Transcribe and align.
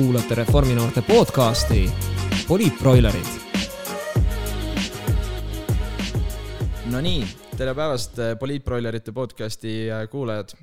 kuulate 0.00 0.34
Reforminoorte 0.34 1.02
podcasti 1.02 1.92
Poliitbroilerid. 2.48 3.26
Nonii, 6.88 7.26
tere 7.56 7.74
päevast, 7.76 8.16
äh, 8.18 8.38
Poliitbroilerite 8.38 9.12
podcasti 9.12 9.90
äh, 9.90 10.08
kuulajad. 10.08 10.56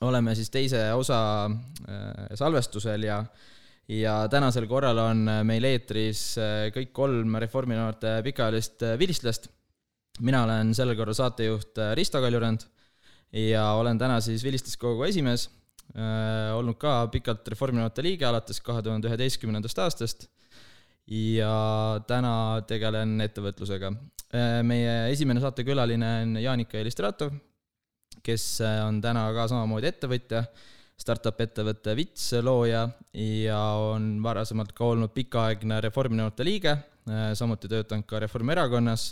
oleme 0.00 0.34
siis 0.34 0.50
teise 0.50 0.92
osa 0.94 1.46
äh, 1.46 2.30
salvestusel 2.34 3.02
ja 3.02 3.24
ja 3.88 4.28
tänasel 4.28 4.66
korral 4.66 4.98
on 4.98 5.26
meil 5.42 5.64
eetris 5.64 6.38
kõik 6.70 6.92
kolm 6.92 7.34
Reforminoorte 7.42 8.20
pikaajalist 8.22 8.82
vilistlast. 8.98 9.48
mina 10.20 10.44
olen 10.44 10.74
sellel 10.74 10.96
korral 10.96 11.14
saatejuht 11.14 11.78
Risto 11.94 12.20
Kaljurand 12.20 12.60
ja 13.32 13.72
olen 13.72 13.98
täna 13.98 14.20
siis 14.20 14.44
Vilistlaskogu 14.44 15.02
esimees 15.02 15.50
olnud 16.54 16.76
ka 16.78 17.08
pikalt 17.10 17.48
Reformierakonna 17.50 18.04
liige 18.06 18.26
alates 18.28 18.60
kahe 18.62 18.82
tuhande 18.82 19.08
üheteistkümnendast 19.10 19.78
aastast. 19.82 20.28
Ja 21.10 21.98
täna 22.06 22.62
tegelen 22.70 23.16
ettevõtlusega. 23.24 23.90
Äh, 24.30 24.60
meie 24.62 25.08
esimene 25.10 25.40
saatekülaline 25.42 26.10
on 26.22 26.36
Jaanika 26.38 26.78
Elistratov, 26.78 27.32
kes 28.22 28.44
äh, 28.62 28.76
on 28.86 29.00
täna 29.02 29.24
ka 29.34 29.48
samamoodi 29.50 29.90
ettevõtja, 29.90 30.44
startup 31.00 31.40
ettevõtte 31.42 31.96
Vits 31.98 32.28
looja 32.46 32.84
ja 33.16 33.58
on 33.90 34.12
varasemalt 34.22 34.70
ka 34.76 34.92
olnud 34.92 35.10
pikaaegne 35.16 35.80
Reformierakonna 35.82 36.46
liige, 36.46 36.76
samuti 37.34 37.70
töötanud 37.72 38.06
ka 38.06 38.20
Reformierakonnas 38.22 39.08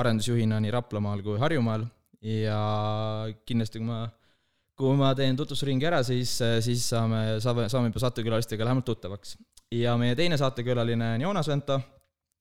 arendusjuhina 0.00 0.58
nii 0.64 0.72
Raplamaal 0.74 1.22
kui 1.22 1.38
Harjumaal. 1.38 1.84
Ja 2.26 2.58
kindlasti, 3.46 3.78
kui 3.78 3.86
ma 3.86 4.06
kui 4.76 4.96
ma 4.98 5.12
teen 5.16 5.36
tutvusringi 5.38 5.88
ära, 5.88 6.02
siis, 6.04 6.36
siis 6.64 6.84
saame, 6.90 7.38
saame, 7.42 7.66
saame 7.72 7.90
juba 7.90 8.02
saatekülalistega 8.04 8.66
lähemalt 8.68 8.86
tuttavaks. 8.88 9.36
ja 9.72 9.96
meie 9.96 10.14
teine 10.14 10.36
saatekülaline 10.36 11.14
on 11.14 11.20
Joonas 11.20 11.48
Vento, 11.48 11.80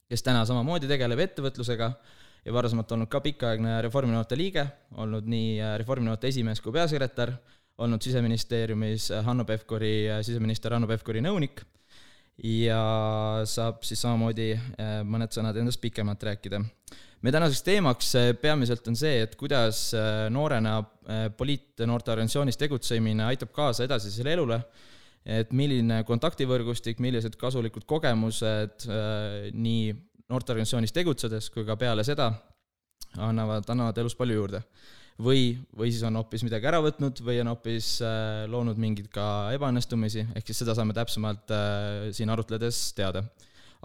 kes 0.09 0.23
täna 0.23 0.44
samamoodi 0.45 0.88
tegeleb 0.88 1.19
ettevõtlusega 1.23 1.91
ja 2.45 2.53
varasemalt 2.53 2.91
olnud 2.91 3.09
ka 3.09 3.22
pikaaegne 3.25 3.80
Reformierakonna 3.88 4.38
liige, 4.38 4.66
olnud 5.02 5.30
nii 5.31 5.78
Reformierakonna 5.81 6.30
esimees 6.30 6.61
kui 6.61 6.75
peasekretär, 6.75 7.31
olnud 7.78 8.03
Siseministeeriumis 8.03 9.09
Hanno 9.25 9.45
Pevkuri, 9.45 9.95
siseminister 10.23 10.75
Hanno 10.75 10.88
Pevkuri 10.91 11.23
nõunik 11.23 11.63
ja 12.44 12.81
saab 13.47 13.83
siis 13.88 14.02
samamoodi 14.03 14.52
eh, 14.52 15.02
mõned 15.08 15.31
sõnad 15.31 15.58
endast 15.59 15.81
pikemalt 15.83 16.23
rääkida 16.23 16.59
meie 17.23 17.33
tänaseks 17.33 17.63
teemaks 17.66 18.09
eh, 18.19 18.31
peamiselt 18.39 18.88
on 18.89 18.97
see, 18.99 19.21
et 19.25 19.35
kuidas 19.39 19.88
eh, 19.97 20.25
noorena 20.33 20.77
eh, 20.81 21.27
poliitnoorteorganisatsioonis 21.38 22.59
tegutsemine 22.61 23.25
aitab 23.30 23.53
kaasa 23.55 23.85
edasisele 23.88 24.35
elule, 24.35 24.59
et 25.25 25.53
milline 25.57 26.03
kontaktivõrgustik, 26.05 26.99
millised 27.02 27.33
kasulikud 27.41 27.88
kogemused 27.89 28.83
nii 29.57 29.88
noorteorganisatsioonis 30.30 30.94
tegutsedes 30.94 31.47
kui 31.49 31.66
ka 31.66 31.73
peale 31.81 32.03
seda 32.05 32.27
annavad, 33.17 33.66
annavad 33.73 33.97
elus 34.03 34.13
palju 34.19 34.38
juurde. 34.38 34.61
või, 35.17 35.55
või 35.73 35.89
siis 35.89 36.03
on 36.05 36.19
hoopis 36.19 36.44
midagi 36.45 36.67
ära 36.69 36.81
võtnud 36.83 37.23
või 37.25 37.39
on 37.41 37.50
hoopis 37.53 37.89
loonud 38.52 38.77
mingeid 38.77 39.07
ka 39.09 39.25
ebaõnnestumisi, 39.55 40.27
ehk 40.35 40.45
siis 40.45 40.61
seda 40.61 40.75
saame 40.77 40.94
täpsemalt 40.94 41.53
siin 42.13 42.29
arutledes 42.29 42.91
teada 42.94 43.23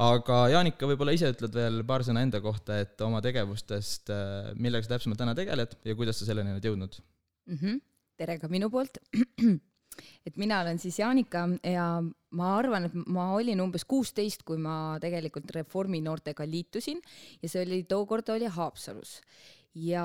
aga 0.00 0.40
Jaanika, 0.54 0.88
võib-olla 0.88 1.14
ise 1.16 1.30
ütled 1.34 1.56
veel 1.56 1.80
paar 1.88 2.04
sõna 2.06 2.22
enda 2.24 2.40
kohta, 2.44 2.78
et 2.82 3.00
oma 3.04 3.20
tegevustest, 3.24 4.12
äh, 4.14 4.52
millega 4.60 4.86
sa 4.86 4.94
täpsemalt 4.94 5.20
täna 5.20 5.34
tegeled 5.38 5.76
ja 5.86 5.96
kuidas 5.98 6.20
sa 6.20 6.28
selleni 6.28 6.54
oled 6.54 6.70
jõudnud 6.70 7.00
mm? 7.00 7.58
-hmm. 7.58 7.82
tere 8.20 8.38
ka 8.40 8.48
minu 8.52 8.70
poolt 8.72 9.00
et 10.26 10.36
mina 10.40 10.60
olen 10.64 10.78
siis 10.78 10.98
Jaanika 11.02 11.46
ja 11.66 11.86
ma 12.30 12.50
arvan, 12.56 12.88
et 12.88 12.96
ma 13.06 13.32
olin 13.36 13.60
umbes 13.60 13.84
kuusteist, 13.84 14.44
kui 14.46 14.58
ma 14.58 14.96
tegelikult 15.02 15.50
Reformi 15.56 16.00
noortega 16.00 16.46
liitusin 16.48 17.00
ja 17.42 17.48
see 17.48 17.64
oli, 17.66 17.82
tookord 17.84 18.28
oli 18.32 18.46
Haapsalus. 18.46 19.20
ja 19.74 20.04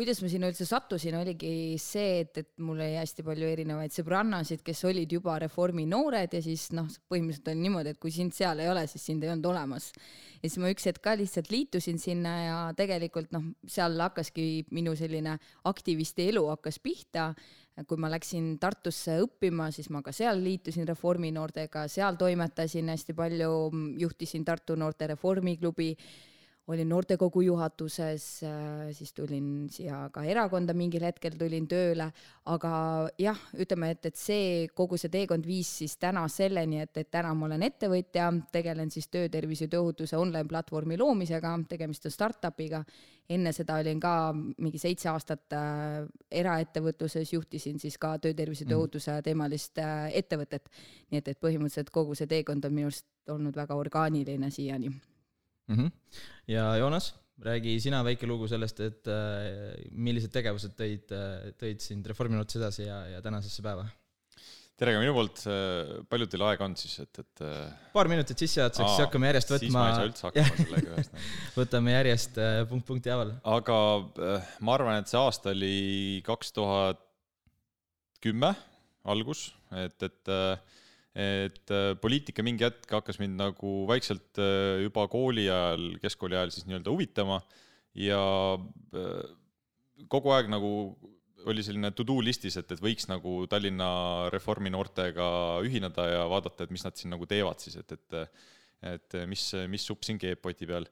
kuidas 0.00 0.22
ma 0.24 0.30
sinna 0.32 0.48
üldse 0.48 0.64
sattusin, 0.64 1.12
oligi 1.18 1.76
see, 1.76 2.22
et, 2.22 2.38
et 2.40 2.48
mul 2.64 2.78
oli 2.78 2.94
hästi 2.96 3.20
palju 3.26 3.48
erinevaid 3.50 3.92
sõbrannasid, 3.92 4.62
kes 4.64 4.78
olid 4.88 5.12
juba 5.12 5.34
Reformi 5.42 5.84
noored 5.88 6.32
ja 6.32 6.40
siis 6.40 6.70
noh, 6.72 6.86
põhimõtteliselt 7.12 7.50
oli 7.52 7.60
niimoodi, 7.66 7.92
et 7.92 8.00
kui 8.00 8.14
sind 8.14 8.32
seal 8.32 8.62
ei 8.64 8.70
ole, 8.72 8.86
siis 8.88 9.04
sind 9.10 9.26
ei 9.26 9.32
olnud 9.34 9.50
olemas. 9.50 9.90
ja 10.38 10.46
siis 10.46 10.56
ma 10.62 10.70
üks 10.72 10.88
hetk 10.88 11.02
ka 11.04 11.12
lihtsalt 11.20 11.50
liitusin 11.52 12.00
sinna 12.00 12.32
ja 12.40 12.56
tegelikult 12.78 13.28
noh, 13.36 13.50
seal 13.68 14.00
hakkaski 14.00 14.46
minu 14.72 14.96
selline 14.96 15.36
aktivisti 15.68 16.30
elu 16.32 16.46
hakkas 16.48 16.80
pihta. 16.80 17.34
kui 17.88 18.00
ma 18.00 18.08
läksin 18.12 18.58
Tartusse 18.60 19.18
õppima, 19.24 19.70
siis 19.72 19.88
ma 19.92 20.00
ka 20.04 20.12
seal 20.16 20.40
liitusin 20.40 20.88
Reformi 20.88 21.28
noortega, 21.32 21.86
seal 21.88 22.16
toimetasin 22.16 22.88
hästi 22.88 23.14
palju, 23.16 23.52
juhtisin 24.00 24.44
Tartu 24.48 24.76
Noorte 24.80 25.12
Reformiklubi 25.12 25.94
olin 26.68 26.88
noortekogu 26.88 27.40
juhatuses, 27.40 28.42
äh, 28.42 28.90
siis 28.92 29.12
tulin 29.12 29.68
siia 29.72 30.08
ka 30.12 30.22
erakonda 30.24 30.74
mingil 30.76 31.02
hetkel 31.04 31.34
tulin 31.38 31.66
tööle, 31.70 32.10
aga 32.52 32.72
jah, 33.18 33.38
ütleme, 33.58 33.90
et, 33.94 34.06
et 34.06 34.18
see, 34.18 34.68
kogu 34.76 34.98
see 35.00 35.10
teekond 35.12 35.46
viis 35.46 35.70
siis 35.80 35.96
täna 36.00 36.26
selleni, 36.30 36.82
et, 36.84 36.92
et 37.00 37.10
täna 37.10 37.32
ma 37.34 37.48
olen 37.48 37.64
ettevõtja, 37.66 38.30
tegelen 38.52 38.92
siis 38.92 39.08
töötervise 39.10 39.66
ja 39.66 39.74
tööohutuse 39.74 40.18
online 40.18 40.46
platvormi 40.50 40.98
loomisega, 41.00 41.56
tegemist 41.68 42.06
on 42.06 42.16
startup'iga. 42.16 42.84
enne 43.30 43.52
seda 43.54 43.76
olin 43.78 44.00
ka 44.02 44.32
mingi 44.34 44.78
seitse 44.78 45.08
aastat 45.08 45.54
äh, 45.54 46.06
eraettevõtluses, 46.30 47.32
juhtisin 47.32 47.78
siis 47.78 47.98
ka 47.98 48.16
töötervise 48.18 48.64
ja 48.64 48.66
mhm. 48.66 48.74
tööohutuse 48.74 49.20
teemalist 49.22 49.78
äh, 49.78 50.10
ettevõtet. 50.14 50.68
nii 51.10 51.18
et, 51.18 51.28
et 51.28 51.40
põhimõtteliselt 51.40 51.90
kogu 51.90 52.14
see 52.14 52.26
teekond 52.26 52.64
on 52.64 52.74
minu 52.74 52.90
arust 52.90 53.06
olnud 53.30 53.56
väga 53.56 53.74
orgaaniline 53.74 54.50
siiani 54.50 54.90
mm. 55.70 55.78
-hmm. 55.78 56.20
ja 56.50 56.66
Joonas, 56.80 57.14
räägi 57.40 57.78
sina 57.80 58.02
väike 58.04 58.28
lugu 58.28 58.48
sellest, 58.50 58.80
et 58.84 59.08
äh, 59.08 59.78
millised 59.92 60.32
tegevused 60.34 60.76
tõid 60.76 61.14
äh,, 61.16 61.50
tõid 61.60 61.80
sind 61.84 62.06
Reformierakonnast 62.06 62.60
edasi 62.60 62.86
ja, 62.86 63.00
ja 63.16 63.24
tänasesse 63.24 63.62
päeva? 63.64 63.88
tere 64.80 64.94
ka 64.96 65.00
minu 65.02 65.12
poolt, 65.12 65.42
äh, 65.44 66.00
palju 66.08 66.26
teil 66.32 66.46
aega 66.48 66.64
on 66.64 66.74
siis, 66.76 66.98
et, 67.04 67.18
et 67.20 67.44
äh, 67.44 67.68
paar 67.92 68.08
minutit 68.08 68.38
sissejuhatuseks, 68.38 68.94
siis 68.94 69.04
hakkame 69.04 69.30
järjest 69.32 69.54
võtma. 69.54 69.66
siis 69.66 69.76
ma 69.76 69.86
ei 69.88 69.98
saa 69.98 70.08
üldse 70.08 70.26
hakkama 70.28 70.56
sellega 70.56 70.96
ühesõnaga 70.96 71.28
võtame 71.60 71.94
järjest 71.98 72.42
punkt 72.72 72.88
punkti 72.88 73.12
haaval. 73.12 73.36
aga 73.58 73.78
ma 74.60 74.74
arvan, 74.78 75.00
et 75.02 75.12
see 75.12 75.20
aasta 75.20 75.54
oli 75.54 75.78
kaks 76.26 76.52
tuhat 76.56 77.06
kümme 78.20 78.54
algus, 79.08 79.50
et, 79.72 79.96
et 80.04 80.32
äh, 80.32 80.79
et 81.14 81.72
äh, 81.74 81.96
poliitika 81.98 82.44
mingi 82.46 82.62
hetk 82.62 82.92
hakkas 82.94 83.18
mind 83.18 83.34
nagu 83.40 83.70
vaikselt 83.90 84.38
äh, 84.38 84.78
juba 84.84 85.08
kooli 85.10 85.48
ajal, 85.50 85.96
keskkooli 86.02 86.38
ajal 86.38 86.52
siis 86.54 86.68
nii-öelda 86.68 86.92
huvitama 86.92 87.40
ja 87.98 88.20
äh, 88.54 89.32
kogu 90.08 90.30
aeg 90.36 90.50
nagu 90.52 90.70
oli 91.50 91.64
selline 91.64 91.90
to-do 91.96 92.18
listis, 92.22 92.58
et, 92.60 92.70
et 92.70 92.82
võiks 92.84 93.08
nagu 93.08 93.46
Tallinna 93.50 94.28
Reformi 94.30 94.70
noortega 94.70 95.26
ühineda 95.64 96.04
ja 96.12 96.24
vaadata, 96.30 96.66
et 96.66 96.74
mis 96.74 96.84
nad 96.84 96.98
siin 97.00 97.10
nagu 97.14 97.26
teevad 97.26 97.62
siis, 97.62 97.78
et, 97.80 97.96
et 97.96 98.20
et 98.80 99.16
mis, 99.28 99.42
mis 99.68 99.82
supp 99.84 100.06
siin 100.06 100.16
keeb 100.16 100.38
poti 100.40 100.64
peal. 100.64 100.86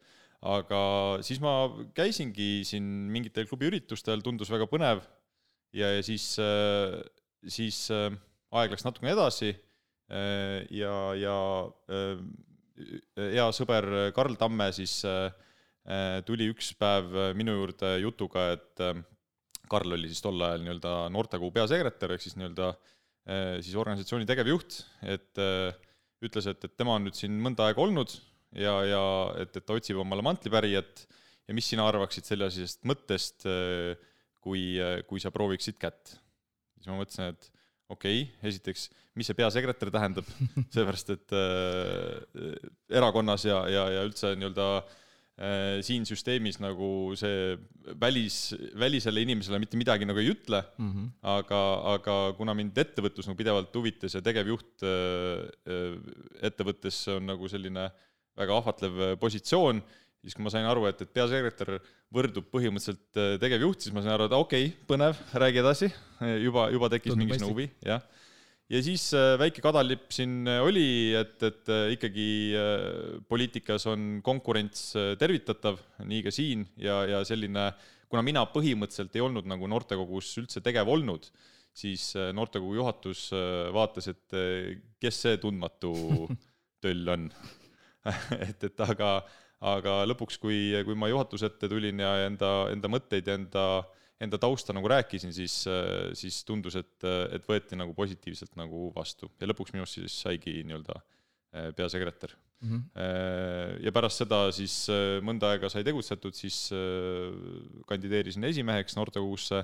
aga 0.44 0.80
siis 1.24 1.38
ma 1.40 1.70
käisingi 1.96 2.66
siin 2.68 2.84
mingitel 3.12 3.46
klubiüritustel, 3.48 4.20
tundus 4.24 4.50
väga 4.52 4.66
põnev 4.68 5.00
ja, 5.72 5.88
ja 5.94 6.02
siis, 6.04 6.34
siis 7.48 7.78
aeg 7.88 8.74
läks 8.74 8.84
natukene 8.84 9.14
edasi 9.14 9.54
ja, 10.08 10.94
ja 11.18 11.36
äh, 11.92 12.20
hea 13.34 13.48
sõber 13.52 13.88
Karl 14.16 14.38
Tamme 14.40 14.70
siis 14.76 15.00
äh, 15.08 15.28
tuli 16.28 16.48
üks 16.52 16.72
päev 16.78 17.34
minu 17.36 17.54
juurde 17.56 17.94
jutuga, 18.02 18.50
et 18.56 18.82
Karl 19.68 19.96
oli 19.96 20.08
siis 20.10 20.20
tol 20.24 20.40
ajal 20.44 20.64
nii-öelda 20.64 20.94
noortekogu 21.12 21.52
peasekretär, 21.54 22.12
ehk 22.12 22.24
siis 22.24 22.36
nii-öelda 22.36 22.72
siis 23.64 23.74
organisatsiooni 23.76 24.28
tegevjuht, 24.28 24.76
et 25.08 25.40
ütles, 26.24 26.46
et, 26.48 26.62
et 26.64 26.76
tema 26.76 26.94
on 26.96 27.04
nüüd 27.04 27.16
siin 27.16 27.34
mõnda 27.44 27.66
aega 27.68 27.82
olnud 27.84 28.12
ja, 28.56 28.74
ja 28.88 29.02
et, 29.40 29.56
et 29.56 29.64
ta 29.64 29.76
otsib 29.76 30.00
omale 30.00 30.24
mantlipärijat 30.24 31.04
ja 31.48 31.56
mis 31.56 31.68
sina 31.68 31.88
arvaksid 31.88 32.28
sellisest 32.28 32.84
mõttest, 32.88 33.48
kui, 34.44 34.64
kui 35.08 35.24
sa 35.24 35.32
prooviksid 35.32 35.80
kätt? 35.80 36.18
siis 36.78 36.92
ma 36.92 37.00
mõtlesin, 37.00 37.32
et 37.32 37.50
okei 37.88 38.22
okay,, 38.22 38.48
esiteks, 38.50 38.88
mis 39.16 39.28
see 39.28 39.36
peasekretär 39.38 39.90
tähendab, 39.92 40.28
seepärast 40.74 41.12
et 41.14 41.36
äh, 41.36 42.56
erakonnas 43.00 43.46
ja, 43.48 43.62
ja, 43.72 43.84
ja 43.96 44.06
üldse 44.06 44.34
nii-öelda 44.36 44.66
äh, 44.78 45.78
siin 45.86 46.04
süsteemis 46.08 46.60
nagu 46.62 47.14
see 47.18 47.54
välis, 48.00 48.52
välisele 48.78 49.24
inimesele 49.24 49.60
mitte 49.62 49.80
midagi 49.80 50.08
nagu 50.08 50.20
ei 50.20 50.32
ütle 50.34 50.62
mm, 50.76 50.90
-hmm. 50.90 51.12
aga, 51.36 51.62
aga 51.94 52.18
kuna 52.40 52.56
mind 52.58 52.76
ettevõtlus 52.84 53.30
nagu 53.30 53.40
pidevalt 53.40 53.74
huvitas 53.80 54.18
ja 54.18 54.24
tegevjuht 54.24 54.84
äh, 54.84 55.48
äh, 55.72 55.96
ettevõttes 56.50 57.00
on 57.14 57.32
nagu 57.32 57.48
selline 57.48 57.88
väga 58.38 58.54
ahvatlev 58.54 59.16
positsioon, 59.18 59.80
siis 60.22 60.36
kui 60.36 60.44
ma 60.44 60.50
sain 60.52 60.66
aru, 60.68 60.84
et, 60.86 61.00
et 61.02 61.10
peasekretär 61.10 61.80
võrdub 62.14 62.46
põhimõtteliselt 62.52 63.20
äh, 63.20 63.34
tegevjuht, 63.42 63.84
siis 63.84 63.94
ma 63.94 64.02
sain 64.04 64.14
aru, 64.14 64.28
et 64.28 64.36
okei 64.36 64.70
okay,, 64.70 64.86
põnev, 64.88 65.18
räägi 65.42 65.60
edasi, 65.60 65.90
juba, 66.42 66.68
juba 66.72 66.88
tekkis 66.94 67.18
mingisugune 67.18 67.52
huvi, 67.52 67.66
jah. 67.84 68.06
ja 68.72 68.80
siis 68.84 69.04
äh, 69.16 69.34
väike 69.40 69.64
kadalipp 69.64 70.08
siin 70.14 70.48
oli, 70.62 70.88
et, 71.18 71.36
et 71.44 71.72
äh, 71.74 71.92
ikkagi 71.96 72.30
äh, 72.56 73.20
poliitikas 73.28 73.86
on 73.92 74.08
konkurents 74.24 74.90
tervitatav, 75.20 75.80
nii 76.08 76.24
ka 76.24 76.32
siin. 76.34 76.64
Ja, 76.80 77.02
ja 77.08 77.22
selline, 77.28 77.68
kuna 78.08 78.24
mina 78.24 78.46
põhimõtteliselt 78.48 79.16
ei 79.18 79.24
olnud 79.24 79.48
nagu 79.50 79.68
noortekogus 79.68 80.32
üldse 80.40 80.64
tegev 80.64 80.88
olnud, 80.88 81.28
siis 81.76 82.10
noortekogu 82.34 82.78
juhatus 82.80 83.28
vaatas, 83.76 84.08
et 84.10 84.38
kes 84.98 85.20
see 85.26 85.36
tundmatu 85.42 85.92
töll 86.82 87.14
on. 87.14 87.28
Et, 88.48 88.62
et 88.64 88.80
aga, 88.80 89.08
aga 89.60 90.02
lõpuks, 90.06 90.38
kui, 90.38 90.72
kui 90.86 90.94
ma 90.94 91.08
juhatuse 91.10 91.48
ette 91.50 91.68
tulin 91.70 91.98
ja 91.98 92.12
enda, 92.26 92.50
enda 92.72 92.90
mõtteid 92.92 93.26
ja 93.26 93.38
enda 93.38 93.68
enda 94.22 94.38
tausta 94.40 94.74
nagu 94.74 94.88
rääkisin, 94.90 95.32
siis, 95.34 95.60
siis 96.18 96.40
tundus, 96.46 96.76
et, 96.78 97.06
et 97.34 97.44
võeti 97.46 97.78
nagu 97.78 97.94
positiivselt 97.94 98.56
nagu 98.58 98.88
vastu 98.96 99.30
ja 99.38 99.46
lõpuks 99.46 99.74
minust 99.76 99.98
siis 99.98 100.16
saigi 100.24 100.58
nii-öelda 100.66 100.96
eh, 100.98 101.68
peasekretär 101.78 102.34
mm. 102.34 102.70
-hmm. 102.70 103.84
ja 103.86 103.92
pärast 103.94 104.24
seda 104.24 104.40
siis 104.54 104.80
eh, 104.90 105.18
mõnda 105.22 105.52
aega 105.54 105.70
sai 105.70 105.84
tegutsetud, 105.86 106.34
siis 106.34 106.72
kandideerisin 107.86 108.44
esimeheks 108.50 108.98
noortekogusse, 108.98 109.62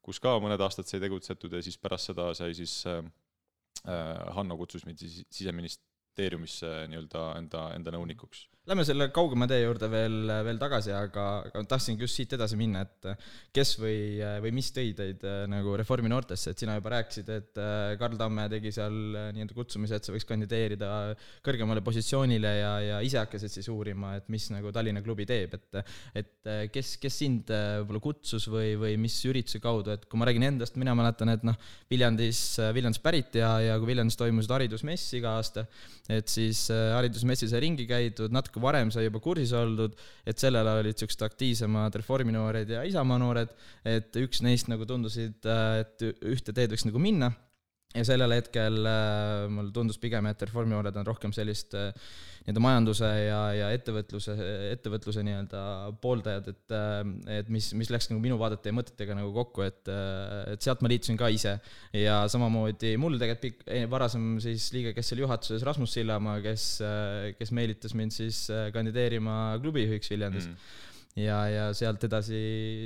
kus 0.00 0.20
ka 0.20 0.38
mõned 0.40 0.60
aastad 0.60 0.88
sai 0.88 1.00
tegutsetud 1.00 1.52
ja 1.52 1.62
siis 1.62 1.76
pärast 1.78 2.12
seda 2.12 2.32
sai 2.34 2.54
siis 2.54 2.84
Hanno 4.36 4.56
kutsus 4.60 4.82
mind 4.84 4.98
siis 5.00 5.22
siseministeeriumisse 5.30 6.68
nii-öelda 6.90 7.22
enda, 7.38 7.62
enda 7.76 7.92
nõunikuks 7.94 8.42
Lähme 8.70 8.84
selle 8.86 9.08
kaugema 9.10 9.48
tee 9.50 9.64
juurde 9.64 9.88
veel, 9.90 10.28
veel 10.46 10.58
tagasi, 10.60 10.92
aga, 10.94 11.22
aga 11.48 11.60
tahtsingi 11.72 12.04
just 12.04 12.14
siit 12.14 12.36
edasi 12.36 12.54
minna, 12.54 12.84
et 12.84 13.08
kes 13.50 13.72
või, 13.82 14.20
või 14.44 14.52
mis 14.54 14.68
tõi 14.70 14.92
teid 14.94 15.24
nagu 15.50 15.72
Reformi 15.80 16.06
noortesse, 16.12 16.52
et 16.52 16.62
sina 16.62 16.76
juba 16.76 16.92
rääkisid, 16.94 17.32
et 17.34 17.58
Karl 17.98 18.14
Tamme 18.20 18.44
tegi 18.52 18.70
seal 18.76 18.94
nii-öelda 19.34 19.56
kutsumise, 19.56 19.98
et 19.98 20.06
sa 20.06 20.14
võiks 20.14 20.28
kandideerida 20.28 20.90
kõrgemale 21.42 21.82
positsioonile 21.82 22.52
ja, 22.60 22.68
ja 22.84 23.00
ise 23.02 23.18
hakkasid 23.18 23.56
siis 23.56 23.66
uurima, 23.74 24.12
et 24.20 24.30
mis 24.30 24.46
nagu 24.54 24.70
Tallinna 24.70 25.02
klubi 25.02 25.26
teeb, 25.26 25.58
et 25.58 25.82
et 26.22 26.70
kes, 26.70 26.94
kes 27.02 27.18
sind 27.24 27.50
võib-olla 27.50 28.04
kutsus 28.06 28.46
või, 28.54 28.76
või 28.78 28.94
mis 29.02 29.18
ürituse 29.26 29.58
kaudu, 29.62 29.96
et 29.96 30.06
kui 30.06 30.22
ma 30.22 30.30
räägin 30.30 30.46
endast, 30.46 30.78
mina 30.78 30.94
mäletan, 30.94 31.34
et 31.34 31.42
noh, 31.48 31.58
Viljandis, 31.90 32.44
Viljandist 32.70 33.02
pärit 33.02 33.34
ja, 33.42 33.50
ja 33.66 33.82
kui 33.82 33.90
Viljandis 33.90 34.20
toimusid 34.20 34.54
haridusmess 34.60 35.18
iga 35.18 35.34
aasta, 35.40 35.66
et 36.06 36.30
siis 36.30 36.68
haridusmessis 36.70 37.50
sai 37.50 37.66
ringi 37.66 37.90
käidud, 37.90 38.30
natuke 38.30 38.59
natuke 38.60 38.68
varem 38.68 38.90
sai 38.90 39.06
juba 39.08 39.20
kursis 39.20 39.52
oldud, 39.52 39.94
et 40.26 40.38
sellel 40.38 40.66
ajal 40.66 40.84
olid 40.84 40.94
niisugused 40.94 41.22
aktiivsemad 41.24 41.96
Reformi 41.96 42.32
noored 42.32 42.68
ja 42.68 42.84
Isamaa 42.84 43.18
noored, 43.18 43.50
et 43.84 44.14
üks 44.16 44.42
neist 44.42 44.68
nagu 44.68 44.86
tundusid, 44.86 45.40
äh, 45.46 45.80
et 45.84 46.02
ühte 46.22 46.52
teed 46.52 46.70
võiks 46.70 46.86
nagu 46.86 46.98
minna 47.00 47.32
ja 47.90 48.02
sellel 48.06 48.36
hetkel 48.36 48.84
äh, 48.86 49.46
mulle 49.50 49.72
tundus 49.74 49.98
pigem, 49.98 50.28
et 50.30 50.42
Reformi 50.46 50.76
noored 50.76 50.94
on 51.00 51.06
rohkem 51.08 51.32
sellist 51.34 51.74
äh, 51.74 51.90
nii-öelda 52.40 52.62
majanduse 52.62 53.08
ja, 53.26 53.40
ja 53.52 53.70
ettevõtluse, 53.74 54.34
ettevõtluse 54.70 55.24
nii-öelda 55.26 55.62
pooldajad, 56.00 56.46
et, 56.54 56.74
et 57.34 57.50
mis, 57.52 57.68
mis 57.76 57.90
läks 57.92 58.08
nagu 58.08 58.22
minu 58.22 58.38
vaadete 58.40 58.70
ja 58.70 58.76
mõtetega 58.78 59.16
nagu 59.18 59.28
kokku, 59.34 59.66
et, 59.66 59.90
et 60.54 60.64
sealt 60.64 60.80
ma 60.80 60.88
liitusin 60.90 61.18
ka 61.20 61.28
ise. 61.34 61.58
ja 61.92 62.22
samamoodi 62.32 62.94
mul 63.02 63.18
tegelikult 63.20 63.44
pikk, 63.44 63.66
varasem 63.92 64.38
siis 64.40 64.70
liige, 64.72 64.94
kes 64.96 65.12
oli 65.14 65.26
juhatuses, 65.26 65.66
Rasmus 65.68 65.98
Sillamaa, 65.98 66.40
kes, 66.46 66.68
kes 67.36 67.52
meelitas 67.56 67.94
mind 67.98 68.16
siis 68.16 68.46
kandideerima 68.72 69.58
klubijuhiks 69.60 70.14
Viljandis 70.14 70.48
mm 70.48 70.88
ja, 71.18 71.38
ja 71.50 71.64
sealt 71.76 72.04
edasi 72.06 72.40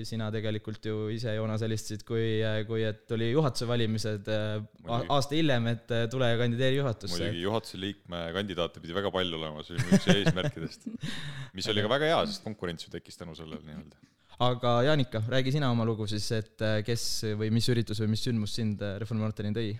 sina 0.09 0.31
tegelikult 0.33 0.87
ju 0.89 1.09
ise, 1.13 1.35
Joonas, 1.37 1.65
helistasid, 1.65 2.05
kui, 2.09 2.41
kui 2.69 2.85
et 2.87 3.11
oli 3.17 3.31
juhatuse 3.33 3.69
valimised 3.69 4.31
äh, 4.33 4.57
muidugi. 4.81 5.11
aasta 5.17 5.39
hiljem, 5.39 5.69
et 5.75 5.95
äh, 5.95 6.07
tule 6.13 6.31
ja 6.31 6.41
kandideeri 6.41 6.81
juhatusse. 6.81 7.19
muidugi, 7.19 7.45
juhatuse 7.45 7.81
liikme 7.83 8.23
kandidaate 8.37 8.83
pidi 8.85 8.97
väga 8.97 9.13
palju 9.15 9.39
olema, 9.41 9.65
see 9.67 9.77
oli 9.77 9.99
üks 9.99 10.11
eesmärkidest. 10.17 10.89
mis 11.57 11.71
oli 11.73 11.85
ka 11.85 11.93
väga 11.93 12.11
hea, 12.15 12.25
sest 12.31 12.47
konkurents 12.47 12.89
ju 12.89 12.95
tekkis 12.95 13.21
tänu 13.21 13.37
sellele 13.39 13.61
nii-öelda. 13.67 14.13
aga 14.49 14.77
Jaanika, 14.89 15.23
räägi 15.31 15.59
sina 15.59 15.71
oma 15.75 15.87
lugu 15.89 16.09
siis, 16.11 16.31
et 16.37 16.65
äh, 16.65 16.81
kes 16.87 17.09
või 17.41 17.53
mis 17.55 17.69
üritus 17.73 18.01
või 18.03 18.15
mis 18.17 18.25
sündmus 18.25 18.57
sind 18.57 18.83
Reformierakonnani 19.05 19.61
tõi? 19.61 19.75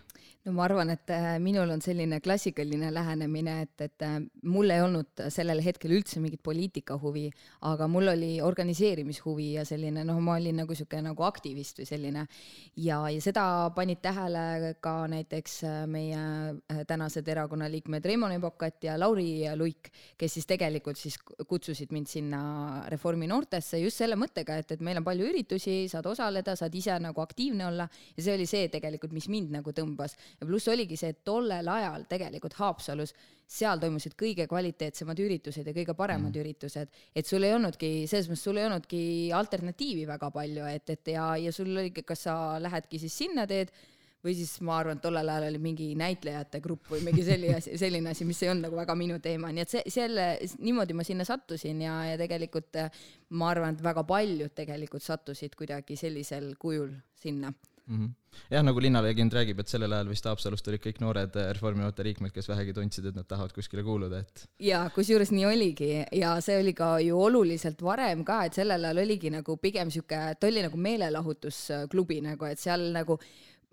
No 0.45 0.53
ma 0.53 0.67
arvan, 0.67 0.91
et 0.93 1.09
äh, 1.13 1.39
minul 1.41 1.71
on 1.73 1.81
selline 1.81 2.19
klassikaline 2.21 2.91
lähenemine, 2.93 3.55
et, 3.65 3.81
et 3.87 4.05
äh, 4.05 4.19
mul 4.45 4.69
ei 4.75 4.83
olnud 4.85 5.23
sellel 5.33 5.63
hetkel 5.65 5.95
üldse 5.97 6.21
mingit 6.21 6.43
poliitikahuvi, 6.45 7.25
aga 7.71 7.89
mul 7.89 8.13
oli 8.13 8.31
organiseerimishuvi 8.45 9.55
ja 9.55 9.65
selline 9.65 10.05
noh, 10.05 10.21
ma 10.25 10.37
olin 10.37 10.61
nagu 10.61 10.77
sihuke 10.77 11.01
nagu 11.05 11.25
aktivist 11.25 11.81
või 11.81 11.89
selline. 11.89 12.27
ja, 12.77 12.99
ja 13.09 13.23
seda 13.25 13.45
panid 13.77 14.03
tähele 14.05 14.75
ka 14.85 14.95
näiteks 15.09 15.57
äh, 15.65 15.79
meie 15.89 16.85
tänased 16.89 17.29
erakonna 17.29 17.71
liikmed 17.73 18.05
Reimon 18.05 18.37
Epokat 18.37 18.85
ja 18.85 18.99
Lauri 19.01 19.49
Luik, 19.57 19.89
kes 20.21 20.37
siis 20.37 20.49
tegelikult 20.51 21.01
siis 21.01 21.17
kutsusid 21.49 21.93
mind 21.93 22.11
sinna 22.11 22.43
Reformi 22.93 23.31
noortesse 23.31 23.81
just 23.81 24.03
selle 24.03 24.21
mõttega, 24.21 24.61
et, 24.61 24.77
et 24.77 24.85
meil 24.85 25.01
on 25.01 25.09
palju 25.09 25.33
üritusi, 25.33 25.87
saad 25.89 26.05
osaleda, 26.13 26.53
saad 26.59 26.75
ise 26.77 27.01
nagu 27.01 27.25
aktiivne 27.25 27.71
olla 27.71 27.89
ja 27.89 28.21
see 28.21 28.37
oli 28.37 28.49
see 28.51 28.69
tegelikult, 28.69 29.17
mis 29.17 29.31
mind 29.33 29.57
nagu 29.57 29.73
tõmbas 29.73 30.19
ja 30.41 30.47
pluss 30.49 30.69
oligi 30.73 30.99
see, 30.99 31.15
et 31.15 31.23
tollel 31.27 31.69
ajal 31.71 32.05
tegelikult 32.11 32.59
Haapsalus 32.59 33.15
seal 33.55 33.81
toimusid 33.81 34.15
kõige 34.19 34.47
kvaliteetsemad 34.51 35.19
üritused 35.21 35.67
ja 35.69 35.75
kõige 35.77 35.95
paremad 35.97 36.33
mm. 36.33 36.41
üritused, 36.43 37.01
et 37.15 37.29
sul 37.29 37.45
ei 37.45 37.55
olnudki, 37.55 37.91
selles 38.11 38.31
mõttes 38.31 38.45
sul 38.49 38.61
ei 38.61 38.69
olnudki 38.69 39.01
alternatiivi 39.37 40.07
väga 40.09 40.31
palju, 40.35 40.69
et, 40.71 40.95
et 40.97 41.13
ja, 41.15 41.35
ja 41.41 41.53
sul 41.55 41.73
oligi, 41.75 42.07
kas 42.07 42.25
sa 42.29 42.37
lähedki 42.63 43.03
siis 43.03 43.19
sinna 43.25 43.47
teed 43.51 43.75
või 44.25 44.33
siis 44.39 44.55
ma 44.65 44.79
arvan, 44.81 44.97
et 44.97 45.05
tollel 45.05 45.29
ajal 45.29 45.51
oli 45.51 45.61
mingi 45.61 45.91
näitlejate 46.01 46.63
grupp 46.65 46.89
või 46.95 47.03
mingi 47.05 47.27
selline 47.27 47.59
asi, 47.59 47.77
selline 47.81 48.15
asi, 48.15 48.25
mis 48.25 48.41
ei 48.43 48.51
olnud 48.55 48.71
nagu 48.71 48.79
väga 48.79 48.97
minu 48.97 49.19
teema, 49.23 49.53
nii 49.53 49.65
et 49.67 49.75
see, 49.75 49.85
selle, 49.93 50.27
niimoodi 50.65 50.97
ma 50.97 51.05
sinna 51.05 51.29
sattusin 51.29 51.85
ja, 51.85 51.99
ja 52.09 52.17
tegelikult 52.21 52.81
ma 53.37 53.53
arvan, 53.53 53.77
et 53.77 53.85
väga 53.85 54.07
paljud 54.09 54.57
tegelikult 54.57 55.05
sattusid 55.05 55.57
kuidagi 55.59 56.01
sellisel 56.01 56.55
kujul 56.61 56.97
sinna 57.21 57.53
mm. 57.87 57.97
-hmm. 57.97 58.41
jah, 58.51 58.65
nagu 58.65 58.81
linnalegend 58.81 59.33
räägib, 59.33 59.61
et 59.61 59.69
sellel 59.69 59.93
ajal 59.93 60.09
vist 60.09 60.27
Haapsalust 60.29 60.69
olid 60.69 60.83
kõik 60.85 61.01
noored 61.01 61.37
eh, 61.37 61.51
Reformierakonna 61.57 62.09
liikmed, 62.09 62.33
kes 62.35 62.49
vähegi 62.49 62.75
tundsid, 62.77 63.07
et 63.11 63.17
nad 63.17 63.29
tahavad 63.29 63.53
kuskile 63.53 63.83
kuuluda, 63.83 64.21
et. 64.25 64.47
ja 64.59 64.85
kusjuures 64.95 65.31
nii 65.31 65.47
oligi 65.47 65.91
ja 66.13 66.35
see 66.41 66.59
oli 66.61 66.75
ka 66.75 66.99
ju 67.05 67.21
oluliselt 67.21 67.83
varem 67.83 68.25
ka, 68.25 68.45
et 68.45 68.61
sellel 68.61 68.85
ajal 68.85 69.03
oligi 69.07 69.31
nagu 69.31 69.57
pigem 69.57 69.91
sihuke, 69.91 70.21
ta 70.41 70.47
oli 70.47 70.63
nagu 70.63 70.77
meelelahutusklubi 70.77 72.21
nagu, 72.21 72.45
et 72.45 72.59
seal 72.59 72.91
nagu 72.93 73.19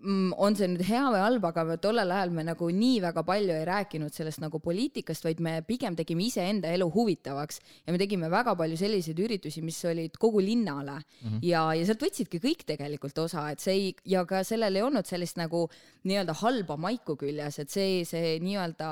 on 0.02 0.56
see 0.58 0.66
nüüd 0.70 0.82
hea 0.86 1.02
või 1.14 1.20
halb, 1.22 1.44
aga 1.46 1.76
tollel 1.82 2.10
ajal 2.10 2.32
me 2.34 2.44
nagu 2.46 2.68
nii 2.74 2.98
väga 3.04 3.22
palju 3.26 3.54
ei 3.54 3.66
rääkinud 3.68 4.14
sellest 4.14 4.40
nagu 4.42 4.58
poliitikast, 4.62 5.24
vaid 5.26 5.42
me 5.44 5.54
pigem 5.66 5.94
tegime 5.98 6.24
iseenda 6.26 6.72
elu 6.74 6.88
huvitavaks 6.90 7.60
ja 7.86 7.94
me 7.94 8.00
tegime 8.00 8.30
väga 8.32 8.56
palju 8.58 8.78
selliseid 8.80 9.20
üritusi, 9.22 9.62
mis 9.62 9.78
olid 9.86 10.18
kogu 10.18 10.42
linnale 10.42 10.98
mm 10.98 11.28
-hmm. 11.28 11.38
ja, 11.46 11.62
ja 11.78 11.86
sealt 11.86 12.02
võtsidki 12.02 12.40
kõik 12.42 12.64
tegelikult 12.66 13.18
osa, 13.18 13.50
et 13.50 13.60
see 13.60 13.74
ei, 13.74 13.94
ja 14.04 14.24
ka 14.26 14.42
sellel 14.44 14.76
ei 14.76 14.82
olnud 14.82 15.06
sellist 15.06 15.36
nagu 15.36 15.68
nii-öelda 16.04 16.34
halba 16.42 16.76
maiku 16.76 17.16
küljes, 17.16 17.58
et 17.58 17.70
see, 17.70 18.04
see 18.04 18.38
nii-öelda 18.42 18.90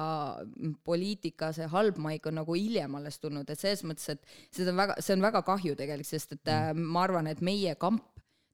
poliitika, 0.85 1.53
see 1.53 1.67
halb 1.67 1.99
maik 1.99 2.27
on 2.27 2.35
nagu 2.35 2.55
hiljem 2.55 2.95
alles 2.95 3.19
tulnud, 3.19 3.51
et 3.51 3.59
selles 3.59 3.85
mõttes, 3.85 4.09
et 4.09 4.23
seda 4.51 4.71
on 4.71 4.77
väga, 4.77 4.95
see 5.01 5.15
on 5.15 5.23
väga 5.23 5.43
kahju 5.43 5.75
tegelikult, 5.75 6.07
sest 6.07 6.33
et 6.33 6.47
mm 6.47 6.53
-hmm. 6.53 6.91
ma 6.93 7.03
arvan, 7.03 7.27
et 7.27 7.41
meie 7.41 7.75
kamp 7.75 8.05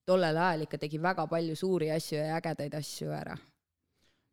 tollel 0.06 0.38
ajal 0.38 0.64
ikka 0.66 0.80
tegi 0.86 1.02
väga 1.02 1.26
palju 1.30 1.58
suuri 1.58 1.90
asju 1.94 2.18
ja 2.18 2.40
ägedaid 2.40 2.74
asju 2.78 3.12
ära 3.12 3.36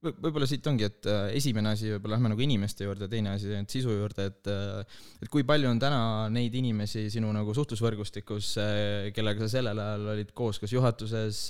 v. 0.03 0.11
võib-olla 0.23 0.47
siit 0.49 0.67
ongi, 0.69 0.87
et 0.87 1.07
äh, 1.09 1.31
esimene 1.37 1.73
asi, 1.73 1.89
võib-olla 1.93 2.17
lähme 2.17 2.33
nagu 2.33 2.43
inimeste 2.43 2.87
juurde, 2.87 3.07
teine 3.11 3.33
asi 3.37 3.55
sisu 3.71 3.95
juurde, 3.95 4.27
et 4.31 4.51
äh, 4.51 5.01
et 5.23 5.31
kui 5.31 5.45
palju 5.47 5.69
on 5.71 5.81
täna 5.81 6.29
neid 6.33 6.55
inimesi 6.59 7.05
sinu 7.13 7.31
nagu 7.35 7.55
suhtlusvõrgustikus, 7.55 8.53
äh, 8.61 9.09
kellega 9.15 9.45
sa 9.45 9.57
sellel 9.57 9.81
ajal 9.83 10.09
olid 10.15 10.33
koos, 10.35 10.61
kas 10.61 10.73
juhatuses, 10.75 11.45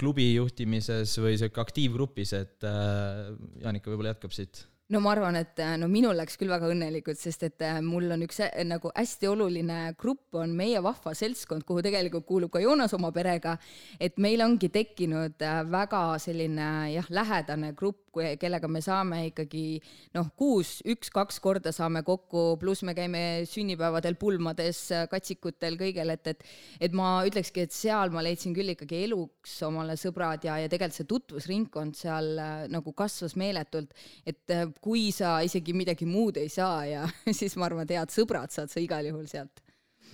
klubi 0.00 0.32
juhtimises 0.32 1.12
või 1.22 1.36
sihuke 1.38 1.60
aktiivgrupis, 1.62 2.32
et 2.34 2.64
Jaanika 2.66 3.92
võib-olla 3.92 4.16
jätkab 4.16 4.34
siit 4.34 4.64
no 4.92 5.00
ma 5.00 5.12
arvan, 5.14 5.36
et 5.40 5.58
äh, 5.62 5.76
no 5.80 5.88
minul 5.88 6.16
läks 6.18 6.36
küll 6.40 6.52
väga 6.52 6.68
õnnelikult, 6.72 7.18
sest 7.20 7.46
et 7.46 7.62
äh, 7.64 7.80
mul 7.84 8.10
on 8.12 8.24
üks 8.26 8.40
äh, 8.44 8.52
nagu 8.68 8.92
hästi 8.92 9.30
oluline 9.30 9.78
grupp 10.00 10.36
on 10.36 10.52
meie 10.56 10.82
vahva 10.84 11.14
seltskond, 11.16 11.64
kuhu 11.64 11.82
tegelikult 11.84 12.26
kuulub 12.28 12.52
ka 12.52 12.60
Joonas 12.62 12.92
oma 12.96 13.10
perega, 13.14 13.56
et 13.98 14.20
meil 14.20 14.44
ongi 14.44 14.68
tekkinud 14.74 15.40
väga 15.72 16.04
selline 16.22 16.68
jah, 16.92 17.08
lähedane 17.08 17.72
grupp, 17.78 18.03
kellega 18.40 18.68
me 18.70 18.82
saame 18.84 19.20
ikkagi 19.30 19.80
noh, 20.16 20.30
kuus 20.38 20.78
üks-kaks 20.88 21.40
korda 21.44 21.72
saame 21.74 22.04
kokku, 22.06 22.54
pluss 22.60 22.84
me 22.86 22.94
käime 22.96 23.44
sünnipäevadel, 23.50 24.18
pulmades, 24.20 24.86
katsikutel, 25.10 25.78
kõigel, 25.80 26.14
et, 26.14 26.32
et 26.34 26.46
et 26.84 26.94
ma 26.96 27.16
ütlekski, 27.26 27.64
et 27.64 27.74
seal 27.74 28.12
ma 28.14 28.22
leidsin 28.24 28.54
küll 28.56 28.74
ikkagi 28.74 29.04
eluks 29.08 29.56
omale 29.66 29.96
sõbrad 30.00 30.44
ja, 30.46 30.58
ja 30.62 30.70
tegelikult 30.70 30.98
see 30.98 31.10
tutvusringkond 31.10 31.98
seal 31.98 32.32
nagu 32.72 32.94
kasvas 32.96 33.36
meeletult, 33.40 33.94
et 34.26 34.56
kui 34.84 35.08
sa 35.14 35.38
isegi 35.44 35.74
midagi 35.76 36.08
muud 36.08 36.38
ei 36.40 36.52
saa 36.52 36.84
ja 36.88 37.04
siis 37.38 37.56
ma 37.58 37.68
arvan, 37.70 37.86
et 37.88 37.96
head 37.98 38.14
sõbrad 38.14 38.54
saad 38.54 38.72
sa 38.72 38.82
igal 38.82 39.06
juhul 39.10 39.28
sealt 39.30 39.63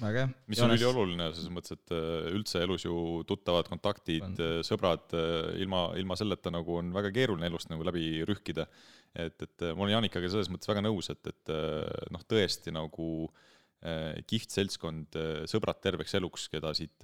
väga 0.00 0.24
hea. 0.24 0.30
mis 0.50 0.62
on 0.64 0.74
ülioluline 0.74 1.28
selles 1.34 1.52
mõttes, 1.54 1.76
et 1.76 1.94
äh, 1.96 2.30
üldse 2.34 2.62
elus 2.64 2.86
ju 2.86 2.94
tuttavad 3.28 3.68
kontaktid 3.70 4.26
On., 4.26 4.64
sõbrad, 4.66 5.12
ilma, 5.60 5.88
ilma 6.00 6.16
selleta 6.18 6.52
nagu 6.54 6.80
on 6.80 6.92
väga 6.96 7.12
keeruline 7.14 7.50
elust 7.50 7.70
nagu 7.72 7.86
läbi 7.86 8.24
rühkida. 8.28 8.66
et, 9.14 9.36
et 9.42 9.66
äh, 9.66 9.74
ma 9.74 9.86
olen 9.86 9.98
Janikaga 9.98 10.30
selles 10.32 10.50
mõttes 10.52 10.70
väga 10.70 10.84
nõus, 10.86 11.10
et, 11.12 11.22
et 11.26 11.54
äh, 11.54 12.06
noh, 12.14 12.24
tõesti 12.30 12.74
nagu 12.74 13.10
äh, 13.26 14.20
kihvt 14.30 14.56
seltskond, 14.56 15.20
sõbrad 15.50 15.82
terveks 15.82 16.16
eluks, 16.18 16.48
keda 16.52 16.72
siit, 16.76 16.96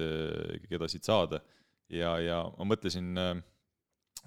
keda 0.69 0.89
siit 0.93 1.05
saada. 1.05 1.43
ja, 1.93 2.17
ja 2.23 2.43
ma 2.59 2.73
mõtlesin 2.73 3.13
äh, 3.21 3.37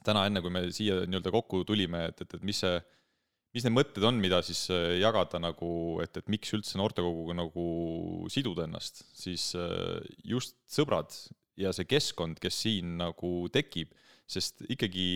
täna 0.05 0.25
enne, 0.27 0.41
kui 0.43 0.53
me 0.53 0.63
siia 0.75 1.03
nii-öelda 1.05 1.33
kokku 1.33 1.63
tulime, 1.67 2.05
et, 2.11 2.23
et, 2.23 2.37
et 2.37 2.45
mis 2.45 2.59
see 2.63 2.79
mis 3.55 3.65
need 3.65 3.75
mõtted 3.75 4.05
on, 4.05 4.19
mida 4.21 4.41
siis 4.45 4.67
äh, 4.73 4.99
jagada 5.01 5.41
nagu, 5.41 5.71
et, 6.03 6.13
et 6.19 6.29
miks 6.31 6.53
üldse 6.57 6.77
noortekoguga 6.79 7.35
nagu 7.39 7.65
siduda 8.31 8.67
ennast, 8.67 9.03
siis 9.17 9.51
äh, 9.57 9.99
just 10.27 10.57
sõbrad 10.69 11.15
ja 11.59 11.73
see 11.75 11.87
keskkond, 11.89 12.39
kes 12.41 12.61
siin 12.65 12.97
nagu 13.01 13.33
tekib, 13.53 13.91
sest 14.29 14.61
ikkagi 14.69 15.09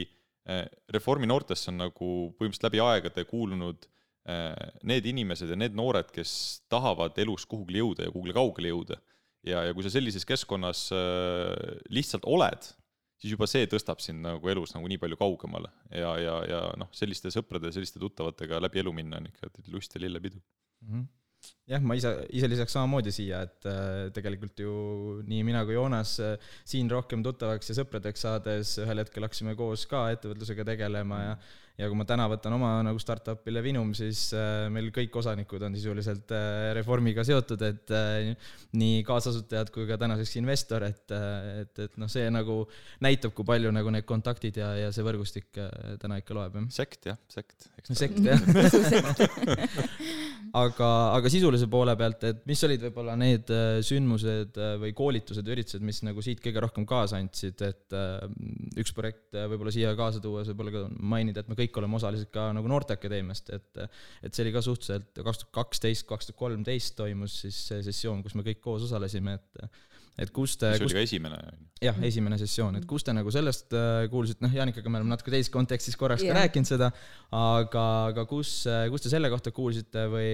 äh, 0.49 0.65
Reformi 0.93 1.29
noortesse 1.29 1.69
on 1.71 1.81
nagu 1.85 2.11
põhimõtteliselt 2.37 2.69
läbi 2.69 2.83
aegade 2.83 3.27
kuulunud 3.29 3.89
need 4.87 5.03
inimesed 5.03 5.49
ja 5.51 5.55
need 5.59 5.73
noored, 5.75 6.07
kes 6.15 6.61
tahavad 6.71 7.17
elus 7.19 7.43
kuhugile 7.43 7.81
jõuda 7.81 8.05
ja 8.05 8.11
kuhugile 8.13 8.31
kaugele 8.37 8.69
jõuda. 8.71 8.95
ja, 9.43 9.65
ja 9.67 9.73
kui 9.75 9.83
sa 9.83 9.91
sellises 9.91 10.23
keskkonnas 10.23 10.85
lihtsalt 11.91 12.23
oled, 12.31 12.69
siis 13.23 13.31
juba 13.37 13.47
see 13.47 13.67
tõstab 13.71 14.03
sind 14.03 14.19
nagu 14.25 14.51
elus 14.51 14.75
nagu 14.75 14.87
nii 14.91 14.99
palju 14.99 15.17
kaugemale 15.19 15.71
ja, 15.95 16.11
ja, 16.19 16.37
ja 16.49 16.61
noh, 16.79 16.91
selliste 16.95 17.31
sõprade, 17.31 17.71
selliste 17.71 18.01
tuttavatega 18.01 18.59
läbi 18.59 18.83
elu 18.83 18.91
minna 18.95 19.21
on 19.21 19.29
ikka 19.31 19.51
lust 19.71 19.95
ja 19.95 20.03
lillepidu. 20.03 20.41
Mhm. 20.83 21.05
jah, 21.71 21.83
ma 21.83 21.95
ise, 21.95 22.11
ise 22.35 22.49
lisaks 22.51 22.75
samamoodi 22.75 23.11
siia, 23.15 23.41
et 23.47 23.67
äh, 23.71 24.09
tegelikult 24.15 24.59
ju 24.59 24.75
nii 25.27 25.41
mina 25.47 25.63
kui 25.67 25.77
Joonas 25.77 26.17
äh, 26.23 26.51
siin 26.67 26.91
rohkem 26.91 27.23
tuttavaks 27.23 27.71
ja 27.71 27.77
sõpradeks 27.79 28.27
saades 28.27 28.75
ühel 28.83 29.03
hetkel 29.03 29.27
hakkasime 29.27 29.55
koos 29.59 29.87
ka 29.87 30.09
ettevõtlusega 30.15 30.67
tegelema 30.73 31.21
ja 31.23 31.35
ja 31.73 31.87
kui 31.89 31.97
ma 31.97 32.05
täna 32.05 32.27
võtan 32.29 32.53
oma 32.53 32.75
nagu 32.85 32.99
startup'i 33.01 33.53
Levinum, 33.53 33.95
siis 33.97 34.27
äh, 34.37 34.67
meil 34.73 34.91
kõik 34.93 35.15
osanikud 35.17 35.63
on 35.65 35.73
sisuliselt 35.73 36.29
äh, 36.35 36.69
Reformiga 36.77 37.25
seotud, 37.25 37.61
et 37.65 37.93
äh, 37.93 38.29
nii 38.77 38.99
kaasasutajad 39.07 39.71
kui 39.73 39.87
ka 39.89 39.97
tänaseks 40.01 40.37
investor, 40.37 40.85
et, 40.85 41.13
et, 41.63 41.81
et 41.87 41.97
noh, 42.01 42.11
see 42.11 42.27
nagu 42.33 42.59
näitab, 43.03 43.33
kui 43.33 43.47
palju 43.47 43.73
nagu 43.73 43.93
need 43.93 44.05
kontaktid 44.09 44.59
ja, 44.61 44.69
ja 44.83 44.91
see 44.93 45.05
võrgustik 45.05 45.49
täna 46.01 46.19
ikka 46.21 46.37
loeb, 46.37 46.59
jah. 46.59 46.69
sekt 46.73 47.09
jah, 47.09 47.17
sekt. 47.33 47.69
sekt 47.89 48.21
jah. 48.21 48.37
aga, 50.63 50.91
aga 51.17 51.33
sisulise 51.33 51.65
poole 51.73 51.97
pealt, 51.97 52.27
et 52.29 52.45
mis 52.49 52.61
olid 52.67 52.85
võib-olla 52.85 53.17
need 53.17 53.49
sündmused 53.85 54.61
või 54.81 54.93
koolitused, 54.97 55.49
üritused, 55.49 55.81
mis 55.85 56.03
nagu 56.05 56.21
siit 56.25 56.41
kõige 56.43 56.61
rohkem 56.61 56.85
kaasa 56.89 57.17
andsid, 57.17 57.65
et 57.65 57.97
üks 58.77 58.93
projekt 58.93 59.33
võib-olla 59.33 59.73
siia 59.73 59.97
kaasa 59.97 60.21
tuues 60.21 60.53
võib-olla 60.53 60.77
ka 60.77 60.85
mainida, 61.01 61.41
et 61.41 61.49
me 61.49 61.57
kõik 61.62 61.62
oleme 61.79 61.99
osalised 61.99 62.31
ka 62.33 62.49
nagu 62.55 62.69
Noorteakadeemiast, 62.71 63.53
et 63.55 63.81
et 64.23 64.33
see 64.33 64.43
oli 64.45 64.53
ka 64.55 64.63
suhteliselt 64.65 65.23
kaks 65.23 65.43
tuhat 65.43 65.55
kaksteist, 65.61 66.07
kaks 66.09 66.29
tuhat 66.29 66.39
kolmteist 66.39 66.97
toimus 66.99 67.39
siis 67.45 67.63
see 67.69 67.81
sessioon, 67.85 68.23
kus 68.25 68.35
me 68.35 68.45
kõik 68.47 68.61
koos 68.63 68.87
osalesime, 68.89 69.39
et 69.39 69.67
et 70.21 70.29
kus 70.29 70.57
te, 70.61 70.69
kus 70.77 70.91
oli 70.91 70.99
ka 70.99 71.03
esimene. 71.07 71.37
jah, 71.81 71.97
esimene 72.05 72.37
sessioon, 72.37 72.77
et 72.77 72.85
kus 72.89 73.05
te 73.05 73.15
nagu 73.15 73.31
sellest 73.33 73.73
äh, 73.77 74.03
kuulsite, 74.11 74.43
noh, 74.45 74.53
Janikaga 74.53 74.91
me 74.91 74.99
oleme 74.99 75.15
natuke 75.15 75.33
teises 75.33 75.49
kontekstis 75.53 75.97
korraks 75.97 76.21
ka 76.21 76.29
Jah. 76.29 76.37
rääkinud 76.43 76.69
seda, 76.69 76.91
aga, 77.33 77.85
aga 78.11 78.25
kus, 78.29 78.51
kus 78.93 79.05
te 79.05 79.13
selle 79.13 79.31
kohta 79.33 79.53
kuulsite 79.55 80.05
või, 80.13 80.29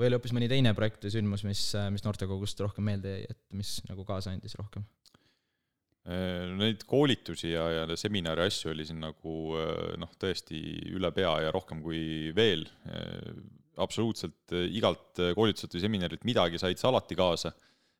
või 0.00 0.08
oli 0.08 0.18
hoopis 0.18 0.34
mõni 0.34 0.50
teine 0.50 0.74
projekt 0.74 1.06
või 1.06 1.14
sündmus, 1.14 1.46
mis, 1.46 1.62
mis 1.94 2.06
noortekogust 2.06 2.64
rohkem 2.66 2.90
meelde 2.90 3.14
jäi, 3.14 3.28
et 3.30 3.40
mis 3.54 3.76
nagu 3.86 4.06
kaasa 4.08 4.34
andis 4.34 4.58
rohkem? 4.58 4.86
Neid 6.08 6.86
koolitusi 6.88 7.50
ja, 7.52 7.66
ja 7.74 7.96
seminari 8.00 8.46
asju 8.48 8.70
oli 8.72 8.86
siin 8.88 9.02
nagu 9.04 9.34
äh, 9.60 9.96
noh, 10.00 10.12
tõesti 10.20 10.58
üle 10.96 11.10
pea 11.12 11.34
ja 11.44 11.50
rohkem 11.52 11.82
kui 11.84 12.32
veel. 12.36 12.64
absoluutselt 13.80 14.54
äh, 14.56 14.64
igalt 14.76 15.20
koolituselt 15.36 15.76
või 15.76 15.84
seminarilt 15.84 16.24
midagi 16.24 16.58
said 16.58 16.80
sa 16.80 16.88
alati 16.88 17.16
kaasa. 17.16 17.52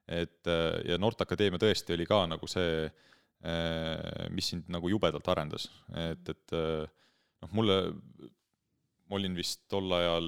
et 0.09 0.49
äh, 0.49 0.81
ja 0.89 0.99
Noorteakadeemia 0.99 1.61
tõesti 1.61 1.95
oli 1.95 2.07
ka 2.09 2.25
nagu 2.27 2.49
see, 2.49 2.89
mis 4.37 4.51
sind 4.53 4.67
nagu 4.69 4.89
jubedalt 4.93 5.29
arendas, 5.33 5.71
et, 5.97 6.29
et 6.29 6.53
äh, 6.53 6.83
noh, 7.41 7.53
mulle, 7.57 7.77
ma 9.09 9.17
olin 9.17 9.37
vist 9.37 9.63
tol 9.69 9.89
ajal 9.97 10.27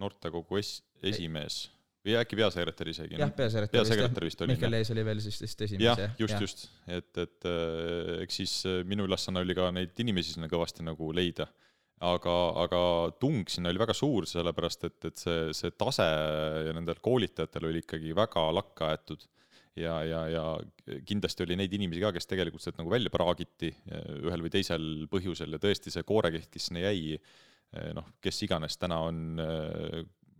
noortekogu 0.00 0.56
es-, 0.56 0.78
esimees 1.04 1.66
või 2.08 2.16
äkki 2.20 2.38
peasekretär 2.38 2.90
isegi. 2.92 3.18
jah, 3.20 3.30
peasekretär 3.36 3.78
peasekretär 3.78 4.26
vist 4.26 4.42
olin, 4.42 4.54
Mihkel 4.54 4.68
jah. 4.68 4.74
Lees 4.76 4.92
oli 4.94 5.04
veel 5.06 5.22
siis 5.24 5.38
vist 5.44 5.64
esimese. 5.66 5.88
jah, 5.88 6.18
just, 6.20 6.42
just, 6.44 6.66
et, 6.86 7.10
et 7.20 7.48
äh, 7.48 8.12
eks 8.24 8.42
siis 8.42 8.58
äh, 8.68 8.82
minu 8.88 9.08
ülesanne 9.08 9.42
oli 9.44 9.56
ka 9.58 9.70
neid 9.74 9.98
inimesi 10.04 10.36
sinna 10.36 10.50
kõvasti 10.50 10.86
nagu 10.86 11.10
leida. 11.16 11.48
aga, 11.98 12.34
aga 12.62 12.80
tung 13.18 13.48
sinna 13.50 13.72
oli 13.72 13.80
väga 13.82 13.96
suur, 13.96 14.26
sellepärast 14.30 14.86
et, 14.86 14.98
et 15.10 15.18
see, 15.18 15.48
see 15.56 15.72
tase 15.74 16.06
ja 16.68 16.76
nendel 16.76 17.00
koolitajatel 17.02 17.66
oli 17.72 17.82
ikkagi 17.82 18.14
väga 18.14 18.46
lakka 18.54 18.92
aetud. 18.92 19.26
ja, 19.78 19.98
ja, 20.06 20.22
ja 20.30 21.00
kindlasti 21.06 21.44
oli 21.44 21.58
neid 21.58 21.74
inimesi 21.74 22.02
ka, 22.02 22.12
kes 22.14 22.30
tegelikult 22.30 22.64
sealt 22.64 22.78
nagu 22.80 22.90
välja 22.90 23.12
praagiti 23.14 23.72
äh, 23.74 24.14
ühel 24.24 24.46
või 24.46 24.54
teisel 24.54 24.88
põhjusel 25.10 25.54
ja 25.54 25.62
tõesti 25.62 25.94
see 25.94 26.06
koorekiht, 26.06 26.50
kes 26.54 26.70
sinna 26.70 26.88
jäi, 26.88 27.18
noh, 27.92 28.06
kes 28.24 28.38
iganes 28.46 28.78
täna 28.80 28.96
on 29.04 29.18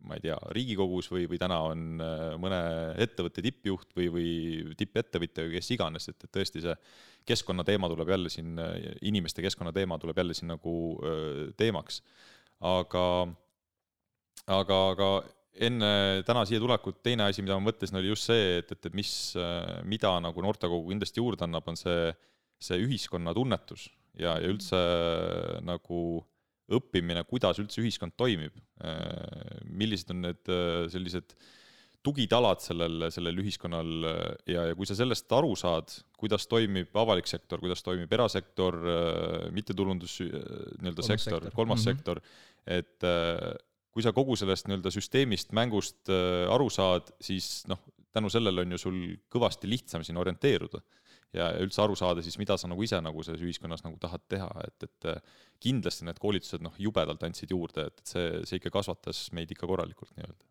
ma 0.07 0.17
ei 0.19 0.23
tea, 0.25 0.37
Riigikogus 0.55 1.09
või, 1.13 1.27
või 1.31 1.41
täna 1.41 1.59
on 1.67 2.03
äh, 2.03 2.25
mõne 2.41 2.61
ettevõtte 3.03 3.43
tippjuht 3.45 3.97
või, 3.99 4.09
või 4.15 4.77
tippettevõtja 4.79 5.47
või 5.47 5.57
kes 5.59 5.73
iganes, 5.75 6.09
et, 6.13 6.19
et 6.25 6.33
tõesti 6.39 6.63
see 6.65 6.77
keskkonnateema 7.29 7.91
tuleb 7.91 8.13
jälle 8.15 8.31
siin, 8.33 8.57
inimeste 9.05 9.45
keskkonnateema 9.45 9.99
tuleb 10.01 10.17
jälle 10.17 10.37
siin 10.37 10.49
nagu 10.55 10.73
öö, 11.05 11.51
teemaks. 11.61 12.01
aga, 12.65 13.03
aga, 14.47 14.79
aga 14.95 15.11
enne 15.69 15.91
täna 16.27 16.45
siia 16.49 16.63
tulekut 16.63 17.03
teine 17.05 17.27
asi, 17.29 17.43
mida 17.45 17.59
ma 17.59 17.67
mõtlesin, 17.69 17.99
oli 18.01 18.13
just 18.13 18.31
see, 18.31 18.59
et, 18.63 18.73
et, 18.73 18.89
mis, 18.97 19.13
mida 19.85 20.15
nagu 20.25 20.45
noortekogu 20.45 20.89
kindlasti 20.89 21.21
juurde 21.21 21.45
annab, 21.45 21.69
on 21.69 21.77
see, 21.77 22.09
see 22.63 22.81
ühiskonna 22.87 23.35
tunnetus 23.37 23.89
ja, 24.19 24.37
ja 24.39 24.49
üldse 24.49 24.81
nagu 25.67 26.03
õppimine, 26.69 27.25
kuidas 27.29 27.61
üldse 27.63 27.81
ühiskond 27.83 28.17
toimib. 28.17 28.57
millised 29.69 30.11
on 30.13 30.27
need 30.27 30.51
äh, 30.53 30.85
sellised 30.93 31.35
tugitalad 32.05 32.63
sellel, 32.63 33.09
sellel 33.13 33.41
ühiskonnal 33.43 33.89
ja, 34.49 34.69
ja 34.71 34.75
kui 34.79 34.87
sa 34.87 34.95
sellest 34.97 35.33
aru 35.35 35.51
saad, 35.59 35.91
kuidas 36.19 36.47
toimib 36.51 36.95
avalik 36.97 37.27
sektor, 37.29 37.61
kuidas 37.61 37.83
toimib 37.85 38.13
erasektor, 38.15 38.79
mittetulundus 39.55 40.21
äh, 40.25 40.37
nii-öelda 40.79 41.03
Kolmas 41.03 41.11
sektor 41.11 41.41
sektor., 41.43 41.57
kolmas 41.57 41.83
Mhm. 41.83 41.89
sektor, 41.91 42.21
et 42.79 43.05
äh, 43.05 43.51
kui 43.93 44.05
sa 44.07 44.15
kogu 44.15 44.37
sellest 44.39 44.69
nii-öelda 44.69 44.93
süsteemist, 44.95 45.53
mängust 45.57 46.13
äh, 46.13 46.47
aru 46.55 46.71
saad, 46.71 47.11
siis 47.21 47.67
noh, 47.69 47.83
tänu 48.15 48.31
sellele 48.31 48.63
on 48.63 48.77
ju 48.77 48.79
sul 48.79 48.99
kõvasti 49.33 49.69
lihtsam 49.69 50.07
siin 50.07 50.21
orienteeruda 50.23 50.81
ja, 51.37 51.51
ja 51.53 51.65
üldse 51.65 51.83
aru 51.85 51.97
saada 51.99 52.25
siis, 52.25 52.39
mida 52.41 52.57
sa 52.59 52.71
nagu 52.71 52.85
ise 52.85 53.01
nagu 53.05 53.25
selles 53.27 53.43
ühiskonnas 53.45 53.85
nagu 53.85 53.99
tahad 54.01 54.25
teha, 54.31 54.49
et, 54.67 54.89
et 54.89 55.11
äh, 55.13 55.43
kindlasti 55.63 56.07
need 56.09 56.21
koolitused 56.23 56.65
noh, 56.65 56.77
jubedalt 56.81 57.25
andsid 57.27 57.53
juurde, 57.55 57.89
et, 57.91 58.03
et 58.03 58.15
see, 58.15 58.31
see 58.49 58.63
ikka 58.63 58.73
kasvatas 58.79 59.29
meid 59.37 59.53
ikka 59.55 59.69
korralikult 59.69 60.15
nii-öelda. 60.17 60.49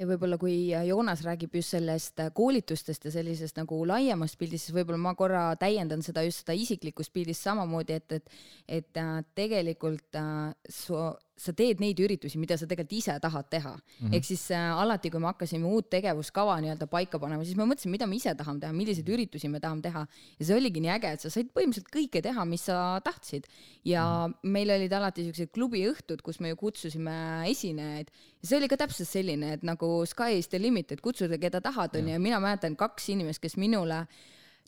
ja 0.00 0.08
võib-olla 0.10 0.38
kui 0.40 0.56
Joonas 0.88 1.22
räägib 1.26 1.54
just 1.54 1.76
sellest 1.76 2.24
koolitustest 2.34 3.08
ja 3.08 3.14
sellisest 3.14 3.60
nagu 3.60 3.78
laiemast 3.88 4.38
pildist, 4.40 4.68
siis 4.68 4.76
võib-olla 4.76 5.00
ma 5.00 5.14
korra 5.18 5.44
täiendan 5.60 6.02
seda 6.02 6.26
just 6.26 6.44
seda 6.44 6.56
isiklikust 6.58 7.14
pildist 7.14 7.46
samamoodi, 7.46 8.00
et, 8.00 8.18
et, 8.18 8.40
et 8.80 9.00
äh, 9.00 9.20
tegelikult 9.38 10.20
äh, 10.20 10.50
su, 10.68 10.98
sa 11.36 11.52
teed 11.56 11.80
neid 11.82 11.98
üritusi, 11.98 12.38
mida 12.38 12.56
sa 12.58 12.66
tegelikult 12.70 12.94
ise 12.94 13.14
tahad 13.22 13.48
teha 13.50 13.72
mm 13.74 13.80
-hmm.. 13.80 14.14
ehk 14.14 14.24
siis 14.24 14.44
äh, 14.54 14.70
alati, 14.82 15.10
kui 15.10 15.20
me 15.20 15.26
hakkasime 15.26 15.66
uut 15.66 15.88
tegevuskava 15.90 16.60
nii-öelda 16.62 16.86
paika 16.86 17.18
panema, 17.18 17.44
siis 17.44 17.56
me 17.56 17.66
mõtlesime, 17.66 17.90
mida 17.96 18.06
me 18.06 18.16
ise 18.16 18.34
tahame 18.34 18.60
teha, 18.60 18.72
milliseid 18.72 19.08
üritusi 19.08 19.48
me 19.50 19.60
tahame 19.60 19.82
teha 19.82 20.06
ja 20.38 20.46
see 20.46 20.56
oligi 20.56 20.80
nii 20.80 20.92
äge, 20.94 21.12
et 21.12 21.20
sa 21.20 21.30
said 21.30 21.50
põhimõtteliselt 21.50 21.90
kõike 21.90 22.22
teha, 22.22 22.44
mis 22.44 22.66
sa 22.70 23.00
tahtsid. 23.04 23.46
ja 23.84 24.04
mm 24.04 24.32
-hmm. 24.32 24.50
meil 24.50 24.70
olid 24.70 24.92
alati 24.92 25.24
siuksed 25.24 25.50
klubiõhtud, 25.50 26.22
kus 26.22 26.40
me 26.40 26.48
ju 26.48 26.56
kutsusime 26.56 27.50
esinejaid 27.50 28.10
ja 28.42 28.48
see 28.48 28.58
oli 28.58 28.68
ka 28.68 28.76
täpselt 28.76 29.08
selline, 29.08 29.52
et 29.52 29.62
nagu 29.62 30.06
sky 30.06 30.38
is 30.38 30.48
the 30.48 30.58
limit, 30.58 30.92
et 30.92 31.00
kutsuda 31.00 31.38
keda 31.38 31.60
tahad, 31.60 31.96
onju, 31.96 32.12
ja 32.12 32.18
mina 32.18 32.40
mäletan 32.40 32.76
kaks 32.76 33.08
inimest, 33.08 33.40
kes 33.40 33.56
minule 33.56 34.06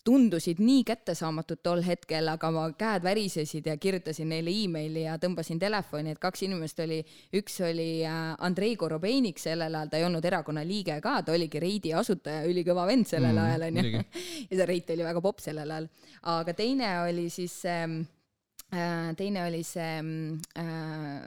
tundusid 0.06 0.60
nii 0.62 0.84
kättesaamatud 0.86 1.60
tol 1.66 1.82
hetkel, 1.86 2.28
aga 2.30 2.50
ma 2.54 2.66
käed 2.78 3.04
värisesid 3.06 3.66
ja 3.66 3.76
kirjutasin 3.80 4.30
neile 4.30 4.52
emaili 4.64 5.04
ja 5.06 5.16
tõmbasin 5.22 5.58
telefoni, 5.62 6.14
et 6.14 6.22
kaks 6.22 6.44
inimest 6.46 6.80
oli, 6.84 7.00
üks 7.36 7.58
oli 7.66 7.88
äh, 8.06 8.34
Andrei 8.46 8.76
Korobeinik, 8.78 9.40
sellel 9.42 9.74
ajal 9.74 9.92
ta 9.92 10.00
ei 10.00 10.06
olnud 10.06 10.24
erakonna 10.24 10.64
liige 10.66 10.98
ka, 11.04 11.18
ta 11.26 11.34
oligi 11.34 11.62
Reidi 11.62 11.94
asutaja, 11.96 12.46
ülikõva 12.48 12.86
vend 12.88 13.08
sellel 13.08 13.36
Mm, 13.36 13.44
ajal 13.44 13.64
onju. 13.66 14.02
ja 14.50 14.58
see 14.58 14.68
Reit 14.68 14.92
oli 14.94 15.06
väga 15.06 15.22
popp 15.24 15.42
sellel 15.44 15.72
ajal, 15.74 15.88
aga 16.36 16.54
teine 16.56 16.92
oli 17.04 17.26
siis 17.32 17.56
ähm,, 17.70 18.00
teine 19.18 19.44
oli 19.46 19.62
see 19.66 19.90
ähm, 19.98 20.14
äh, 20.58 21.26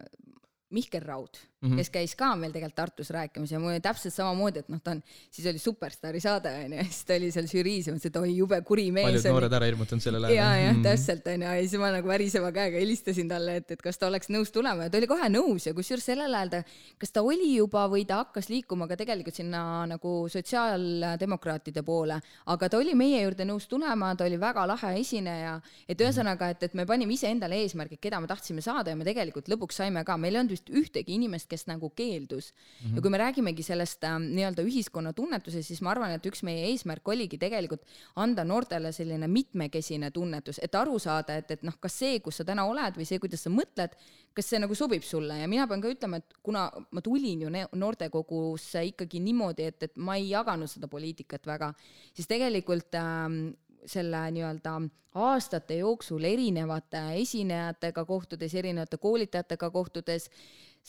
Mihkel 0.75 1.05
Raud 1.05 1.39
mm, 1.61 1.71
-hmm. 1.71 1.77
kes 1.77 1.89
käis 1.89 2.15
ka 2.15 2.35
meil 2.35 2.51
tegelikult 2.51 2.75
Tartus 2.75 3.09
rääkimas 3.09 3.51
ja 3.51 3.59
mul 3.59 3.73
oli 3.73 3.81
täpselt 3.83 4.13
samamoodi, 4.13 4.59
et 4.59 4.69
noh, 4.69 4.79
ta 4.83 4.91
on, 4.91 5.01
siis 5.31 5.47
oli 5.51 5.59
Superstaari 5.59 6.19
saade 6.19 6.51
onju 6.65 6.77
ja 6.77 6.83
siis 6.83 7.05
ta 7.05 7.15
oli 7.17 7.31
seal 7.31 7.47
žüriis 7.51 7.87
ja 7.87 7.93
mõtlesin, 7.93 8.13
et 8.13 8.19
oi 8.21 8.35
jube 8.37 8.61
kuri 8.61 8.91
mees. 8.91 9.07
paljud 9.09 9.27
noored 9.33 9.55
ära 9.59 9.69
hirmutanud 9.69 10.03
selle 10.03 10.21
läbi. 10.21 10.35
ja, 10.35 10.49
jah 10.55 10.75
-hmm., 10.75 10.83
täpselt 10.83 11.27
onju 11.27 11.47
ja 11.47 11.59
siis 11.59 11.79
ma 11.81 11.91
nagu 11.91 12.07
väriseva 12.07 12.51
käega 12.51 12.79
helistasin 12.79 13.29
talle, 13.29 13.55
et, 13.61 13.71
et 13.71 13.81
kas 13.81 13.97
ta 13.97 14.07
oleks 14.07 14.29
nõus 14.29 14.51
tulema 14.55 14.87
ja 14.87 14.89
ta 14.89 14.97
oli 14.97 15.07
kohe 15.07 15.29
nõus 15.29 15.67
ja 15.67 15.73
kusjuures 15.73 16.05
sellel 16.05 16.33
ajal 16.33 16.49
ta, 16.49 16.63
kas 16.97 17.11
ta 17.11 17.21
oli 17.21 17.55
juba 17.55 17.87
või 17.91 18.05
ta 18.07 18.23
hakkas 18.23 18.49
liikuma 18.49 18.87
ka 18.87 18.95
tegelikult 18.95 19.35
sinna 19.35 19.85
nagu 19.89 20.27
sotsiaaldemokraatide 20.29 21.83
poole, 21.83 22.21
aga 22.45 22.69
ta 22.69 22.77
oli 22.77 22.95
meie 22.95 23.21
juurde 23.23 23.45
nõus 23.45 23.67
tulema, 23.67 24.15
ta 24.15 24.25
oli 24.25 24.39
väga 24.39 24.65
lahe 24.67 24.95
esineja, 24.99 25.59
et 25.89 26.01
ühesõnaga, 26.01 26.49
et, 26.49 26.63
et 26.63 26.73
me 26.73 26.85
panime 26.85 27.13
iseendale 27.13 27.59
eesmärgid, 27.63 27.99
keda 27.99 28.19
me 28.19 28.27
tahtsime 28.27 28.61
saada 28.61 28.93
ja 28.93 28.95
me 28.95 29.07
tegelikult 29.07 29.49
lõpuks 29.51 29.81
saime 29.81 30.03
ka, 30.07 30.17
meil 30.17 30.35
ei 30.35 30.43
olnud 30.43 30.55
vist 30.55 30.69
ühtegi 30.69 31.15
inimest, 31.17 31.48
kes 31.49 31.65
nagu 31.69 31.89
keeldus 31.95 32.51
mm. 32.53 32.87
-hmm. 32.87 32.95
ja 32.95 33.01
kui 33.01 33.11
me 33.11 33.17
räägimegi 33.17 33.63
sellest 33.63 34.03
äh, 34.03 34.17
nii-öelda 34.19 34.63
ühiskonna 34.65 35.13
tunnetusest, 35.13 35.67
siis 35.67 35.81
ma 35.81 35.91
arvan, 35.91 36.11
et 36.15 36.25
üks 36.25 36.43
meie 36.43 36.65
eesmärk 36.71 37.07
oligi 37.07 37.37
tegelikult 37.37 37.81
anda 38.15 38.43
noortele 38.43 38.91
selline 38.91 39.27
mitmekesine 39.27 40.11
tunnetus, 40.11 40.59
et 40.63 40.75
aru 40.75 40.99
saada, 40.99 41.35
et, 41.35 41.51
et 41.51 41.63
noh, 41.63 41.75
kas 41.79 41.99
see, 41.99 42.19
kus 42.19 42.37
sa 42.37 42.45
täna 42.45 42.65
oled 42.65 42.97
või 42.97 43.05
see, 43.05 43.19
kuidas 43.19 43.43
sa 43.43 43.53
mõtled, 43.53 43.95
kas 44.33 44.49
see 44.49 44.59
nagu 44.59 44.75
sobib 44.75 45.03
sulle 45.03 45.39
ja 45.41 45.47
mina 45.47 45.67
pean 45.67 45.81
ka 45.81 45.91
ütlema, 45.91 46.21
et 46.21 46.37
kuna 46.43 46.69
ma 46.91 47.01
tulin 47.01 47.41
ju 47.41 47.49
noortekogusse 47.73 48.85
ikkagi 48.93 49.19
niimoodi, 49.19 49.71
et, 49.71 49.89
et 49.89 49.97
ma 49.97 50.15
ei 50.15 50.29
jaganud 50.29 50.69
seda 50.69 50.87
poliitikat 50.87 51.47
väga, 51.47 51.73
siis 52.13 52.27
tegelikult 52.27 52.95
ähm, 52.95 53.41
selle 53.85 54.23
nii-öelda 54.35 54.79
aastate 55.19 55.79
jooksul 55.79 56.23
erinevate 56.23 57.01
esinejatega 57.21 58.05
kohtudes, 58.05 58.53
erinevate 58.55 58.97
koolitajatega 58.97 59.69
kohtudes 59.73 60.29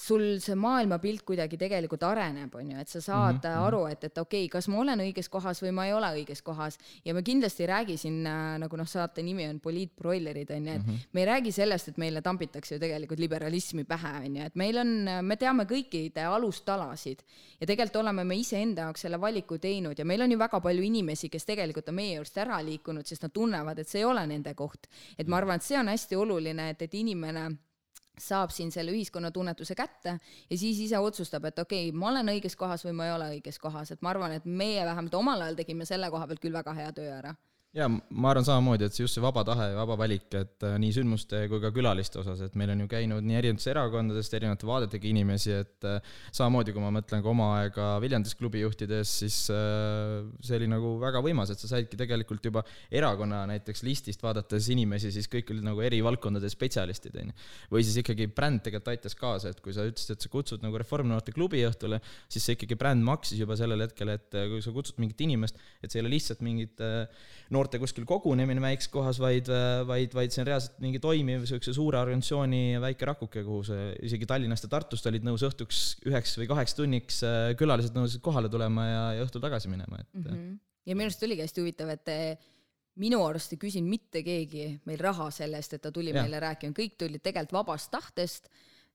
sul 0.01 0.23
see 0.41 0.57
maailmapilt 0.57 1.25
kuidagi 1.29 1.59
tegelikult 1.61 2.05
areneb, 2.09 2.55
on 2.57 2.71
ju, 2.73 2.79
et 2.81 2.89
sa 2.89 3.01
saad 3.05 3.37
mm 3.37 3.41
-hmm. 3.45 3.67
aru, 3.67 3.81
et, 3.87 4.05
et 4.05 4.19
okei 4.19 4.45
okay,, 4.45 4.49
kas 4.49 4.69
ma 4.69 4.79
olen 4.81 5.01
õiges 5.05 5.29
kohas 5.29 5.63
või 5.63 5.73
ma 5.77 5.87
ei 5.87 5.93
ole 5.93 6.09
õiges 6.21 6.43
kohas 6.43 6.79
ja 7.05 7.15
me 7.15 7.23
kindlasti 7.23 7.63
ei 7.63 7.67
räägi 7.67 7.97
siin 7.97 8.27
äh, 8.27 8.59
nagu 8.63 8.77
noh, 8.77 8.89
saate 8.89 9.23
nimi 9.23 9.49
on 9.49 9.61
poliitbroilerid 9.61 10.51
on 10.57 10.67
ju, 10.67 10.73
et 10.73 10.87
mm 10.87 10.93
-hmm. 10.93 11.09
me 11.13 11.21
ei 11.21 11.27
räägi 11.27 11.53
sellest, 11.53 11.89
et 11.89 11.99
meile 11.99 12.23
tambitakse 12.23 12.75
ju 12.75 12.81
tegelikult 12.81 13.19
liberalismi 13.19 13.85
pähe 13.85 14.17
on 14.27 14.37
ju, 14.37 14.45
et 14.45 14.55
meil 14.55 14.79
on, 14.79 15.09
me 15.23 15.37
teame 15.37 15.65
kõikide 15.65 16.25
alustalasid 16.25 17.23
ja 17.61 17.67
tegelikult 17.67 17.97
oleme 17.97 18.25
me 18.25 18.37
iseenda 18.37 18.83
jaoks 18.83 19.01
selle 19.01 19.21
valiku 19.21 19.59
teinud 19.59 19.99
ja 19.99 20.05
meil 20.05 20.21
on 20.21 20.33
ju 20.33 20.39
väga 20.39 20.61
palju 20.61 20.83
inimesi, 20.83 21.29
kes 21.29 21.45
tegelikult 21.45 21.89
on 21.89 21.95
meie 21.95 22.15
juurest 22.15 22.39
ära 22.39 22.63
liikunud, 22.65 23.07
sest 23.07 23.23
nad 23.23 23.33
tunnevad, 23.33 23.79
et 23.79 23.89
see 23.89 24.01
ei 24.01 24.05
ole 24.05 24.27
nende 24.27 24.55
koht. 24.55 24.87
et 25.19 25.27
ma 25.29 25.37
arvan, 25.37 25.57
et 25.57 25.63
see 25.63 25.79
on 25.79 25.89
hästi 25.89 26.17
oluline, 26.17 26.71
et, 26.71 26.83
et 26.83 26.95
inimene 26.95 27.51
saab 28.21 28.55
siin 28.55 28.73
selle 28.73 28.95
ühiskonnatunnetuse 28.95 29.75
kätte 29.79 30.17
ja 30.21 30.59
siis 30.59 30.81
ise 30.87 30.99
otsustab, 30.99 31.45
et 31.51 31.59
okei 31.59 31.89
okay,, 31.89 31.99
ma 31.99 32.11
olen 32.13 32.33
õiges 32.35 32.57
kohas 32.57 32.85
või 32.87 32.97
ma 32.99 33.09
ei 33.09 33.15
ole 33.17 33.31
õiges 33.37 33.61
kohas, 33.63 33.91
et 33.95 34.03
ma 34.03 34.13
arvan, 34.15 34.37
et 34.37 34.45
meie 34.45 34.85
vähemalt 34.85 35.15
omal 35.19 35.47
ajal 35.47 35.63
tegime 35.63 35.89
selle 35.89 36.11
koha 36.11 36.29
pealt 36.31 36.43
küll 36.43 36.57
väga 36.57 36.77
hea 36.77 36.93
töö 36.97 37.15
ära 37.17 37.35
ja 37.71 37.87
ma 37.87 38.33
arvan 38.33 38.43
samamoodi, 38.43 38.89
et 38.89 38.97
see 38.97 39.05
just 39.05 39.15
see 39.15 39.23
vaba 39.23 39.45
tahe 39.47 39.69
ja 39.71 39.77
vaba 39.79 39.95
valik, 40.01 40.27
et 40.35 40.65
äh, 40.67 40.75
nii 40.83 40.91
sündmuste 40.97 41.45
kui 41.51 41.61
ka 41.63 41.71
külaliste 41.75 42.19
osas, 42.19 42.41
et 42.43 42.57
meil 42.59 42.73
on 42.73 42.81
ju 42.83 42.89
käinud 42.91 43.23
nii 43.23 43.37
erinevatest 43.39 43.71
erakondadest, 43.71 44.35
erinevate 44.35 44.67
vaadetega 44.67 45.07
inimesi, 45.07 45.53
et 45.55 45.87
äh, 45.87 46.01
samamoodi, 46.35 46.75
kui 46.75 46.83
ma 46.83 46.91
mõtlen 46.97 47.23
ka 47.23 47.31
oma 47.31 47.47
aega 47.61 47.93
Viljandis 48.03 48.35
klubi 48.39 48.65
juhtides, 48.65 49.13
siis 49.23 49.37
äh, 49.55 50.17
see 50.43 50.59
oli 50.59 50.71
nagu 50.73 50.97
väga 51.03 51.23
võimas, 51.23 51.53
et 51.55 51.63
sa 51.63 51.71
saidki 51.77 52.01
tegelikult 52.01 52.51
juba 52.51 52.65
erakonna 52.91 53.45
näiteks 53.53 53.85
listist 53.87 54.27
vaadates 54.27 54.67
inimesi, 54.75 55.15
siis 55.15 55.31
kõik 55.31 55.55
olid 55.55 55.69
nagu 55.71 55.87
eri 55.87 56.03
valdkondade 56.03 56.51
spetsialistid, 56.51 57.21
on 57.23 57.31
ju. 57.31 57.39
või 57.77 57.87
siis 57.87 58.03
ikkagi 58.03 58.27
bränd 58.35 58.65
tegelikult 58.67 58.97
aitas 58.97 59.15
kaasa, 59.15 59.55
et 59.55 59.63
kui 59.63 59.77
sa 59.77 59.87
ütlesid, 59.87 60.17
et 60.17 60.27
sa 60.27 60.33
kutsud 60.33 60.67
nagu 60.67 60.83
Reforminoorte 60.83 61.31
klubi 61.37 61.63
õhtule, 61.71 62.03
siis 62.27 62.51
see 62.51 62.59
ikkagi 62.59 62.75
bränd 62.83 63.07
maksis 63.07 63.39
juba 63.39 63.55
sellel 63.55 63.87
hetkel, 63.87 64.11
et 64.19 64.43
kui 64.51 64.59
sa 64.65 64.75
kutsud 64.75 64.99
mingit 64.99 65.23
inimest, 65.23 65.63
et 65.79 65.87
see 65.87 66.03
ei 66.03 66.07
ole 66.09 66.17
lihtsalt 66.17 66.43
mingit 66.43 66.83
noorte 67.61 67.81
kuskil 67.83 68.07
kogunemine 68.09 68.63
väikses 68.65 68.91
kohas, 68.93 69.21
vaid, 69.23 69.51
vaid, 69.89 70.15
vaid 70.17 70.35
see 70.35 70.43
on 70.43 70.49
reaalselt 70.49 70.79
mingi 70.83 71.01
toimiv 71.03 71.45
niisuguse 71.45 71.75
suure 71.77 72.01
organisatsiooni 72.01 72.81
väike 72.83 73.09
rakuke, 73.13 73.45
kuhu 73.47 73.65
sa 73.69 73.81
isegi 74.01 74.29
Tallinnast 74.29 74.67
ja 74.67 74.73
Tartust 74.73 75.09
olid 75.11 75.27
nõus 75.27 75.45
õhtuks 75.47 75.83
üheks 76.09 76.37
või 76.41 76.49
kaheks 76.51 76.77
tunniks 76.79 77.21
äh, 77.27 77.53
külalised 77.61 77.97
nõus 77.97 78.17
kohale 78.25 78.51
tulema 78.53 78.87
ja, 78.89 79.05
ja 79.19 79.27
õhtul 79.27 79.45
tagasi 79.45 79.73
minema, 79.73 80.01
et 80.01 80.17
mm. 80.17 80.25
-hmm. 80.31 80.57
ja 80.89 80.97
minu 80.97 81.11
arust 81.11 81.29
oligi 81.29 81.45
hästi 81.45 81.65
huvitav, 81.65 81.93
et 81.95 82.15
minu 83.01 83.21
arust 83.27 83.55
ei 83.55 83.61
küsinud 83.61 83.91
mitte 83.91 84.25
keegi 84.27 84.67
meil 84.89 85.01
raha 85.01 85.31
selle 85.35 85.61
eest, 85.61 85.77
et 85.77 85.85
ta 85.85 85.93
tuli 85.95 86.15
ja. 86.15 86.23
meile 86.23 86.41
rääkima, 86.43 86.77
kõik 86.77 86.99
tulid 87.01 87.23
tegelikult 87.23 87.61
vabast 87.61 87.93
tahtest 87.93 88.51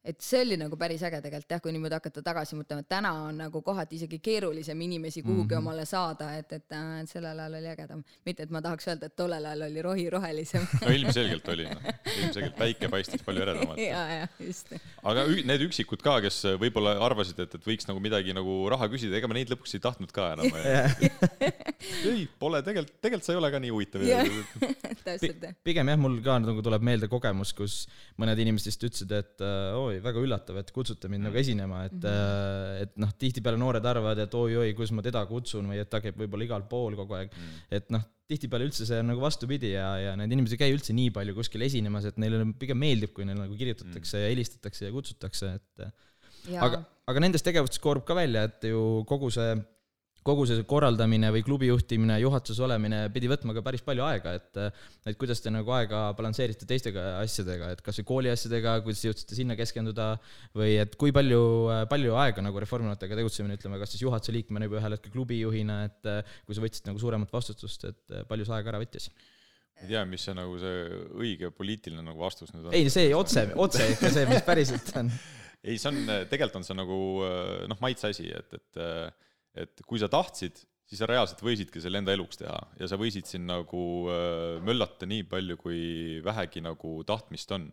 et 0.05 0.21
see 0.21 0.41
oli 0.43 0.57
nagu 0.59 0.77
päris 0.77 1.01
äge 1.07 1.17
tegelikult 1.23 1.55
jah, 1.55 1.61
kui 1.63 1.73
niimoodi 1.73 1.97
hakata 1.97 2.21
tagasi 2.25 2.57
mõtlema, 2.59 2.83
et 2.83 2.89
täna 2.91 3.11
on 3.25 3.39
nagu 3.41 3.61
kohati 3.65 3.97
isegi 3.97 4.19
keerulisem 4.23 4.81
inimesi 4.85 5.23
kuhugi 5.23 5.41
mm 5.41 5.49
-hmm. 5.49 5.63
omale 5.63 5.85
saada, 5.89 6.31
et, 6.37 6.51
et, 6.53 6.65
äh, 6.71 6.99
et 7.01 7.09
sellel 7.09 7.39
ajal 7.39 7.57
oli 7.59 7.71
ägedam. 7.73 8.03
mitte, 8.25 8.43
et 8.43 8.51
ma 8.51 8.61
tahaks 8.61 8.87
öelda, 8.87 9.05
et 9.05 9.15
tollel 9.15 9.45
ajal 9.45 9.61
oli 9.69 9.81
rohi 9.81 10.09
rohelisem 10.09 10.67
no 10.81 10.91
ilmselgelt 10.91 11.47
oli, 11.47 11.65
noh. 11.65 11.81
ilmselgelt 12.17 12.57
päike 12.57 12.89
paistis 12.89 13.23
palju 13.23 13.41
eredamalt. 13.41 13.79
ja, 13.93 14.03
ja 14.19 14.27
just. 14.39 14.73
aga 15.03 15.25
need 15.25 15.65
üksikud 15.69 16.01
ka, 16.05 16.19
kes 16.21 16.43
võib-olla 16.61 16.97
arvasid, 17.05 17.39
et, 17.39 17.55
et 17.55 17.67
võiks 17.67 17.89
nagu 17.89 17.99
midagi 17.99 18.33
nagu 18.33 18.69
raha 18.69 18.89
küsida, 18.93 19.17
ega 19.17 19.27
me 19.27 19.39
neid 19.39 19.49
lõpuks 19.49 19.73
ei 19.73 19.81
tahtnud 19.81 20.11
ka 20.11 20.33
enam 20.33 20.45
ei, 22.11 22.27
pole 22.39 22.61
tegelikult, 22.61 23.01
tegelikult 23.01 23.25
sa 23.25 23.33
ei 23.33 23.41
ole 23.41 23.51
ka 23.51 23.59
nii 23.59 23.73
huvitav 23.73 24.05
täpselt 25.05 25.49
pigem 25.63 25.89
jah, 25.89 25.97
mul 25.97 26.21
ka 26.25 26.37
nagu 26.43 26.61
tuleb 26.65 26.85
meelde 26.85 27.09
kogemus, 27.11 27.53
kus 27.57 27.85
mõned 28.21 28.39
inimesed 28.41 28.69
vist 28.69 28.85
ütlesid, 28.87 29.11
et 29.17 29.43
oi, 29.75 29.94
oli 29.95 30.03
väga 30.05 30.23
üllatav, 30.23 30.59
et 30.61 30.71
kutsute 30.75 31.09
mind 31.11 31.27
nagu 31.29 31.39
esinema, 31.41 31.85
et 31.89 31.95
mm, 31.97 32.09
-hmm. 32.09 32.81
et 32.85 32.97
noh, 33.01 33.13
tihtipeale 33.23 33.59
noored 33.61 33.85
arvavad, 33.91 34.21
et 34.21 34.37
oi-oi, 34.37 34.73
kus 34.77 34.93
ma 34.95 35.03
teda 35.05 35.23
kutsun 35.29 35.71
või 35.71 35.81
et 35.81 35.89
ta 35.89 36.01
käib 36.03 36.19
võib-olla 36.19 36.47
igal 36.47 36.67
pool 36.69 36.97
kogu 36.99 37.17
aeg 37.17 37.31
mm. 37.31 37.45
-hmm. 37.45 37.77
et 37.79 37.93
noh, 37.95 38.03
tihtipeale 38.29 38.65
üldse 38.69 38.87
see 38.89 38.99
on 39.01 39.11
nagu 39.13 39.21
vastupidi 39.21 39.71
ja, 39.75 39.89
ja 40.01 40.15
need 40.19 40.33
inimesed 40.33 40.57
ei 40.57 40.63
käi 40.63 40.73
üldse 40.73 40.95
nii 40.97 41.13
palju 41.15 41.35
kuskil 41.37 41.61
esinemas, 41.65 42.07
et 42.09 42.17
neile 42.21 42.41
pigem 42.59 42.79
meeldib, 42.81 43.13
kui 43.13 43.27
neile 43.27 43.43
nagu 43.43 43.57
kirjutatakse 43.57 44.17
mm. 44.17 44.23
ja 44.23 44.33
helistatakse 44.33 44.87
ja 44.87 44.95
kutsutakse, 44.95 45.53
et 45.59 45.87
ja. 46.49 46.65
aga, 46.65 46.81
aga 47.11 47.23
nendest 47.23 47.45
tegevustest 47.45 47.83
koorub 47.83 48.05
ka 48.07 48.17
välja, 48.17 48.47
et 48.49 48.69
ju 48.69 49.03
kogu 49.09 49.29
see 49.33 49.53
kogu 50.25 50.45
see 50.49 50.63
korraldamine 50.65 51.29
või 51.33 51.43
klubi 51.45 51.67
juhtimine, 51.69 52.17
juhatuses 52.23 52.61
olemine 52.65 53.03
pidi 53.13 53.29
võtma 53.29 53.53
ka 53.53 53.61
päris 53.65 53.83
palju 53.85 54.05
aega, 54.07 54.33
et 54.39 54.59
et 55.05 55.19
kuidas 55.21 55.41
te 55.43 55.51
nagu 55.53 55.69
aega 55.77 56.07
balansseerite 56.17 56.65
teistega 56.69 57.03
asjadega, 57.19 57.69
et 57.75 57.83
kas 57.85 57.99
või 58.01 58.07
kooli 58.09 58.31
asjadega, 58.33 58.79
kuidas 58.85 59.03
jõudsite 59.05 59.37
sinna 59.37 59.57
keskenduda 59.59 60.15
või 60.57 60.79
et 60.81 60.97
kui 61.01 61.13
palju, 61.15 61.43
palju 61.91 62.17
aega 62.23 62.45
nagu 62.45 62.63
Reformierakondadega 62.63 63.19
tegutsemine, 63.21 63.59
ütleme, 63.59 63.77
kas 63.81 63.93
siis 63.93 64.01
juhatuse 64.05 64.33
liikmena 64.33 64.69
juba 64.69 64.81
ühel 64.81 64.97
hetkel 64.97 65.13
klubijuhina, 65.13 65.79
et 65.91 66.11
kui 66.47 66.57
sa 66.57 66.63
võtsid 66.65 66.89
nagu 66.89 67.01
suuremat 67.01 67.33
vastutust, 67.33 67.85
et 67.91 68.19
palju 68.29 68.47
see 68.47 68.57
aega 68.57 68.73
ära 68.73 68.81
võttis? 68.81 69.11
ei 69.83 69.89
tea, 69.91 70.05
mis 70.07 70.23
see 70.23 70.33
nagu 70.33 70.55
see 70.57 70.83
õige 71.19 71.49
poliitiline 71.51 72.01
nagu 72.01 72.21
vastus 72.23 72.53
nüüd 72.55 72.69
on. 72.69 72.75
ei, 72.77 72.87
see 72.89 73.09
otse, 73.13 73.49
otse 73.59 73.89
ikka 73.91 74.11
see, 74.13 74.23
mis 74.29 74.45
päriselt 74.47 74.93
on 75.01 75.11
ei, 75.67 75.75
see 75.75 75.91
on, 75.91 76.01
tegelikult 76.31 76.61
on 76.61 76.67
see 76.67 76.77
nagu 76.79 76.99
noh, 77.69 77.81
maitse 77.83 78.09
asi, 78.13 78.29
et, 78.31 78.55
et 78.55 78.81
et 79.55 79.83
kui 79.87 80.01
sa 80.01 80.09
tahtsid, 80.11 80.59
siis 80.85 81.01
sa 81.01 81.07
reaalselt 81.09 81.41
võisidki 81.43 81.81
selle 81.81 82.01
enda 82.01 82.13
eluks 82.13 82.39
teha 82.41 82.57
ja 82.79 82.89
sa 82.89 82.99
võisid 82.99 83.27
siin 83.29 83.47
nagu 83.49 83.81
äh, 84.11 84.61
möllata 84.65 85.07
nii 85.09 85.25
palju, 85.31 85.57
kui 85.61 85.81
vähegi 86.25 86.63
nagu 86.65 86.99
tahtmist 87.07 87.51
on. 87.57 87.71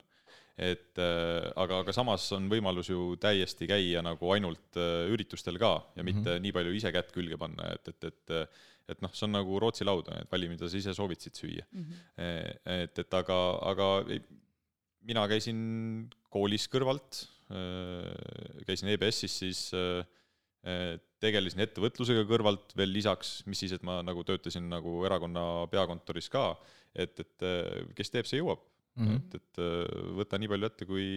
et 0.56 0.98
äh, 1.00 1.48
aga, 1.56 1.80
aga 1.82 1.94
samas 1.96 2.26
on 2.36 2.48
võimalus 2.52 2.90
ju 2.92 3.14
täiesti 3.20 3.68
käia 3.68 4.02
nagu 4.04 4.32
ainult 4.34 4.76
äh, 4.76 5.08
üritustel 5.12 5.58
ka 5.58 5.78
ja 5.96 6.04
mitte 6.04 6.20
mm 6.20 6.36
-hmm. 6.36 6.44
nii 6.46 6.52
palju 6.52 6.74
ise 6.76 6.92
kätt 6.92 7.12
külge 7.12 7.38
panna, 7.40 7.72
et, 7.72 7.88
et, 7.88 8.04
et 8.04 8.48
et 8.92 9.00
noh, 9.00 9.12
see 9.14 9.24
on 9.24 9.32
nagu 9.32 9.58
Rootsi 9.62 9.84
laud, 9.86 10.08
et 10.10 10.30
vali, 10.30 10.48
mida 10.50 10.68
sa 10.68 10.76
ise 10.76 10.92
sooviksid 10.92 11.36
süüa 11.38 11.64
mm. 11.70 11.84
-hmm. 11.84 12.58
et, 12.82 12.98
et 12.98 13.14
aga, 13.14 13.36
aga 13.62 14.04
mina 15.06 15.22
käisin 15.28 16.10
koolis 16.28 16.66
kõrvalt, 16.68 17.22
käisin 18.66 18.88
EBS-is 18.88 19.38
siis 19.38 19.60
äh, 19.74 20.04
tegelesin 21.22 21.64
ettevõtlusega 21.64 22.22
kõrvalt 22.28 22.74
veel 22.78 22.92
lisaks, 22.94 23.40
mis 23.50 23.58
siis, 23.64 23.72
et 23.74 23.82
ma 23.86 23.96
nagu 24.06 24.22
töötasin 24.26 24.68
nagu 24.70 25.00
erakonna 25.08 25.66
peakontoris 25.72 26.28
ka, 26.30 26.52
et, 26.94 27.18
et 27.18 27.46
kes 27.98 28.14
teeb, 28.14 28.28
see 28.30 28.38
jõuab 28.38 28.62
mm. 28.96 29.08
-hmm. 29.08 29.16
et, 29.16 29.34
et 29.40 29.62
võta 30.18 30.38
nii 30.38 30.50
palju 30.52 30.68
ette, 30.68 30.86
kui, 30.86 31.08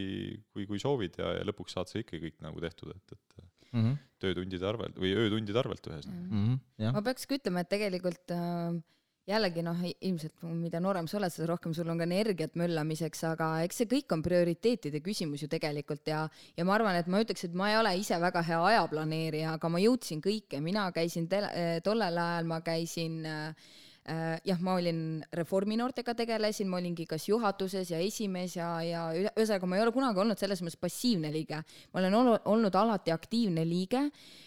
kui, 0.53 0.65
kui 0.69 0.81
soovid 0.81 1.19
ja, 1.21 1.35
ja 1.39 1.45
lõpuks 1.45 1.77
saad 1.77 1.91
sa 1.91 2.01
ikka 2.01 2.21
kõik 2.21 2.41
nagu 2.45 2.63
tehtud, 2.63 2.95
et, 2.95 3.17
et 3.17 3.45
mm 3.75 3.83
-hmm. 3.83 4.01
töötundide 4.23 4.67
arvelt 4.69 4.99
või 4.99 5.13
öötundide 5.13 5.61
arvelt 5.61 5.87
ühesõnaga 5.91 6.25
mm. 6.25 6.59
-hmm. 6.79 6.93
ma 6.97 7.05
peaks 7.05 7.27
ka 7.29 7.39
ütlema, 7.39 7.65
et 7.65 7.71
tegelikult 7.75 8.33
äh, 8.33 8.81
jällegi 9.25 9.63
noh, 9.65 9.79
ilmselt 10.05 10.43
mida 10.53 10.79
noorem 10.83 11.07
sa 11.09 11.17
oled, 11.17 11.33
seda 11.33 11.47
rohkem 11.49 11.73
sul 11.73 11.89
on 11.89 12.01
ka 12.01 12.05
energiat 12.05 12.57
möllamiseks, 12.59 13.23
aga 13.31 13.49
eks 13.65 13.81
see 13.81 13.89
kõik 13.95 14.13
on 14.13 14.23
prioriteetide 14.25 15.01
küsimus 15.05 15.45
ju 15.45 15.49
tegelikult 15.51 16.05
ja, 16.11 16.25
ja 16.57 16.65
ma 16.67 16.75
arvan, 16.77 16.99
et 16.99 17.09
ma 17.09 17.23
ütleks, 17.23 17.47
et 17.47 17.57
ma 17.57 17.71
ei 17.71 17.79
ole 17.79 17.95
ise 18.01 18.19
väga 18.21 18.43
hea 18.45 18.61
ajaplaneerija, 18.73 19.55
aga 19.57 19.71
ma 19.73 19.81
jõudsin 19.81 20.21
kõike, 20.25 20.61
mina 20.61 20.85
käisin 20.95 21.29
tele, 21.31 21.49
tollel 21.85 22.21
ajal 22.21 22.49
ma 22.49 22.61
käisin 22.65 23.17
äh, 23.25 23.73
jah, 24.05 24.59
ma 24.61 24.75
olin 24.77 25.23
Reformi 25.33 25.77
noortega 25.79 26.13
tegelesin, 26.13 26.69
ma 26.69 26.77
olingi 26.77 27.07
kas 27.09 27.27
juhatuses 27.29 27.89
ja 27.89 27.97
esimees 28.03 28.53
ja, 28.57 28.69
ja 28.85 29.05
ühesõnaga 29.15 29.69
ma 29.69 29.79
ei 29.79 29.85
ole 29.85 29.93
kunagi 29.95 30.21
olnud 30.21 30.37
selles 30.37 30.61
mõttes 30.61 30.77
passiivne 30.77 31.31
liige. 31.33 31.63
ma 31.93 32.03
olen 32.03 32.17
olnud 32.45 32.75
alati 32.75 33.13
aktiivne 33.15 33.65
liige, 33.65 34.03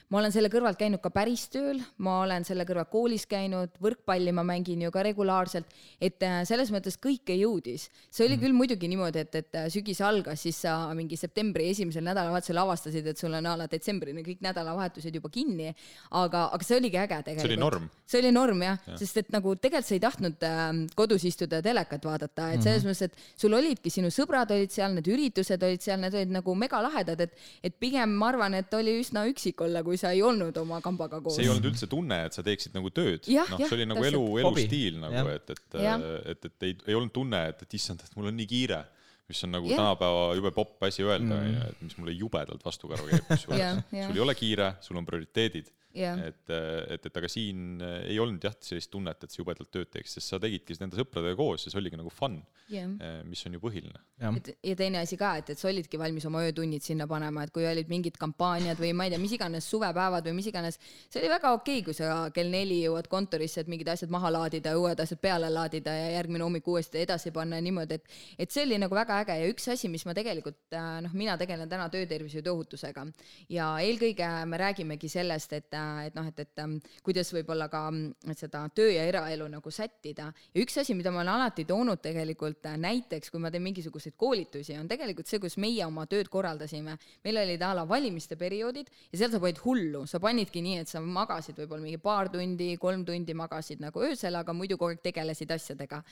ma 0.08 0.20
olen 0.22 0.32
selle 0.32 0.48
kõrvalt 0.52 0.78
käinud 0.80 1.02
ka 1.04 1.10
päris 1.12 1.46
tööl, 1.52 1.80
ma 2.04 2.20
olen 2.22 2.46
selle 2.48 2.64
kõrvalt 2.68 2.90
koolis 2.92 3.26
käinud, 3.28 3.74
võrkpalli 3.82 4.32
ma 4.36 4.44
mängin 4.46 4.82
ju 4.86 4.92
ka 4.94 5.02
regulaarselt, 5.04 5.68
et 6.00 6.22
äh, 6.24 6.40
selles 6.48 6.72
mõttes 6.72 6.96
kõike 7.00 7.36
jõudis. 7.36 7.88
see 8.10 8.26
oli 8.28 8.38
küll 8.40 8.56
muidugi 8.56 8.88
niimoodi, 8.88 9.24
et, 9.26 9.34
et 9.42 9.58
äh, 9.58 9.68
sügis 9.72 10.00
algas, 10.04 10.40
siis 10.46 10.62
sa 10.64 10.76
mingi 10.96 11.18
septembri 11.20 11.68
esimesel 11.74 12.06
nädalavahetusel 12.06 12.62
avastasid, 12.62 13.06
et 13.12 13.20
sul 13.20 13.34
on 13.36 13.46
a 13.46 13.56
la 13.60 13.68
detsembrini 13.68 14.24
kõik 14.24 14.40
nädalavahetused 14.44 15.20
juba 15.20 15.32
kinni, 15.32 15.74
aga, 16.10 16.48
aga 16.54 16.64
see 16.64 16.80
oligi 16.80 17.00
äge 17.00 17.20
tegelikult. 17.28 17.44
see 17.44 17.52
oli 17.52 17.60
norm. 17.60 17.90
see 18.06 18.22
oli 18.22 18.32
norm 18.32 18.64
jah 18.64 18.80
ja., 18.86 18.98
sest 18.98 19.24
et 19.24 19.32
nagu 19.34 19.47
tegelikult 19.56 19.88
sa 19.88 19.94
ei 19.96 20.02
tahtnud 20.02 20.44
äh, 20.46 20.66
kodus 20.98 21.24
istuda 21.28 21.60
ja 21.60 21.64
telekat 21.64 22.04
vaadata, 22.04 22.50
et 22.52 22.62
selles 22.62 22.84
mm 22.84 22.90
-hmm. 22.90 22.94
mõttes, 22.94 23.02
et 23.36 23.40
sul 23.42 23.56
olidki 23.56 23.90
sinu 23.90 24.10
sõbrad 24.14 24.50
olid 24.54 24.74
seal, 24.74 24.92
need 24.94 25.08
üritused 25.08 25.62
olid 25.62 25.84
seal, 25.84 26.00
need 26.00 26.14
olid 26.14 26.34
nagu 26.34 26.54
megalahedad, 26.54 27.20
et, 27.20 27.32
et 27.62 27.78
pigem 27.80 28.10
ma 28.10 28.28
arvan, 28.32 28.54
et 28.54 28.74
oli 28.74 28.98
üsna 29.00 29.24
üksik 29.30 29.60
olla, 29.64 29.82
kui 29.82 29.96
sa 29.96 30.12
ei 30.12 30.22
olnud 30.22 30.56
oma 30.56 30.80
kambaga 30.80 31.20
koos. 31.20 31.36
see 31.36 31.44
ei 31.44 31.50
olnud 31.54 31.70
üldse 31.72 31.86
tunne, 31.86 32.24
et 32.26 32.32
sa 32.32 32.42
teeksid 32.42 32.74
nagu 32.74 32.90
tööd. 32.90 33.24
Noh, 33.28 33.56
see 33.58 33.74
oli 33.74 33.86
nagu 33.86 34.02
täpselt. 34.02 34.14
elu, 34.14 34.38
elustiil 34.38 35.00
nagu, 35.00 35.28
et, 35.28 35.50
et, 35.50 35.80
Jah. 35.82 36.00
et, 36.24 36.44
et 36.44 36.62
ei, 36.62 36.76
ei 36.86 36.94
olnud 36.94 37.12
tunne, 37.12 37.48
et, 37.48 37.62
et 37.62 37.74
issand, 37.74 38.00
et 38.04 38.16
mul 38.16 38.26
on 38.32 38.36
nii 38.36 38.46
kiire 38.46 38.84
mis 39.28 39.44
on 39.44 39.50
nagu 39.52 39.68
Jah. 39.68 39.76
tänapäeva 39.76 40.34
jube 40.38 40.50
popp 40.56 40.82
asi 40.88 41.02
öelda, 41.04 41.34
Mm. 41.34 41.40
onju, 41.46 41.64
et 41.68 41.82
mis 41.82 41.98
mulle 41.98 42.12
jubedalt 42.16 42.64
vastu 42.64 42.88
karva 42.88 43.08
käib, 43.10 43.26
kusjuures 43.28 43.60
Jah, 43.64 43.82
jah. 43.92 44.06
sul 44.08 44.16
ei 44.16 44.22
ole 44.24 44.34
kiire, 44.34 44.74
sul 44.80 44.96
on 44.96 45.06
prioriteedid 45.06 45.68
jah, 45.96 46.20
et, 46.28 46.52
et, 46.94 47.06
et 47.08 47.20
aga 47.20 47.30
siin 47.30 47.82
äh, 47.84 48.10
ei 48.12 48.18
olnud 48.22 48.44
jah 48.44 48.54
sellist 48.64 48.90
tunnet, 48.92 49.24
et 49.24 49.32
sa 49.32 49.40
jubedalt 49.40 49.70
tööd 49.74 49.90
teeks, 49.92 50.16
sest 50.18 50.34
sa 50.34 50.40
tegidki 50.42 50.76
nende 50.80 50.98
sõpradega 50.98 51.38
koos 51.38 51.66
ja 51.66 51.72
see 51.72 51.80
oligi 51.80 51.98
nagu 52.00 52.12
fun, 52.12 52.38
jah. 52.72 52.90
mis 53.28 53.44
on 53.48 53.56
ju 53.56 53.62
põhiline. 53.62 54.00
ja 54.20 54.76
teine 54.78 55.02
asi 55.02 55.18
ka, 55.20 55.34
et, 55.40 55.54
et 55.54 55.60
sa 55.60 55.70
olidki 55.70 56.00
valmis 56.00 56.26
oma 56.28 56.42
öötunnid 56.46 56.84
sinna 56.84 57.08
panema, 57.10 57.44
et 57.44 57.54
kui 57.54 57.66
olid 57.68 57.90
mingid 57.90 58.18
kampaaniad 58.20 58.80
või 58.80 58.92
ma 58.96 59.08
ei 59.08 59.14
tea, 59.14 59.22
mis 59.22 59.34
iganes 59.36 59.68
suvepäevad 59.70 60.28
või 60.28 60.38
mis 60.40 60.50
iganes, 60.50 60.80
see 61.08 61.22
oli 61.22 61.32
väga 61.32 61.52
okei 61.56 61.80
okay,, 61.80 61.86
kui 61.88 61.96
sa 61.96 62.28
kell 62.34 62.52
neli 62.52 62.82
jõuad 62.84 63.08
kontorisse, 63.10 63.64
et 63.64 63.72
mingid 63.72 63.88
asjad 63.92 64.12
maha 64.12 64.32
laadida 64.34 64.74
ja 64.74 64.80
uued 64.80 65.00
asjad 65.04 65.22
peale 65.22 65.50
laadida 65.52 65.94
ja 65.94 66.12
järgmine 66.18 66.46
hommik 66.46 66.68
uuesti 66.68 67.02
edasi 67.04 67.32
panna 67.34 67.58
ja 67.58 67.64
niimoodi, 67.64 67.98
et 67.98 68.48
et 68.48 68.54
see 68.54 68.64
oli 68.66 68.78
nagu 68.80 68.94
väga 68.96 69.20
äge 69.22 69.36
ja 69.40 69.48
üks 69.50 69.68
asi, 69.72 69.90
mis 69.92 70.04
ma 70.08 70.14
tegelikult 70.16 70.76
noh, 71.04 71.14
mina 71.16 71.36
tegelen 71.40 71.68
täna 71.70 71.88
töötervishoiu 71.92 72.42
ja 72.42 72.46
tööohutusega 72.48 73.04
ja 73.52 73.68
eelkõige 73.84 74.28
me 74.48 74.60
räägimegi 74.60 75.10
sellest, 75.12 75.54
et, 75.58 75.77
et 76.06 76.16
noh, 76.16 76.26
et, 76.28 76.40
et 76.44 76.62
ähm, 76.62 76.76
kuidas 77.04 77.30
võib-olla 77.34 77.68
ka 77.72 77.84
mm, 77.90 78.34
seda 78.38 78.64
töö 78.74 78.90
ja 78.92 79.04
eraelu 79.08 79.48
nagu 79.50 79.72
sättida 79.74 80.28
ja 80.32 80.62
üks 80.62 80.78
asi, 80.82 80.96
mida 80.98 81.12
ma 81.14 81.22
olen 81.22 81.32
alati 81.34 81.64
toonud 81.68 82.02
tegelikult 82.04 82.66
äh, 82.70 82.78
näiteks, 82.80 83.32
kui 83.32 83.42
ma 83.42 83.52
teen 83.54 83.64
mingisuguseid 83.66 84.16
koolitusi, 84.18 84.76
on 84.78 84.88
tegelikult 84.90 85.30
see, 85.30 85.40
kus 85.42 85.58
meie 85.60 85.84
oma 85.86 86.06
tööd 86.10 86.30
korraldasime. 86.32 86.96
meil 87.24 87.42
olid 87.42 87.62
a 87.62 87.72
la 87.78 87.84
valimiste 87.88 88.38
perioodid 88.40 88.90
ja 89.12 89.22
seal 89.22 89.32
sa 89.34 89.42
panid 89.42 89.60
hullu, 89.64 90.04
sa 90.06 90.20
panidki 90.22 90.62
nii, 90.64 90.82
et 90.84 90.90
sa 90.90 91.02
magasid 91.04 91.58
võib-olla 91.62 91.84
mingi 91.84 92.02
paar 92.02 92.30
tundi, 92.32 92.70
kolm 92.80 93.04
tundi 93.08 93.36
magasid 93.36 93.82
nagu 93.84 94.02
öösel, 94.04 94.38
aga 94.38 94.54
muidu 94.56 94.78
kogu 94.78 94.94
aeg 94.94 95.02
tegelesid 95.04 95.50
asjadega. 95.54 96.02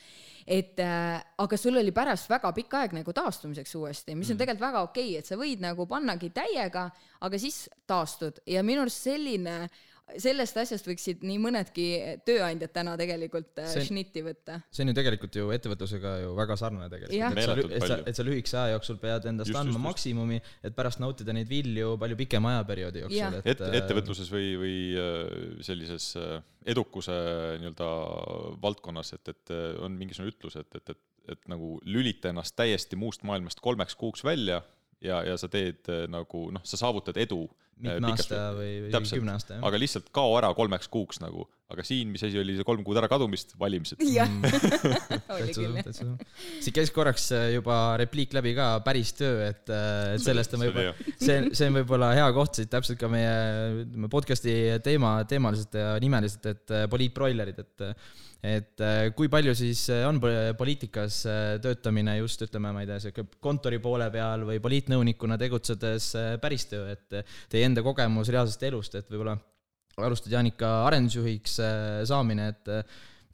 et 0.45 0.79
äh, 0.83 1.17
aga 1.37 1.57
sul 1.57 1.77
oli 1.77 1.91
pärast 1.95 2.29
väga 2.29 2.51
pikk 2.55 2.79
aeg 2.81 2.97
nagu 2.99 3.13
taastumiseks 3.13 3.75
uuesti, 3.79 4.15
mis 4.15 4.31
on 4.31 4.39
tegelikult 4.39 4.67
väga 4.67 4.83
okei 4.87 5.09
okay,, 5.11 5.19
et 5.19 5.29
sa 5.29 5.37
võid 5.39 5.63
nagu 5.63 5.87
pannagi 5.89 6.31
täiega, 6.35 6.87
aga 7.21 7.39
siis 7.41 7.65
taastud 7.87 8.41
ja 8.45 8.63
minu 8.65 8.83
arust 8.83 9.07
selline 9.07 9.56
sellest 10.15 10.55
asjast 10.61 10.87
võiksid 10.87 11.23
nii 11.27 11.35
mõnedki 11.43 11.85
tööandjad 12.27 12.71
täna 12.71 12.93
tegelikult 12.99 13.59
see... 13.67 13.83
šnitti 13.89 14.23
võtta. 14.23 14.59
see 14.71 14.85
on 14.85 14.91
ju 14.93 14.95
tegelikult 14.95 15.35
ju 15.35 15.49
ettevõtlusega 15.55 16.13
ju 16.21 16.29
väga 16.37 16.55
sarnane 16.59 16.87
tegelikult, 16.93 17.35
et 17.35 17.43
sa, 17.43 17.55
et 17.57 17.87
sa 17.91 17.97
et 18.13 18.19
sa 18.21 18.25
lühikese 18.27 18.59
aja 18.61 18.77
jooksul 18.77 19.01
pead 19.01 19.27
endast 19.33 19.51
Just, 19.51 19.59
andma 19.59 19.75
just, 19.75 19.83
maksimumi, 19.83 20.39
et 20.63 20.77
pärast 20.77 21.03
nautida 21.03 21.35
neid 21.35 21.51
vilju 21.51 21.97
palju 21.99 22.19
pikema 22.23 22.55
ajaperioodi 22.55 23.03
jooksul, 23.03 23.37
et 23.41 23.51
et, 23.51 23.65
ettevõtluses 23.81 24.31
või, 24.31 24.47
või 24.61 24.77
äh, 25.01 25.19
sellises 25.67 26.13
äh, 26.21 26.39
edukuse 26.71 27.17
nii-öelda 27.59 27.91
valdkonnas, 28.63 29.11
et, 29.19 29.35
et 29.35 29.55
äh, 29.55 29.69
on 29.83 29.99
mingisugune 29.99 30.31
ütlus, 30.31 30.55
et, 30.63 30.71
et, 30.79 30.95
et, 30.95 31.35
et 31.35 31.51
nagu 31.51 31.75
lülita 31.83 32.31
ennast 32.31 32.55
täiesti 32.55 32.95
muust 32.99 33.27
maailmast 33.27 33.59
kolmeks 33.59 33.99
kuuks 33.99 34.23
välja 34.23 34.63
ja, 35.03 35.21
ja 35.25 35.37
sa 35.39 35.49
teed 35.51 35.87
äh, 35.91 36.05
nagu 36.11 36.47
noh, 36.53 36.63
sa 36.67 36.79
saavutad 36.79 37.19
edu. 37.21 37.45
Mitme 37.79 38.11
aasta 38.11 38.41
või, 38.57 38.71
või 38.87 39.11
kümne 39.11 39.35
aasta, 39.35 39.57
jah. 39.57 39.67
aga 39.69 39.81
lihtsalt 39.81 40.09
kao 40.15 40.35
ära 40.39 40.51
kolmeks 40.57 40.89
kuuks 40.93 41.21
nagu, 41.23 41.47
aga 41.67 41.83
siin, 41.83 42.11
mis 42.13 42.23
asi 42.23 42.39
oli 42.39 42.55
see 42.55 42.65
kolm 42.67 42.83
kuud 42.87 42.97
ära 42.99 43.09
kadumist, 43.11 43.51
valimised. 43.59 43.99
jah, 44.07 44.29
oli 45.35 45.49
täitsa 45.51 46.05
küll 46.05 46.13
siit 46.63 46.75
käis 46.75 46.93
korraks 46.95 47.29
äh, 47.35 47.49
juba 47.57 47.79
repliik 47.99 48.35
läbi 48.37 48.53
ka, 48.57 48.69
päris 48.85 49.11
töö, 49.17 49.41
et, 49.49 49.65
et 49.67 50.23
sellest 50.23 50.55
on 50.55 50.63
See 50.63 50.69
oli 50.69 50.75
võib-olla, 50.77 51.09
see, 51.19 51.41
see 51.59 51.67
on 51.67 51.79
võib-olla 51.81 52.13
hea 52.15 52.29
koht 52.37 52.61
siit 52.61 52.71
täpselt 52.71 53.01
ka 53.01 53.09
meie 53.11 53.33
ütleme 53.83 54.11
podcast'i 54.11 54.55
teema, 54.85 55.17
teemaliselt 55.27 55.75
ja 55.75 55.91
nimeliselt, 56.03 56.47
et 56.53 56.77
äh, 56.77 56.87
poliitbroilerid, 56.91 57.61
et 57.65 57.91
et 58.47 58.83
äh, 58.85 59.09
kui 59.17 59.31
palju 59.33 59.55
siis 59.57 59.81
on 60.05 60.21
po- 60.21 60.31
poliitikas 60.57 61.19
äh, 61.27 61.43
töötamine 61.63 62.19
just 62.19 62.45
ütleme, 62.45 62.71
ma 62.71 62.83
ei 62.83 62.89
tea, 62.89 62.99
sihuke 63.01 63.27
kontori 63.43 63.81
poole 63.83 64.07
peal 64.13 64.45
või 64.47 64.61
poliitnõunikuna 64.63 65.39
tegutsedes 65.41 66.11
äh, 66.15 66.31
päris 66.41 66.67
töö, 66.69 66.85
et 66.93 67.21
teie 67.51 67.67
enda 67.67 67.83
kogemus 67.85 68.31
reaalsest 68.31 68.67
elust, 68.69 68.95
et 68.99 69.09
võib-olla 69.11 69.35
alustad 70.05 70.29
Jaanika 70.31 70.67
arendusjuhiks 70.85 71.57
äh, 71.59 72.03
saamine, 72.05 72.51
et 72.53 72.69
äh, 72.69 72.83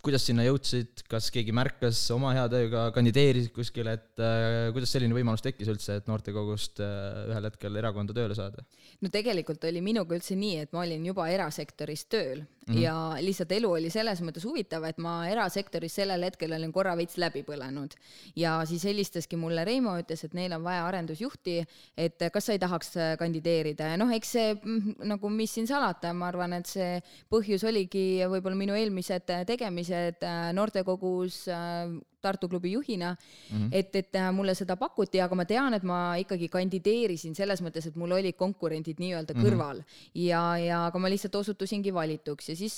kuidas 0.04 0.26
sinna 0.28 0.44
jõudsid, 0.44 1.06
kas 1.08 1.30
keegi 1.32 1.54
märkas 1.56 2.00
oma 2.12 2.34
hea 2.36 2.44
tööga, 2.52 2.88
kandideerisid 2.96 3.54
kuskile, 3.56 3.96
et 3.96 4.20
äh, 4.20 4.68
kuidas 4.76 4.92
selline 4.92 5.16
võimalus 5.16 5.44
tekkis 5.46 5.70
üldse, 5.72 5.96
et 6.02 6.10
noortekogust 6.12 6.82
äh, 6.84 7.22
ühel 7.32 7.48
hetkel 7.48 7.80
erakonda 7.80 8.16
tööle 8.16 8.36
saada? 8.36 8.66
no 9.00 9.12
tegelikult 9.14 9.64
oli 9.70 9.80
minuga 9.84 10.18
üldse 10.18 10.36
nii, 10.40 10.66
et 10.66 10.76
ma 10.76 10.84
olin 10.84 11.06
juba 11.08 11.30
erasektoris 11.32 12.04
tööl 12.12 12.42
mm. 12.44 12.66
-hmm. 12.68 12.82
ja 12.84 12.96
lihtsalt 13.24 13.54
elu 13.56 13.72
oli 13.78 13.92
selles 13.94 14.20
mõttes 14.28 14.44
huvitav, 14.48 14.84
et 14.90 15.00
ma 15.00 15.16
erasektoris 15.32 15.96
sellel 16.02 16.28
hetkel 16.28 16.52
olin 16.60 16.76
korra 16.76 16.98
veits 17.00 17.16
läbi 17.18 17.46
põlenud 17.48 17.96
ja 18.36 18.58
siis 18.68 18.84
helistaski 18.84 19.40
mulle 19.40 19.64
Reimo, 19.64 19.96
ütles, 20.04 20.26
et 20.28 20.36
neil 20.36 20.52
on 20.52 20.68
vaja 20.68 20.84
arendusjuhti, 20.90 21.56
et 21.96 22.28
kas 22.34 22.50
sa 22.50 22.58
ei 22.58 22.60
tahaks 22.60 22.92
äh, 22.98 23.16
kandideerida 23.20 23.94
ja 23.94 23.98
noh, 24.04 24.12
eks 24.12 24.36
see 24.36 24.52
mm, 24.54 25.00
nagu 25.16 25.32
mis 25.32 25.56
siin 25.56 25.68
salata, 25.68 26.12
ma 26.12 26.28
arvan, 26.28 26.60
et 26.60 26.68
see 26.68 27.00
põhjus 27.32 27.64
oligi 27.64 28.20
võib-olla 28.28 28.60
minu 28.60 28.76
eelmised 28.76 29.32
äh, 29.32 29.48
tegemised 29.48 29.93
äh, 29.96 30.50
noortekogus 30.56 31.46
äh, 31.52 31.94
Tartu 32.24 32.48
klubi 32.48 32.72
juhina 32.72 33.10
mm, 33.12 33.58
-hmm. 33.58 33.70
et, 33.72 33.96
et 33.96 34.16
äh, 34.16 34.30
mulle 34.32 34.54
seda 34.56 34.78
pakuti, 34.80 35.20
aga 35.20 35.36
ma 35.36 35.44
tean, 35.46 35.74
et 35.74 35.84
ma 35.84 36.16
ikkagi 36.16 36.48
kandideerisin 36.48 37.36
selles 37.36 37.60
mõttes, 37.62 37.90
et 37.90 37.98
mul 38.00 38.12
olid 38.16 38.38
konkurendid 38.40 39.02
nii-öelda 39.04 39.36
kõrval 39.36 39.82
mm 39.82 39.84
-hmm. 39.84 40.22
ja, 40.24 40.44
ja 40.58 40.86
aga 40.86 41.00
ma 41.00 41.12
lihtsalt 41.12 41.36
osutusingi 41.36 41.94
valituks 41.94 42.50
ja 42.50 42.56
siis 42.56 42.78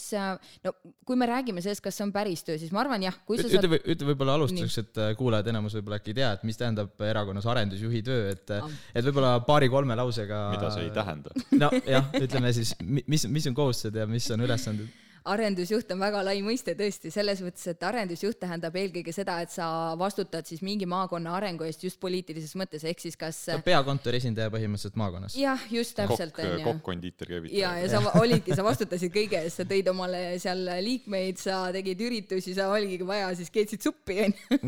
no 0.64 0.74
kui 1.06 1.16
me 1.16 1.26
räägime 1.30 1.62
sellest, 1.62 1.82
kas 1.82 1.98
see 1.98 2.08
on 2.08 2.12
päris 2.12 2.44
töö, 2.44 2.58
siis 2.58 2.72
ma 2.72 2.82
arvan 2.82 3.04
jah, 3.04 3.20
kui 3.26 3.38
sa 3.38 3.46
ütle 3.46 3.62
saad, 3.62 3.78
ütle 3.86 4.10
võib-olla 4.10 4.34
alustuseks, 4.40 4.78
et 4.78 5.02
kuulajad 5.18 5.48
enamus 5.54 5.78
võib-olla 5.78 6.02
äkki 6.02 6.16
ei 6.16 6.20
tea, 6.24 6.32
et 6.34 6.44
mis 6.44 6.58
tähendab 6.58 7.02
erakonnas 7.02 7.46
arendusjuhi 7.46 8.02
töö, 8.02 8.32
et 8.32 8.50
Ah. 8.50 8.70
et 8.96 9.06
võib-olla 9.06 9.40
paari-kolme 9.46 9.96
lausega 9.96 10.42
mida 10.56 10.70
see 10.74 10.88
ei 10.88 10.94
tähenda. 10.96 11.34
nojah, 11.64 12.12
ütleme 12.22 12.54
siis, 12.56 12.76
mis, 12.82 13.28
mis 13.28 13.50
on 13.50 13.58
kohustused 13.58 13.96
ja 14.02 14.08
mis 14.10 14.30
on 14.34 14.46
ülesanded? 14.46 15.05
Arendusjuht 15.26 15.90
on 15.96 16.02
väga 16.02 16.22
lai 16.26 16.38
mõiste 16.46 16.76
tõesti, 16.78 17.10
selles 17.14 17.42
mõttes, 17.44 17.66
et 17.72 17.84
arendusjuht 17.86 18.38
tähendab 18.42 18.76
eelkõige 18.78 19.14
seda, 19.16 19.38
et 19.42 19.54
sa 19.54 19.68
vastutad 20.00 20.46
siis 20.48 20.62
mingi 20.66 20.88
maakonna 20.90 21.34
arengu 21.38 21.66
eest 21.66 21.84
just 21.86 22.00
poliitilises 22.02 22.54
mõttes, 22.60 22.86
ehk 22.86 23.02
siis 23.02 23.18
kas 23.20 23.40
ta 23.48 23.58
on 23.58 23.66
peakontori 23.66 24.20
esindaja 24.22 24.54
põhimõtteliselt 24.54 25.00
maakonnas. 25.02 25.38
jah, 25.40 25.62
just 25.74 25.96
täpselt, 25.98 26.38
onju 26.42 26.62
kokk, 26.66 26.84
kondiiter 26.86 27.32
käivitaja. 27.32 27.62
ja, 27.62 27.72
ja 27.82 27.90
sa 27.96 28.14
olidki, 28.22 28.54
sa 28.58 28.66
vastutasid 28.66 29.14
kõige 29.16 29.42
eest, 29.42 29.62
sa 29.62 29.68
tõid 29.70 29.90
omale 29.90 30.24
seal 30.42 30.62
liikmeid, 30.86 31.42
sa 31.42 31.62
tegid 31.76 32.06
üritusi, 32.06 32.54
sa 32.58 32.70
oligi 32.74 33.08
vaja, 33.08 33.32
siis 33.40 33.50
keetsid 33.54 33.86
suppi, 33.86 34.20
onju. 34.28 34.62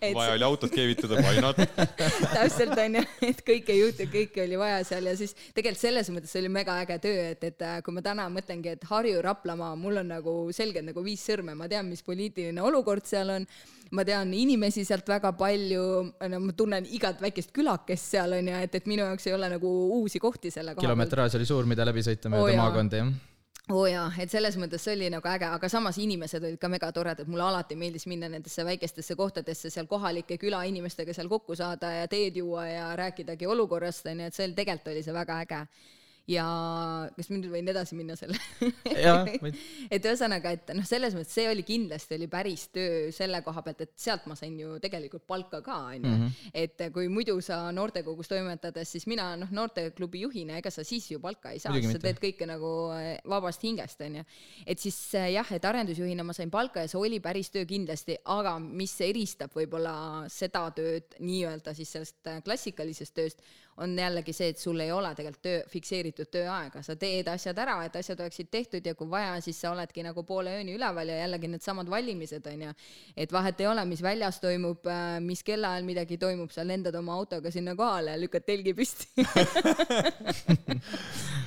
et 0.00 0.16
vaja 0.16 0.36
oli 0.36 0.48
autot 0.48 0.72
keevitada, 0.72 1.22
why 1.24 1.40
not? 1.40 1.60
täpselt 2.36 2.76
onju, 2.84 3.04
et 3.30 3.42
kõike 3.46 3.72
ei 3.72 3.80
juhtu, 3.80 4.10
kõike 4.12 4.44
oli 4.44 4.60
vaja 4.60 4.84
seal 4.88 5.08
ja 5.08 5.16
siis 5.18 5.32
tegelikult 5.56 5.80
selles 5.80 6.12
mõttes 6.12 6.32
see 6.32 6.44
oli 6.44 6.52
mega 6.52 6.76
äge 6.84 7.00
töö, 7.02 7.26
et, 7.32 7.44
et 7.48 7.64
äh, 7.64 7.80
kui 7.84 7.96
ma 7.96 8.04
täna 8.04 8.28
mõtlengi, 8.32 8.76
et 8.76 8.86
Harju, 8.90 9.20
Raplamaa, 9.24 9.74
mul 9.86 10.02
on 10.02 10.12
nagu 10.16 10.36
selgelt 10.56 10.90
nagu 10.90 11.06
viis 11.06 11.22
sõrme, 11.22 11.54
ma 11.54 11.70
tean, 11.70 11.86
mis 11.86 12.02
poliitiline 12.06 12.62
olukord 12.66 13.06
seal 13.06 13.30
on 13.38 13.46
ma 13.94 14.04
tean 14.06 14.32
inimesi 14.34 14.84
sealt 14.86 15.06
väga 15.08 15.32
palju, 15.38 15.84
no 16.32 16.40
ma 16.42 16.56
tunnen 16.56 16.86
igat 16.96 17.20
väikest 17.22 17.52
külakest 17.54 18.16
seal 18.16 18.34
onju, 18.38 18.58
et, 18.66 18.74
et 18.80 18.90
minu 18.90 19.04
jaoks 19.04 19.28
ei 19.28 19.36
ole 19.36 19.50
nagu 19.52 19.70
uusi 20.00 20.20
kohti 20.22 20.50
selle 20.50 20.74
koha 20.74 20.82
peal. 20.82 20.90
kilometraaž 20.90 21.38
oli 21.38 21.48
suur, 21.48 21.68
mida 21.70 21.86
läbi 21.86 22.04
sõita 22.06 22.32
mööda 22.32 22.54
jaa. 22.54 22.62
maakondi, 22.64 23.02
jah. 23.02 23.12
oo 23.70 23.82
oh 23.84 23.90
jaa, 23.90 24.06
et 24.22 24.32
selles 24.32 24.58
mõttes 24.58 24.82
see 24.82 24.96
oli 24.98 25.10
nagu 25.12 25.30
äge, 25.30 25.50
aga 25.58 25.70
samas 25.70 26.00
inimesed 26.02 26.48
olid 26.48 26.58
ka 26.62 26.70
mega 26.72 26.90
toredad, 26.94 27.28
mulle 27.30 27.46
alati 27.46 27.78
meeldis 27.78 28.08
minna 28.10 28.30
nendesse 28.32 28.64
väikestesse 28.66 29.18
kohtadesse 29.18 29.70
seal 29.70 29.86
kohalike 29.90 30.38
külainimestega 30.42 31.14
seal 31.14 31.30
kokku 31.30 31.58
saada 31.58 31.92
ja 32.00 32.08
teed 32.10 32.40
juua 32.42 32.66
ja 32.70 32.88
rääkidagi 32.98 33.46
olukorrast 33.46 34.10
onju, 34.10 34.30
et 34.30 34.34
see 34.34 34.48
oli, 34.48 34.58
tegelikult 34.58 34.94
oli 34.94 35.06
see 35.06 35.14
väga 35.14 35.40
äge. 35.46 35.62
Ja 36.30 36.44
kas 37.14 37.28
ma 37.30 37.38
nüüd 37.38 37.52
võin 37.52 37.68
edasi 37.70 37.96
minna 37.98 38.16
selle 38.18 38.38
et 39.94 40.02
ühesõnaga, 40.02 40.52
et 40.56 40.72
noh, 40.74 40.86
selles 40.86 41.14
mõttes 41.14 41.34
see 41.36 41.46
oli 41.50 41.62
kindlasti 41.66 42.16
oli 42.18 42.26
päris 42.30 42.66
töö 42.74 43.12
selle 43.14 43.42
koha 43.46 43.62
pealt, 43.62 43.84
et 43.86 43.92
sealt 44.00 44.26
ma 44.26 44.34
sain 44.38 44.56
ju 44.58 44.76
tegelikult 44.82 45.26
palka 45.28 45.60
ka 45.64 45.78
onju, 45.92 46.10
mhm. 46.10 46.32
et 46.50 46.86
kui 46.94 47.06
muidu 47.12 47.36
sa 47.44 47.60
noortekogus 47.74 48.30
toimetades, 48.32 48.90
siis 48.96 49.06
mina 49.10 49.28
noh, 49.38 49.52
noorteklubi 49.54 50.24
juhina, 50.24 50.58
ega 50.58 50.72
sa 50.74 50.84
siis 50.86 51.06
ju 51.12 51.20
palka 51.22 51.54
ei 51.54 51.62
saa, 51.62 51.76
sa 51.86 52.02
teed 52.02 52.18
kõike 52.22 52.48
nagu 52.50 52.72
eh, 52.96 53.12
vabast 53.30 53.62
hingest 53.66 54.02
onju. 54.06 54.24
et 54.66 54.82
siis 54.82 54.98
eh, 55.14 55.30
jah, 55.36 55.52
et 55.54 55.70
arendusjuhina 55.70 56.26
ma 56.26 56.34
sain 56.36 56.50
palka 56.50 56.82
ja 56.82 56.90
see 56.90 57.00
oli 57.00 57.22
päris 57.22 57.52
töö 57.54 57.66
kindlasti, 57.68 58.18
aga 58.34 58.56
mis 58.58 58.96
eristab 59.06 59.54
võib-olla 59.54 60.26
seda 60.32 60.66
tööd 60.74 61.20
nii-öelda 61.22 61.76
siis 61.76 61.94
sellest 61.94 62.32
eh, 62.32 62.42
klassikalisest 62.46 63.14
tööst 63.14 63.46
on 63.76 63.98
jällegi 63.98 64.32
see, 64.32 64.48
et 64.52 64.60
sul 64.60 64.80
ei 64.80 64.92
ole 64.92 65.10
tegelikult 65.16 65.42
töö, 65.44 65.60
fikseeritud 65.68 66.30
tööaega, 66.32 66.82
sa 66.84 66.96
teed 66.96 67.28
asjad 67.28 67.58
ära, 67.60 67.76
et 67.84 67.96
asjad 68.00 68.20
oleksid 68.24 68.48
tehtud 68.52 68.86
ja 68.86 68.94
kui 68.96 69.08
vaja, 69.10 69.34
siis 69.44 69.58
sa 69.60 69.72
oledki 69.74 70.04
nagu 70.06 70.24
poole 70.28 70.54
ööni 70.58 70.76
üleval 70.78 71.12
ja 71.12 71.18
jällegi 71.22 71.50
needsamad 71.52 71.90
valimised 71.92 72.46
on 72.52 72.62
ju. 72.68 72.72
et 73.16 73.32
vahet 73.32 73.60
ei 73.60 73.68
ole, 73.68 73.84
mis 73.84 74.02
väljas 74.02 74.40
toimub, 74.40 74.86
äh, 74.88 75.18
mis 75.24 75.42
kellaajal 75.46 75.84
midagi 75.84 76.18
toimub, 76.18 76.50
sa 76.54 76.64
lendad 76.64 76.94
oma 76.96 77.14
autoga 77.16 77.52
sinna 77.52 77.76
kohale 77.76 78.16
ja 78.16 78.22
lükkad 78.22 78.46
telgi 78.48 78.74
püsti. 78.76 79.06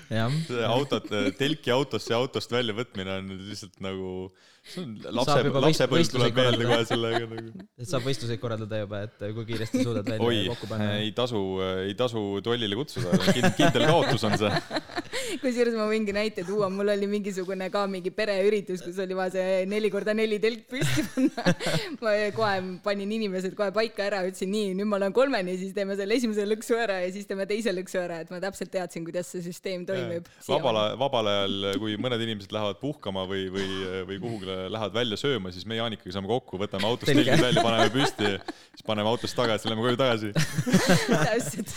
Autot, 0.09 1.05
telki 1.37 1.69
autosse 1.69 2.13
ja 2.13 2.17
autost 2.17 2.51
välja 2.51 2.73
võtmine 2.73 3.19
on 3.19 3.27
lihtsalt 3.45 3.77
nagu 3.83 4.31
lapse, 4.77 5.38
lapsepõlv 5.65 6.12
tuleb 6.13 6.39
meelde 6.41 6.69
kohe 6.69 6.86
sellega 6.89 7.21
nagu. 7.25 7.65
et 7.79 7.89
saab 7.89 8.05
võistluseid 8.08 8.41
korraldada 8.41 8.82
juba, 8.84 9.03
et 9.08 9.25
kui 9.36 9.47
kiiresti 9.49 9.84
suudad 9.86 10.10
välja 10.10 10.53
kokku 10.53 10.69
panna. 10.71 10.91
ei 11.03 11.12
tasu, 11.17 11.43
ei 11.86 11.95
tasu 11.99 12.25
tollile 12.45 12.77
kutsuda, 12.79 13.17
kindel 13.58 13.88
kaotus 13.89 14.27
on 14.29 14.38
see. 14.41 14.53
kusjuures 15.43 15.75
ma 15.77 15.87
võingi 15.89 16.13
näite 16.15 16.43
tuua, 16.47 16.69
mul 16.73 16.91
oli 16.93 17.07
mingisugune 17.09 17.69
ka 17.73 17.85
mingi 17.91 18.11
pereüritus, 18.15 18.83
kus 18.85 18.99
oli 19.03 19.17
vaja 19.17 19.35
see 19.37 19.65
neli 19.69 19.91
korda 19.93 20.15
neli 20.17 20.39
telk 20.41 20.65
püsti 20.69 21.05
panna. 21.09 21.53
ma 22.03 22.15
kohe 22.35 22.55
panin 22.85 23.13
inimesed 23.17 23.55
kohe 23.57 23.71
paika 23.75 24.05
ära, 24.07 24.21
ütlesin 24.27 24.51
nii, 24.53 24.73
nüüd 24.77 24.89
ma 24.89 24.99
olen 24.99 25.15
kolmeni, 25.15 25.57
siis 25.61 25.73
teeme 25.77 25.97
selle 25.99 26.17
esimese 26.19 26.45
lõksu 26.49 26.77
ära 26.79 26.99
ja 27.03 27.11
siis 27.15 27.29
teeme 27.29 27.47
teise 27.49 27.73
lõksu 27.75 28.01
ära, 28.01 28.21
et 28.23 28.33
ma 28.33 28.41
täpselt 28.43 28.71
teadsin, 28.73 29.05
kuidas 29.07 29.31
see 29.33 29.43
süsteem 29.45 29.85
toimib. 29.89 30.29
vabal, 30.47 30.81
vabal 30.99 31.31
ajal, 31.33 31.69
kui 31.81 31.97
mõned 32.01 32.25
inimesed 32.25 32.53
lähevad 32.55 32.81
puhkama 32.81 33.25
või, 33.29 33.47
või, 33.53 33.69
või 34.09 34.21
kuhugile 34.23 34.59
lähevad 34.69 34.97
välja 34.99 35.19
sööma, 35.19 35.53
siis 35.55 35.67
me 35.69 35.79
Jaanikaga 35.79 36.15
saame 36.15 36.31
kokku, 36.31 36.59
võtame 36.61 36.89
autost 36.89 37.11
telgid 37.13 37.41
välja, 37.41 37.65
paneme 37.65 37.89
püsti, 37.93 38.35
siis 38.75 38.85
paneme 38.85 39.11
autost 39.11 39.37
tagasi, 39.37 39.69
lähme 39.71 39.85
koju 39.85 39.99
tagasi 39.99 40.33
täpselt 41.29 41.73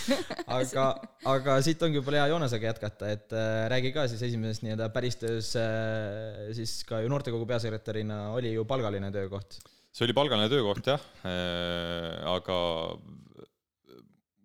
aga, 0.46 0.86
aga 1.34 1.56
siit 1.64 1.82
ongi 1.84 2.00
võib-olla 2.00 2.22
hea 2.22 2.32
Joonasega 2.32 2.70
jätkata, 2.70 3.12
et 3.14 3.21
äh, 3.30 3.66
räägi 3.70 3.92
ka 3.94 4.08
siis 4.11 4.24
esimesest 4.26 4.66
nii-öelda 4.66 4.90
päristöös 4.94 5.52
äh, 5.61 6.50
siis 6.56 6.80
ka 6.88 7.02
ju 7.04 7.12
noortekogu 7.12 7.46
peasekretärina 7.46 8.32
oli 8.35 8.54
ju 8.56 8.66
palgaline 8.68 9.12
töökoht. 9.14 9.61
see 9.92 10.06
oli 10.08 10.16
palgaline 10.16 10.50
töökoht 10.50 10.90
jah 10.90 11.06
äh,, 11.22 12.18
aga 12.35 12.58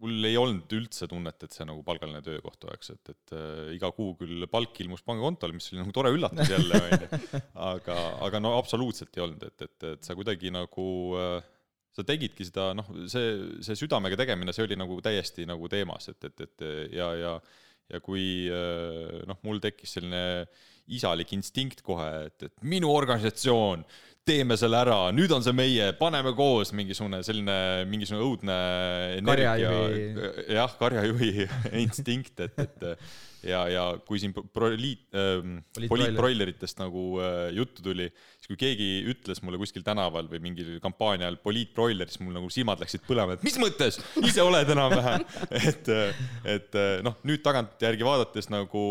mul 0.04 0.30
ei 0.30 0.38
olnud 0.38 0.74
üldse 0.78 1.08
tunnet, 1.10 1.42
et 1.42 1.54
see 1.56 1.66
nagu 1.66 1.82
palgaline 1.86 2.22
töökoht 2.26 2.64
oleks, 2.70 2.94
et, 2.94 3.14
et 3.14 3.36
äh, 3.36 3.74
iga 3.78 3.90
kuu 3.96 4.14
küll 4.20 4.46
palk 4.52 4.78
ilmus 4.84 5.04
pangakontole, 5.08 5.56
mis 5.58 5.72
oli 5.72 5.82
nagu 5.82 5.94
tore 5.96 6.14
üllatus 6.14 6.52
jälle, 6.54 6.82
onju. 6.88 7.44
aga, 7.72 8.00
aga 8.28 8.42
no 8.44 8.54
absoluutselt 8.60 9.18
ei 9.18 9.26
olnud, 9.26 9.48
et, 9.50 9.66
et, 9.66 9.88
et 9.96 10.10
sa 10.10 10.18
kuidagi 10.18 10.54
nagu 10.54 10.88
äh, 11.18 11.54
sa 11.98 12.06
tegidki 12.06 12.46
seda, 12.46 12.72
noh, 12.78 12.90
see, 13.10 13.32
see 13.66 13.80
südamega 13.80 14.20
tegemine, 14.20 14.54
see 14.54 14.68
oli 14.68 14.78
nagu 14.78 15.00
täiesti 15.02 15.48
nagu 15.50 15.70
teemas, 15.72 16.12
et, 16.14 16.30
et, 16.30 16.46
et 16.46 16.68
ja, 16.94 17.10
ja 17.18 17.34
ja 17.92 18.02
kui 18.04 18.48
äh, 18.52 19.22
noh, 19.28 19.40
mul 19.48 19.62
tekkis 19.64 19.98
selline 19.98 20.48
isalik 20.88 21.34
instinkt 21.36 21.84
kohe, 21.86 22.08
et, 22.30 22.48
et 22.48 22.64
minu 22.64 22.92
organisatsioon, 22.96 23.84
teeme 24.28 24.58
selle 24.60 24.80
ära, 24.80 24.98
nüüd 25.16 25.32
on 25.36 25.46
see 25.46 25.56
meie, 25.56 25.92
paneme 26.00 26.34
koos 26.38 26.74
mingisugune 26.76 27.22
selline, 27.26 27.58
mingisugune 27.90 28.26
õudne 28.26 28.58
energia, 29.22 29.72
jah, 30.60 30.76
karjajuhi 30.80 31.48
instinkt, 31.86 32.44
et, 32.46 32.62
et 32.66 32.88
ja, 33.48 33.62
ja 33.72 33.84
kui 34.08 34.20
siin 34.22 34.34
proliit 34.36 35.16
ähm,, 35.18 35.60
poliitbroileritest 35.78 36.82
nagu 36.82 37.06
äh, 37.22 37.50
juttu 37.56 37.86
tuli, 37.86 38.08
siis 38.38 38.52
kui 38.52 38.60
keegi 38.60 38.90
ütles 39.14 39.42
mulle 39.46 39.60
kuskil 39.62 39.86
tänaval 39.86 40.30
või 40.32 40.42
mingil 40.44 40.78
kampaania 40.84 41.28
ajal 41.28 41.40
poliitbroiler, 41.44 42.12
siis 42.12 42.24
mul 42.26 42.36
nagu 42.38 42.50
silmad 42.54 42.82
läksid 42.84 43.06
põlema, 43.08 43.38
et 43.38 43.46
mis 43.48 43.60
mõttes, 43.62 44.02
ise 44.24 44.44
oled 44.46 44.76
enam-vähem. 44.76 45.24
Et, 45.68 45.88
et 46.48 46.76
noh, 47.06 47.16
nüüd 47.28 47.42
tagantjärgi 47.46 48.06
vaadates 48.06 48.50
nagu 48.52 48.82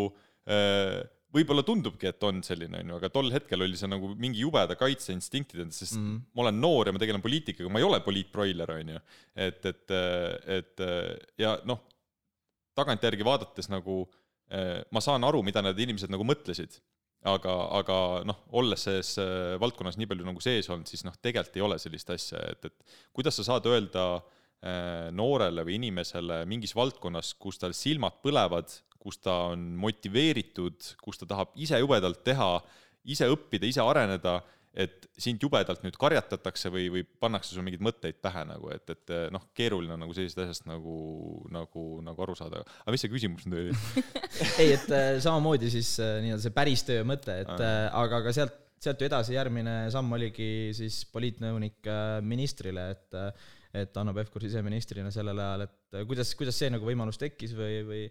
äh, 0.51 1.05
võib-olla 1.37 1.65
tundubki, 1.67 2.09
et 2.11 2.25
on 2.27 2.41
selline, 2.47 2.81
onju, 2.83 3.01
aga 3.01 3.11
tol 3.13 3.29
hetkel 3.35 3.65
oli 3.67 3.79
see 3.79 3.91
nagu 3.91 4.13
mingi 4.17 4.41
jubeda 4.45 4.77
kaitseinstinktid, 4.79 5.63
sest 5.77 5.99
mm. 5.99 6.23
ma 6.37 6.47
olen 6.47 6.61
noor 6.63 6.89
ja 6.89 6.97
ma 6.97 7.03
tegelen 7.03 7.25
poliitikaga, 7.25 7.71
ma 7.73 7.83
ei 7.83 7.87
ole 7.87 8.01
poliitbroiler, 8.05 8.73
onju. 8.79 9.03
et, 9.47 9.69
et, 9.73 9.97
et 10.57 10.87
ja 11.43 11.57
noh, 11.69 11.85
tagantjärgi 12.77 13.25
vaadates 13.27 13.71
nagu 13.73 14.05
eh, 14.53 14.83
ma 14.93 15.03
saan 15.05 15.25
aru, 15.27 15.43
mida 15.47 15.63
need 15.65 15.81
inimesed 15.87 16.13
nagu 16.13 16.27
mõtlesid, 16.29 16.79
aga, 17.27 17.55
aga 17.81 17.99
noh, 18.29 18.43
olles 18.61 18.87
selles 18.87 19.15
eh, 19.23 19.57
valdkonnas 19.63 19.99
nii 20.01 20.11
palju 20.11 20.27
nagu 20.29 20.43
sees 20.45 20.71
olnud, 20.71 20.89
siis 20.91 21.05
noh, 21.07 21.17
tegelikult 21.23 21.61
ei 21.61 21.67
ole 21.67 21.79
sellist 21.83 22.13
asja, 22.15 22.43
et, 22.53 22.69
et 22.71 22.99
kuidas 23.17 23.39
sa 23.39 23.47
saad 23.51 23.69
öelda 23.71 24.07
eh, 24.17 25.09
noorele 25.17 25.67
või 25.67 25.81
inimesele 25.81 26.45
mingis 26.49 26.77
valdkonnas, 26.77 27.35
kus 27.41 27.61
tal 27.63 27.77
silmad 27.77 28.21
põlevad, 28.25 28.79
kus 29.07 29.23
ta 29.23 29.37
on 29.53 29.63
motiveeritud, 29.79 30.93
kus 31.03 31.23
ta 31.23 31.31
tahab 31.31 31.55
ise 31.63 31.79
jubedalt 31.79 32.25
teha, 32.27 32.51
ise 33.07 33.29
õppida, 33.31 33.69
ise 33.71 33.85
areneda, 33.85 34.41
et 34.77 35.07
sind 35.17 35.41
jubedalt 35.41 35.81
nüüd 35.87 35.97
karjatatakse 35.97 36.69
või, 36.73 36.91
või 36.93 37.03
pannakse 37.07 37.53
sulle 37.55 37.65
mingeid 37.65 37.85
mõtteid 37.87 38.19
pähe 38.21 38.43
nagu, 38.49 38.69
et, 38.75 38.93
et 38.93 39.15
noh, 39.33 39.47
keeruline 39.57 39.95
on 39.95 40.03
nagu 40.05 40.17
sellisest 40.17 40.43
asjast 40.43 40.67
nagu, 40.69 40.97
nagu, 41.55 41.87
nagu 42.05 42.27
aru 42.27 42.37
saada. 42.37 42.61
aga 42.83 42.93
mis 42.93 43.05
see 43.07 43.13
küsimus 43.13 43.47
nüüd 43.49 43.71
oli 43.71 44.05
ei, 44.61 44.75
et 44.75 44.91
äh, 44.93 45.09
samamoodi 45.25 45.73
siis 45.73 45.95
äh, 46.03 46.19
nii-öelda 46.27 46.45
see 46.45 46.57
päris 46.59 46.85
töö 46.89 47.07
mõte, 47.09 47.39
et 47.47 47.55
äh, 47.57 47.77
aga, 47.89 48.21
aga 48.21 48.35
sealt, 48.37 48.59
sealt 48.85 49.01
ju 49.01 49.09
edasi 49.09 49.39
järgmine 49.39 49.79
samm 49.95 50.13
oligi 50.19 50.51
siis 50.77 51.05
poliitnõunik 51.15 51.93
ministrile, 52.27 52.91
et 52.97 53.23
et 53.77 53.97
Hanno 53.99 54.15
Pevkur 54.17 54.41
siseministrina 54.41 55.11
sellel 55.13 55.41
ajal, 55.43 55.67
et 55.67 55.97
kuidas, 56.09 56.31
kuidas 56.39 56.57
see 56.57 56.71
nagu 56.73 56.87
võimalus 56.89 57.19
tekkis 57.21 57.53
või, 57.57 57.81
või 57.85 58.05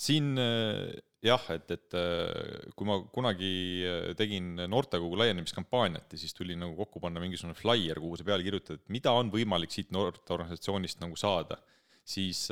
siin 0.00 0.38
äh, 0.40 0.88
jah, 1.24 1.42
et, 1.52 1.68
et 1.74 1.96
äh, 1.98 2.70
kui 2.76 2.88
ma 2.88 2.98
kunagi 3.12 3.50
äh, 3.84 4.12
tegin 4.18 4.54
noortekogu 4.70 5.18
laienemiskampaaniat 5.20 6.14
ja 6.14 6.20
siis 6.20 6.34
tuli 6.36 6.56
nagu 6.58 6.76
kokku 6.78 7.02
panna 7.04 7.22
mingisugune 7.22 7.56
flaier, 7.58 8.00
kuhu 8.00 8.18
sa 8.18 8.26
peale 8.26 8.46
kirjutad, 8.46 8.80
et 8.80 8.92
mida 8.92 9.12
on 9.16 9.32
võimalik 9.32 9.74
siit 9.74 9.92
noorteorganisatsioonist 9.96 11.02
nagu 11.04 11.18
saada, 11.20 11.60
siis 12.08 12.46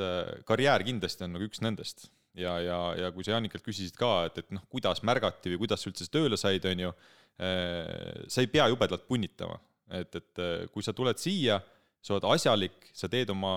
karjäär 0.47 0.85
kindlasti 0.87 1.25
on 1.25 1.35
nagu 1.35 1.49
üks 1.49 1.63
nendest. 1.65 2.07
ja, 2.37 2.53
ja, 2.61 2.77
ja 2.95 3.09
kui 3.11 3.25
sa 3.25 3.33
Jannikalt 3.33 3.65
küsisid 3.65 3.97
ka, 3.99 4.29
et, 4.29 4.37
et 4.43 4.53
noh, 4.55 4.61
kuidas 4.71 5.01
märgati 5.03 5.55
või 5.55 5.65
kuidas 5.65 5.81
sa 5.83 5.89
üldse 5.89 6.05
tööle 6.13 6.37
said, 6.39 6.63
on 6.69 6.85
ju, 6.85 6.91
sa 7.39 8.43
ei 8.43 8.47
pea 8.51 8.69
jubedalt 8.69 9.07
punnitama, 9.09 9.57
et, 9.97 10.15
et 10.15 10.41
kui 10.71 10.85
sa 10.85 10.93
tuled 10.95 11.19
siia, 11.19 11.57
sa 11.99 12.15
oled 12.15 12.27
asjalik, 12.29 12.77
sa 12.95 13.09
teed 13.11 13.33
oma, 13.33 13.51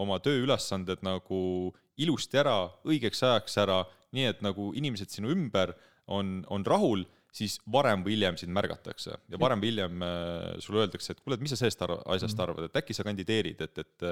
oma 0.00 0.20
tööülesanded 0.24 1.02
nagu 1.04 1.42
ilusti 2.00 2.40
ära, 2.40 2.56
õigeks 2.86 3.22
ajaks 3.26 3.58
ära, 3.62 3.82
nii 4.14 4.30
et 4.30 4.40
nagu 4.44 4.70
inimesed 4.78 5.12
sinu 5.12 5.32
ümber 5.34 5.74
on, 6.10 6.40
on 6.52 6.64
rahul, 6.66 7.04
siis 7.34 7.56
varem 7.74 8.04
või 8.06 8.14
hiljem 8.14 8.36
sind 8.38 8.54
märgatakse 8.54 9.16
ja 9.32 9.38
varem 9.42 9.62
või 9.62 9.72
hiljem 9.72 10.02
äh, 10.06 10.42
sulle 10.62 10.84
öeldakse, 10.84 11.14
et 11.14 11.22
kuule, 11.22 11.34
et 11.34 11.42
mis 11.42 11.50
sa 11.50 11.58
sellest 11.58 11.82
arv, 11.82 11.98
asjast 12.14 12.36
mhm. 12.36 12.44
arvad, 12.44 12.68
et 12.68 12.78
äkki 12.78 12.94
sa 12.94 13.06
kandideerid, 13.06 13.64
et, 13.66 13.80
et 13.82 14.04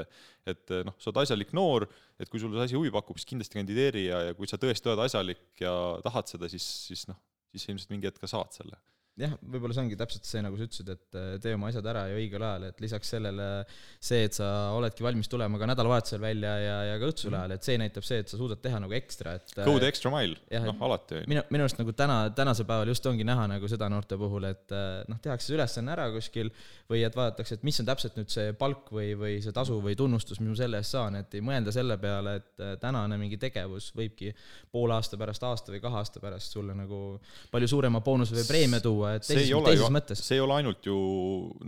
et 0.55 0.75
noh, 0.89 0.97
sa 0.99 1.13
oled 1.13 1.23
asjalik 1.23 1.55
noor, 1.55 1.87
et 2.19 2.31
kui 2.31 2.43
sulle 2.43 2.59
see 2.59 2.73
asi 2.73 2.79
huvi 2.79 2.91
pakub, 2.95 3.21
siis 3.21 3.31
kindlasti 3.31 3.61
kandideeri 3.61 4.09
ja, 4.09 4.25
ja 4.29 4.39
kui 4.39 4.51
sa 4.51 4.59
tõesti 4.63 4.91
oled 4.91 5.05
asjalik 5.07 5.63
ja 5.63 5.75
tahad 6.03 6.35
seda, 6.35 6.51
siis, 6.51 6.67
siis 6.89 7.07
noh, 7.11 7.21
siis 7.55 7.69
ilmselt 7.71 7.95
mingi 7.95 8.11
hetk 8.11 8.23
ka 8.23 8.31
saad 8.31 8.59
selle 8.59 8.81
jah, 9.21 9.33
võib-olla 9.45 9.75
see 9.77 9.83
ongi 9.85 9.97
täpselt 10.01 10.25
see, 10.25 10.41
nagu 10.45 10.57
sa 10.57 10.65
ütlesid, 10.65 10.89
et 10.95 11.17
äh, 11.19 11.33
tee 11.43 11.53
oma 11.57 11.69
asjad 11.69 11.87
ära 11.91 12.07
ja 12.09 12.17
õigel 12.17 12.45
ajal, 12.47 12.65
et 12.71 12.79
lisaks 12.81 13.11
sellele 13.13 13.49
see, 13.69 14.23
et 14.25 14.39
sa 14.39 14.47
oledki 14.77 15.05
valmis 15.05 15.29
tulema 15.29 15.61
ka 15.61 15.69
nädalavahetusel 15.69 16.23
välja 16.23 16.53
ja, 16.63 16.77
ja 16.89 16.95
ka 17.01 17.11
õhtusel 17.11 17.37
ajal, 17.37 17.55
et 17.57 17.69
see 17.69 17.77
näitab 17.81 18.07
see, 18.09 18.23
et 18.25 18.33
sa 18.33 18.41
suudad 18.41 18.63
teha 18.65 18.81
nagu 18.81 18.97
ekstra, 18.97 19.35
et 19.37 19.53
Go 19.67 19.77
the 19.77 19.91
extra 19.93 20.13
mile, 20.15 20.39
noh, 20.65 20.79
alati. 20.89 21.21
minu, 21.29 21.45
minu 21.53 21.67
arust 21.67 21.81
nagu 21.81 21.93
täna, 21.97 22.23
tänasel 22.37 22.69
päeval 22.69 22.93
just 22.93 23.07
ongi 23.11 23.27
näha 23.29 23.45
nagu 23.53 23.69
seda 23.71 23.91
noorte 23.93 24.17
puhul, 24.21 24.49
et 24.49 24.73
äh, 24.73 25.03
noh, 25.13 25.21
tehakse 25.23 25.51
see 25.51 25.59
ülesanne 25.59 25.93
ära 25.93 26.09
kuskil 26.15 26.49
või 26.89 27.05
et 27.05 27.17
vaadatakse, 27.17 27.61
et 27.61 27.69
mis 27.69 27.83
on 27.83 27.89
täpselt 27.89 28.17
nüüd 28.17 28.33
see 28.33 28.57
palk 28.57 28.89
või, 28.97 29.13
või 29.19 29.37
see 29.45 29.53
tasu 29.53 29.77
või 29.85 29.97
tunnustus, 29.99 30.41
mis 30.41 30.55
ma 30.55 30.59
selle 30.63 30.81
eest 30.81 30.97
saan, 30.97 31.21
et 31.21 31.37
ei 31.37 31.45
mõelda 31.45 31.75
selle 31.75 31.99
peale, 32.01 32.39
et 32.41 32.65
äh, 32.65 32.75
tänane 32.81 33.21
mingi 33.21 33.37
tegevus 33.41 33.91
võibki 33.97 34.33
poole 34.73 34.97
aasta 34.97 35.21
pärast, 35.21 35.45
aasta 35.45 35.77
või 35.77 35.85
kahe 35.85 36.01
aasta 36.01 36.25
pärast 36.25 36.57
sulle 36.57 36.73
nagu 36.77 37.03
palju 37.53 37.69
suurema 37.69 38.01
boonuse 38.01 38.41
või 38.41 38.49
preemia 38.49 38.81
tuua, 38.81 39.02
teises, 39.19 39.51
teises 39.53 39.83
ju, 39.83 39.91
mõttes. 39.95 40.25
see 40.25 40.39
ei 40.39 40.43
ole 40.45 40.59
ainult 40.61 40.89
ju 40.89 40.97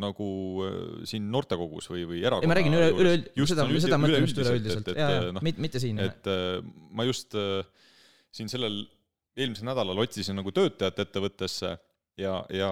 nagu 0.01 0.29
äh, 0.67 0.75
siin 1.11 1.31
noortekogus 1.33 1.91
või, 1.93 2.05
või 2.11 2.25
erakonna 2.25 2.47
ei, 2.47 2.53
ma 2.53 2.59
räägin 2.61 2.79
üle, 2.79 2.91
üleüld-, 3.05 3.31
seda, 3.51 3.69
seda 3.87 4.01
mõtlen 4.01 4.27
just 4.27 4.43
üleüldiselt, 4.43 4.93
jaa, 4.95 5.15
jaa, 5.17 5.31
noh, 5.37 5.45
mitte, 5.47 5.65
mitte 5.65 5.83
siin. 5.83 6.03
et 6.05 6.31
äh, 6.31 6.59
ma 6.95 7.07
just 7.09 7.37
siin 8.35 8.51
sellel 8.51 8.83
eelmisel 9.35 9.67
nädalal 9.67 10.05
otsisin 10.05 10.39
nagu 10.39 10.53
töötajat 10.55 11.01
ettevõttesse 11.07 11.75
ja, 12.21 12.37
ja 12.55 12.71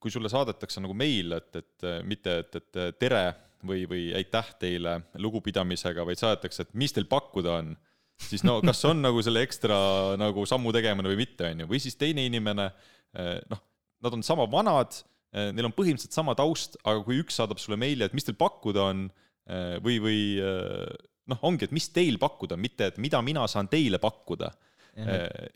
kui 0.00 0.12
sulle 0.12 0.30
saadetakse 0.32 0.82
nagu 0.82 0.96
meil, 0.96 1.36
et, 1.36 1.60
et 1.60 1.86
mitte, 2.08 2.40
et, 2.42 2.58
et 2.58 2.98
tere 2.98 3.24
või, 3.66 3.84
või 3.88 4.08
aitäh 4.16 4.54
teile 4.60 4.96
lugupidamisega, 5.20 6.04
vaid 6.06 6.20
saadetakse, 6.20 6.64
et 6.64 6.74
mis 6.78 6.94
teil 6.96 7.06
pakkuda 7.10 7.58
on, 7.60 7.74
siis 8.20 8.44
no 8.46 8.58
kas 8.64 8.82
on 8.88 9.02
nagu 9.04 9.20
selle 9.24 9.44
ekstra 9.44 9.76
nagu 10.20 10.46
sammu 10.48 10.72
tegemine 10.76 11.12
või 11.12 11.20
mitte, 11.22 11.50
on 11.52 11.64
ju, 11.64 11.70
või 11.70 11.82
siis 11.82 11.98
teine 12.00 12.24
inimene, 12.28 12.70
noh, 13.14 13.62
nad 14.04 14.16
on 14.16 14.22
sama 14.26 14.46
vanad, 14.50 14.94
neil 15.32 15.68
on 15.68 15.74
põhimõtteliselt 15.76 16.16
sama 16.16 16.34
taust, 16.38 16.78
aga 16.84 17.02
kui 17.06 17.20
üks 17.22 17.38
saadab 17.40 17.60
sulle 17.62 17.78
meili, 17.80 18.06
et 18.06 18.14
mis 18.16 18.26
teil 18.26 18.38
pakkuda 18.38 18.86
on, 18.90 19.04
või, 19.84 19.98
või 20.02 20.20
noh, 21.30 21.42
ongi, 21.46 21.66
et 21.66 21.74
mis 21.74 21.88
teil 21.94 22.18
pakkuda, 22.22 22.58
mitte 22.58 22.90
et 22.90 22.98
mida 23.02 23.20
mina 23.22 23.46
saan 23.50 23.70
teile 23.70 24.00
pakkuda 24.02 24.50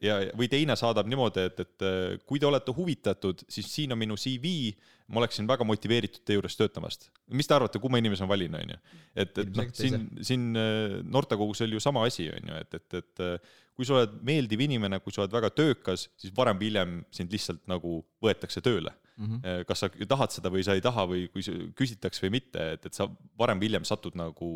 ja, 0.04 0.18
või 0.38 0.48
teine 0.50 0.76
saadab 0.78 1.08
niimoodi, 1.10 1.46
et, 1.48 1.62
et 1.64 1.84
äh, 1.86 2.16
kui 2.28 2.40
te 2.42 2.48
olete 2.48 2.74
huvitatud, 2.76 3.44
siis 3.50 3.68
siin 3.72 3.94
on 3.94 4.00
minu 4.00 4.16
CV, 4.20 4.72
ma 5.12 5.20
oleksin 5.20 5.48
väga 5.48 5.66
motiveeritud 5.68 6.24
teie 6.24 6.38
juures 6.38 6.56
töötamast. 6.56 7.10
mis 7.34 7.48
te 7.48 7.56
arvate, 7.56 7.80
kumma 7.82 8.00
inimese 8.00 8.24
ma 8.24 8.34
valin, 8.34 8.56
on 8.60 8.74
ju? 8.74 8.80
et, 9.14 9.38
et 9.42 9.52
noh, 9.56 9.70
siin, 9.76 10.08
siin 10.24 10.48
äh, 10.56 10.98
noortekogus 11.04 11.64
oli 11.66 11.78
ju 11.78 11.84
sama 11.84 12.06
asi, 12.08 12.30
on 12.32 12.52
ju, 12.52 12.60
et, 12.64 12.80
et, 12.80 13.00
et 13.02 13.54
kui 13.74 13.86
sa 13.86 13.98
oled 13.98 14.20
meeldiv 14.22 14.60
inimene, 14.64 15.00
kui 15.02 15.14
sa 15.14 15.24
oled 15.24 15.34
väga 15.34 15.50
töökas, 15.54 16.08
siis 16.20 16.34
varem 16.36 16.60
või 16.60 16.70
hiljem 16.70 17.00
sind 17.14 17.34
lihtsalt 17.34 17.64
nagu 17.70 17.98
võetakse 18.22 18.62
tööle 18.64 18.94
mm. 19.16 19.26
-hmm. 19.26 19.64
kas 19.68 19.84
sa 19.84 19.90
tahad 20.08 20.30
seda 20.34 20.50
või 20.50 20.64
sa 20.66 20.74
ei 20.74 20.84
taha 20.84 21.06
või 21.10 21.26
kui 21.32 21.42
küsitakse 21.76 22.26
või 22.26 22.36
mitte, 22.38 22.72
et, 22.78 22.86
et 22.86 22.94
sa 22.94 23.08
varem 23.38 23.60
või 23.60 23.70
hiljem 23.70 23.84
satud 23.84 24.16
nagu 24.18 24.48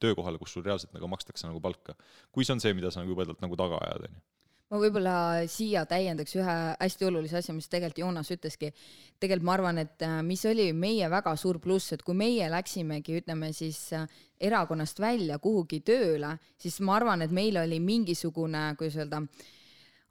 töökohale, 0.00 0.38
kus 0.38 0.52
sul 0.52 0.64
reaalselt 0.64 0.94
nagu 0.94 1.08
makstakse 1.08 1.46
nagu 1.46 1.60
palka. 1.60 1.94
kui 2.32 2.44
see 2.44 2.54
on 2.54 2.60
see, 2.60 2.74
mida 2.74 2.90
sa 2.90 3.00
nagu 3.00 3.14
jubedalt 3.14 3.40
nagu 3.40 3.56
taga 3.56 3.80
ajad, 3.84 4.08
on 4.08 4.16
ju 4.16 4.22
ma 4.74 4.80
võib-olla 4.82 5.16
siia 5.50 5.84
täiendaks 5.86 6.34
ühe 6.38 6.54
hästi 6.80 7.06
olulise 7.06 7.38
asja, 7.38 7.54
mis 7.54 7.68
tegelikult 7.70 8.00
Joonas 8.02 8.30
ütleski. 8.34 8.72
tegelikult 9.22 9.46
ma 9.46 9.56
arvan, 9.58 9.80
et 9.84 10.02
äh, 10.02 10.20
mis 10.26 10.44
oli 10.50 10.70
meie 10.72 11.08
väga 11.10 11.36
suur 11.38 11.60
pluss, 11.62 11.92
et 11.94 12.02
kui 12.02 12.16
meie 12.18 12.48
läksimegi, 12.50 13.20
ütleme 13.20 13.52
siis 13.54 13.80
äh, 13.94 14.08
erakonnast 14.40 15.00
välja 15.00 15.38
kuhugi 15.38 15.80
tööle, 15.86 16.34
siis 16.58 16.80
ma 16.80 16.96
arvan, 16.98 17.22
et 17.22 17.30
meil 17.34 17.60
oli 17.60 17.78
mingisugune, 17.80 18.72
kuidas 18.80 18.98
öelda, 18.98 19.22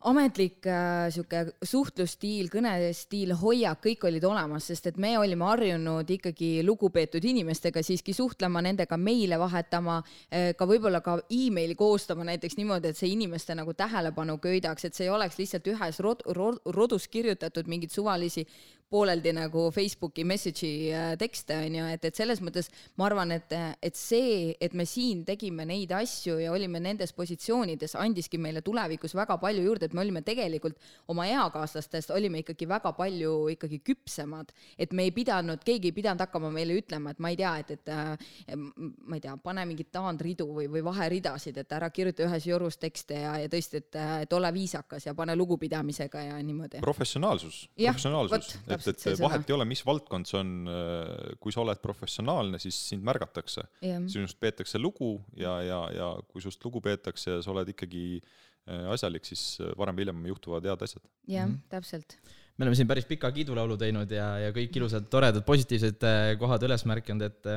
ametlik 0.09 0.67
äh, 0.67 1.07
sihuke 1.13 1.43
suhtlusstiil, 1.63 2.49
kõnestiil, 2.51 3.33
hoiak, 3.39 3.79
kõik 3.85 4.05
olid 4.09 4.25
olemas, 4.27 4.67
sest 4.69 4.89
et 4.91 4.99
me 5.01 5.13
olime 5.19 5.47
harjunud 5.47 6.09
ikkagi 6.17 6.51
lugupeetud 6.65 7.23
inimestega 7.23 7.83
siiski 7.85 8.15
suhtlema, 8.15 8.61
nendega 8.65 8.97
meile 8.99 9.39
vahetama 9.41 9.99
äh,, 10.03 10.51
ka 10.57 10.67
võib-olla 10.69 11.03
ka 11.05 11.17
emaili 11.31 11.77
koostama 11.79 12.27
näiteks 12.27 12.59
niimoodi, 12.59 12.91
et 12.91 12.99
see 12.99 13.13
inimeste 13.15 13.55
nagu 13.57 13.73
tähelepanu 13.77 14.37
köidaks, 14.43 14.85
et 14.87 14.97
see 14.97 15.07
ei 15.07 15.13
oleks 15.13 15.39
lihtsalt 15.39 15.71
ühes 15.73 15.99
rod, 16.03 16.23
rod, 16.37 16.61
rodus 16.77 17.07
kirjutatud 17.11 17.69
mingeid 17.71 17.93
suvalisi 17.95 18.47
pooleldi 18.93 19.33
nagu 19.35 19.67
Facebooki 19.73 20.25
message'i 20.27 20.91
äh, 20.93 21.13
tekste 21.19 21.57
on 21.65 21.77
ju, 21.79 21.87
et, 21.95 22.05
et 22.09 22.17
selles 22.17 22.41
mõttes 22.45 22.69
ma 22.99 23.07
arvan, 23.09 23.33
et, 23.35 23.53
et 23.81 23.97
see, 23.97 24.53
et 24.61 24.75
me 24.77 24.85
siin 24.89 25.23
tegime 25.25 25.65
neid 25.69 25.91
asju 25.97 26.37
ja 26.43 26.53
olime 26.53 26.81
nendes 26.83 27.13
positsioonides, 27.17 27.95
andiski 27.99 28.39
meile 28.41 28.61
tulevikus 28.65 29.15
väga 29.17 29.37
palju 29.41 29.65
juurde, 29.65 29.89
et 29.89 29.95
me 29.97 30.03
olime 30.03 30.21
tegelikult 30.25 30.77
oma 31.11 31.25
eakaaslastest 31.31 32.13
olime 32.13 32.43
ikkagi 32.43 32.67
väga 32.69 32.93
palju 32.97 33.33
ikkagi 33.55 33.81
küpsemad, 33.85 34.53
et 34.77 34.93
me 34.93 35.07
ei 35.07 35.13
pidanud, 35.15 35.63
keegi 35.65 35.89
ei 35.91 35.97
pidanud 35.97 36.23
hakkama 36.25 36.51
meile 36.53 36.77
ütlema, 36.77 37.13
et 37.13 37.23
ma 37.23 37.33
ei 37.33 37.39
tea, 37.39 37.55
et, 37.63 37.73
et 37.77 37.93
äh, 37.93 38.55
ma 38.55 39.17
ei 39.17 39.23
tea, 39.23 39.35
pane 39.43 39.65
mingeid 39.69 39.89
taandridu 39.93 40.47
või, 40.53 40.69
või 40.71 40.85
vaheridasid, 40.85 41.57
et 41.63 41.77
ära 41.77 41.89
kirjuta 41.93 42.27
ühes 42.27 42.47
jorus 42.47 42.77
tekste 42.81 43.23
ja, 43.23 43.35
ja 43.41 43.51
tõesti, 43.51 43.83
et, 43.83 43.99
et 44.25 44.37
ole 44.37 44.53
viisakas 44.53 45.07
ja 45.09 45.15
pane 45.17 45.35
lugupidamisega 45.39 46.27
ja 46.29 46.39
niimoodi. 46.43 46.83
professionaalsus, 46.83 47.65
professionaalsus, 47.77 48.53
et 48.67 48.82
et, 48.91 49.01
et 49.11 49.21
vahet 49.21 49.49
ei 49.49 49.55
ole, 49.55 49.65
mis 49.69 49.81
valdkond 49.85 50.29
see 50.29 50.39
on, 50.39 50.53
äh, 50.69 51.33
kui 51.43 51.55
sa 51.55 51.63
oled 51.63 51.81
professionaalne, 51.83 52.59
siis 52.61 52.77
sind 52.91 53.05
märgatakse. 53.05 53.65
sinust 54.11 54.39
peetakse 54.39 54.81
lugu 54.81 55.15
ja, 55.39 55.57
ja, 55.65 55.81
ja 55.95 56.09
kui 56.29 56.43
sinust 56.43 56.63
lugu 56.65 56.81
peetakse 56.83 57.37
ja 57.37 57.43
sa 57.45 57.53
oled 57.53 57.73
ikkagi 57.73 58.05
äh, 58.19 58.87
asjalik, 58.93 59.27
siis 59.27 59.59
äh, 59.61 59.73
varem 59.79 59.97
või 59.97 60.07
hiljem 60.07 60.25
juhtuvad 60.33 60.69
head 60.69 60.87
asjad. 60.87 61.03
jah 61.27 61.47
mm 61.47 61.53
-hmm., 61.53 61.69
täpselt 61.69 62.17
me 62.57 62.65
oleme 62.65 62.77
siin 62.77 62.87
päris 62.87 63.05
pika 63.09 63.31
kiidulaulu 63.33 63.77
teinud 63.77 64.11
ja, 64.11 64.27
ja 64.37 64.51
kõik 64.53 64.75
ilusad, 64.77 65.07
toredad, 65.09 65.41
positiivsed 65.45 66.03
kohad 66.39 66.63
üles 66.67 66.85
märkinud, 66.85 67.25
et 67.25 67.49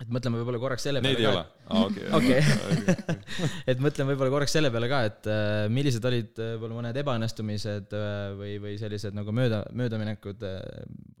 et 0.00 0.08
mõtleme 0.12 0.40
võib-olla 0.40 0.60
korraks 0.62 0.86
selle 0.88 1.02
Neid 1.04 1.18
peale 1.20 1.42
ka. 1.42 1.66
Neid 1.72 1.98
ei 2.00 2.06
ole? 2.08 2.16
okei. 2.18 2.86
et 3.70 3.82
mõtleme 3.82 4.12
võib-olla 4.12 4.32
korraks 4.34 4.56
selle 4.56 4.72
peale 4.74 4.88
ka, 4.90 5.02
et 5.10 5.28
äh, 5.30 5.66
millised 5.72 6.08
olid 6.08 6.32
äh, 6.40 6.54
võib-olla 6.56 6.80
mõned 6.80 7.02
ebaõnnestumised 7.02 7.94
äh, 7.98 8.16
või, 8.38 8.56
või 8.62 8.74
sellised 8.80 9.16
nagu 9.18 9.34
mööda, 9.36 9.62
möödaminekud 9.78 10.42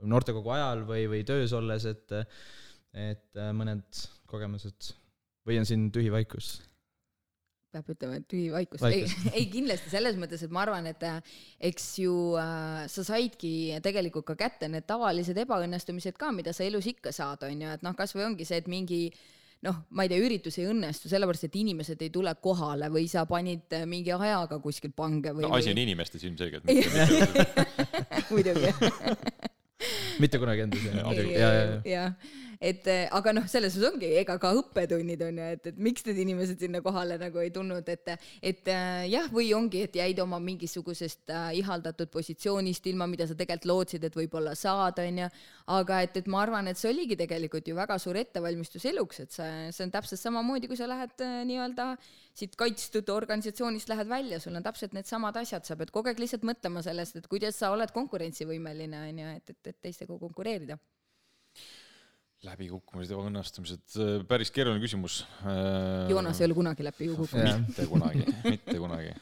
noortekogu 0.08 0.54
ajal 0.56 0.86
või, 0.88 1.06
või 1.12 1.22
töös 1.28 1.54
olles, 1.58 1.88
et 1.90 2.18
et 2.92 3.38
mõned 3.56 4.02
kogemused 4.28 4.90
või 5.48 5.62
on 5.62 5.68
siin 5.68 5.86
tühi 5.94 6.10
vaikus? 6.12 6.58
Peab 7.72 7.90
ütlema, 7.94 8.18
et 8.20 8.26
tühi 8.30 8.48
vaikus, 8.52 8.82
ei, 8.88 9.04
ei 9.38 9.46
kindlasti 9.52 9.92
selles 9.92 10.18
mõttes, 10.20 10.44
et 10.44 10.52
ma 10.54 10.64
arvan, 10.66 10.88
et 10.90 11.04
äh, 11.08 11.20
eks 11.70 11.86
ju 12.02 12.14
äh, 12.40 12.82
sa 12.92 13.04
saidki 13.06 13.52
tegelikult 13.84 14.26
ka 14.28 14.36
kätte 14.44 14.68
need 14.72 14.86
tavalised 14.88 15.38
ebaõnnestumised 15.44 16.18
ka, 16.20 16.32
mida 16.36 16.54
sa 16.56 16.66
elus 16.66 16.88
ikka 16.90 17.14
saad, 17.14 17.46
on 17.48 17.64
ju, 17.64 17.76
et 17.78 17.86
noh, 17.86 17.96
kasvõi 17.98 18.26
ongi 18.28 18.48
see, 18.48 18.60
et 18.62 18.68
mingi 18.70 19.06
noh, 19.66 19.82
ma 19.94 20.06
ei 20.06 20.12
tea, 20.12 20.20
üritus 20.22 20.58
ei 20.60 20.68
õnnestu 20.70 21.10
sellepärast, 21.10 21.48
et 21.48 21.58
inimesed 21.62 22.00
ei 22.02 22.12
tule 22.14 22.34
kohale 22.42 22.90
või 22.92 23.08
sa 23.10 23.24
panid 23.30 23.72
äh, 23.78 23.86
mingi 23.88 24.12
ajaga 24.14 24.58
kuskil 24.62 24.92
pange 24.96 25.34
või 25.36 25.46
no 25.46 25.54
asi 25.56 25.72
on 25.72 25.82
inimestes 25.82 26.28
ilmselgelt 26.28 26.68
muidugi. 28.32 28.74
Mitte 30.22 30.38
kunagi 30.38 30.62
endas, 30.66 30.84
jah, 31.32 31.76
jah 31.88 32.40
et 32.62 32.86
eh, 32.86 33.08
aga 33.10 33.32
noh, 33.34 33.46
selles 33.50 33.74
suhtes 33.74 33.90
ongi, 33.90 34.08
ega 34.20 34.36
ka 34.40 34.52
õppetunnid 34.54 35.22
on 35.26 35.40
ju, 35.40 35.46
et, 35.56 35.64
et 35.72 35.78
miks 35.82 36.04
need 36.06 36.20
inimesed 36.22 36.62
sinna 36.62 36.82
kohale 36.84 37.16
nagu 37.18 37.42
ei 37.42 37.50
tulnud, 37.54 37.88
et, 37.90 38.12
et 38.38 38.70
eh, 38.70 39.02
jah, 39.10 39.26
või 39.34 39.48
ongi, 39.56 39.82
et 39.88 39.98
jäid 39.98 40.20
oma 40.22 40.38
mingisugusest 40.42 41.32
äh, 41.34 41.48
ihaldatud 41.58 42.12
positsioonist 42.12 42.86
ilma, 42.92 43.08
mida 43.10 43.26
sa 43.26 43.34
tegelikult 43.38 43.68
lootsid, 43.72 44.06
et 44.06 44.16
võib-olla 44.16 44.54
saad, 44.58 45.02
on 45.02 45.20
ju. 45.24 45.28
aga 45.74 46.00
et, 46.06 46.16
et 46.22 46.30
ma 46.30 46.44
arvan, 46.46 46.70
et 46.70 46.78
see 46.78 46.92
oligi 46.92 47.18
tegelikult 47.18 47.66
ju 47.68 47.76
väga 47.78 47.98
suur 48.02 48.18
ettevalmistus 48.22 48.86
eluks, 48.92 49.24
et 49.26 49.34
see, 49.34 49.50
see 49.74 49.86
on 49.86 49.94
täpselt 49.94 50.22
samamoodi, 50.22 50.70
kui 50.70 50.78
sa 50.78 50.90
lähed 50.90 51.26
äh, 51.26 51.42
nii-öelda 51.50 51.92
siit 52.38 52.54
kaitstud 52.60 53.10
organisatsioonist 53.12 53.90
lähed 53.90 54.08
välja, 54.08 54.38
sul 54.40 54.54
on 54.54 54.64
täpselt 54.64 54.94
needsamad 54.94 55.36
asjad, 55.42 55.66
sa 55.66 55.76
pead 55.78 55.90
kogu 55.94 56.12
aeg 56.12 56.22
lihtsalt 56.22 56.46
mõtlema 56.46 56.84
sellest, 56.86 57.18
et 57.18 57.30
kuidas 57.30 57.58
sa 57.58 57.74
oled 57.74 57.90
konkurentsivõimeline, 57.94 59.06
on 59.10 59.22
ju, 59.24 59.36
et, 59.42 59.54
et, 59.56 59.72
et 59.74 59.80
teistega 59.90 60.18
konkureerida 60.22 60.78
läbikukkumised, 62.46 63.12
ebaõnnestumised, 63.14 63.84
äh, 64.02 64.14
päris 64.26 64.50
keeruline 64.54 64.82
küsimus. 64.82 65.20
Äh, 65.46 66.10
Joonas 66.10 66.40
ei 66.40 66.48
ole 66.48 66.56
kunagi 66.58 66.86
läbi 66.86 67.10
kukkunud. 67.12 67.60
mitte 67.68 67.86
kunagi, 67.90 68.24
mitte 68.48 68.78
kunagi. 68.82 69.12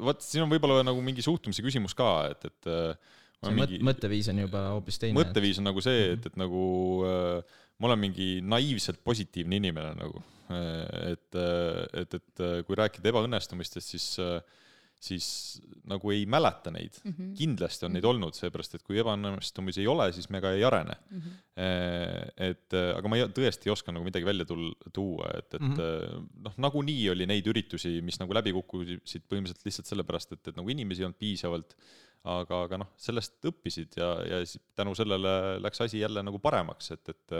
vot 0.00 0.24
siin 0.24 0.46
on 0.46 0.52
võib-olla 0.52 0.84
nagu 0.86 1.02
mingi 1.04 1.24
suhtumise 1.24 1.64
küsimus 1.64 1.96
ka, 1.98 2.08
et, 2.32 2.46
et 2.48 2.70
äh, 2.72 3.18
see 3.44 3.56
mingi... 3.56 3.80
mõtteviis 3.84 4.30
on 4.32 4.40
juba 4.46 4.64
hoopis 4.76 5.00
teine. 5.02 5.18
mõtteviis 5.18 5.60
on 5.60 5.68
nagu 5.68 5.84
see, 5.84 6.14
et, 6.14 6.30
et 6.30 6.40
nagu 6.40 6.64
ma 7.80 7.90
olen 7.90 8.04
mingi 8.08 8.30
naiivselt 8.44 9.02
positiivne 9.04 9.60
inimene 9.60 9.92
nagu, 9.98 10.24
et, 11.10 11.40
et, 12.00 12.16
et 12.16 12.44
kui 12.68 12.78
rääkida 12.80 13.12
ebaõnnestumistest, 13.12 13.92
siis 13.96 14.08
siis 15.00 15.26
nagu 15.88 16.12
ei 16.12 16.26
mäleta 16.28 16.70
neid 16.72 16.98
mm. 17.02 17.12
-hmm. 17.12 17.30
kindlasti 17.38 17.86
on 17.86 17.94
neid 17.96 18.04
mhm. 18.04 18.10
olnud, 18.10 18.36
seepärast 18.36 18.76
et 18.76 18.82
kui 18.84 19.00
ebaõnnestumisi 19.00 19.80
ei 19.80 19.88
ole, 19.88 20.10
siis 20.12 20.28
me 20.30 20.42
ka 20.44 20.52
ei 20.56 20.64
arene 20.66 20.96
mm. 20.98 21.22
-hmm. 21.22 21.38
et 22.50 22.76
aga 22.80 23.08
ma 23.08 23.16
ei, 23.16 23.24
tõesti 23.38 23.70
ei 23.70 23.72
oska 23.72 23.94
nagu 23.96 24.04
midagi 24.04 24.28
välja 24.28 24.44
tul-, 24.48 24.74
tuua, 24.92 25.32
et, 25.38 25.48
et 25.54 25.60
mm 25.60 25.72
-hmm. 25.72 26.28
noh, 26.44 26.60
nagunii 26.66 27.08
oli 27.14 27.26
neid 27.26 27.48
üritusi, 27.48 27.96
mis 28.04 28.20
nagu 28.20 28.36
läbi 28.36 28.52
kukkusid 28.52 29.24
põhimõtteliselt 29.24 29.66
lihtsalt 29.70 29.92
sellepärast, 29.94 30.36
et, 30.36 30.52
et 30.52 30.60
nagu 30.60 30.68
inimesi 30.68 31.02
ei 31.02 31.08
olnud 31.08 31.20
piisavalt, 31.24 31.74
aga, 32.36 32.62
aga 32.68 32.82
noh, 32.84 32.92
sellest 33.00 33.40
õppisid 33.48 33.96
ja, 33.96 34.12
ja 34.28 34.44
tänu 34.76 34.94
sellele 34.94 35.58
läks 35.64 35.80
asi 35.80 36.04
jälle 36.04 36.22
nagu 36.22 36.38
paremaks, 36.38 36.92
et, 36.96 37.08
et 37.08 37.38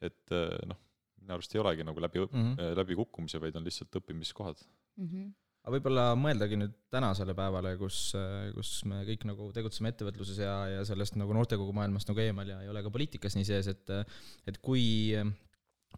et 0.00 0.32
noh, 0.68 0.78
minu 1.20 1.34
arust 1.34 1.54
ei 1.54 1.60
olegi 1.60 1.84
nagu 1.84 2.00
läbi 2.00 2.20
mm, 2.20 2.28
-hmm. 2.32 2.76
läbikukkumise, 2.76 3.40
vaid 3.40 3.56
on 3.56 3.64
lihtsalt 3.64 3.96
õppimiskohad 4.00 4.60
mm. 4.96 5.06
-hmm 5.06 5.30
aga 5.60 5.74
võib-olla 5.76 6.06
mõeldagi 6.16 6.56
nüüd 6.56 6.72
tänasele 6.92 7.34
päevale, 7.36 7.74
kus, 7.80 8.14
kus 8.56 8.72
me 8.88 9.02
kõik 9.08 9.26
nagu 9.28 9.50
tegutseme 9.56 9.92
ettevõtluses 9.92 10.40
ja, 10.40 10.54
ja 10.78 10.86
sellest 10.88 11.18
nagu 11.20 11.36
noortekogu 11.36 11.74
maailmast 11.76 12.08
nagu 12.08 12.22
eemal 12.24 12.48
ja 12.48 12.62
ei 12.64 12.72
ole 12.72 12.82
ka 12.86 12.92
poliitikas 12.94 13.36
nii 13.36 13.48
sees, 13.48 13.68
et 13.74 13.94
et 14.48 14.60
kui 14.64 14.82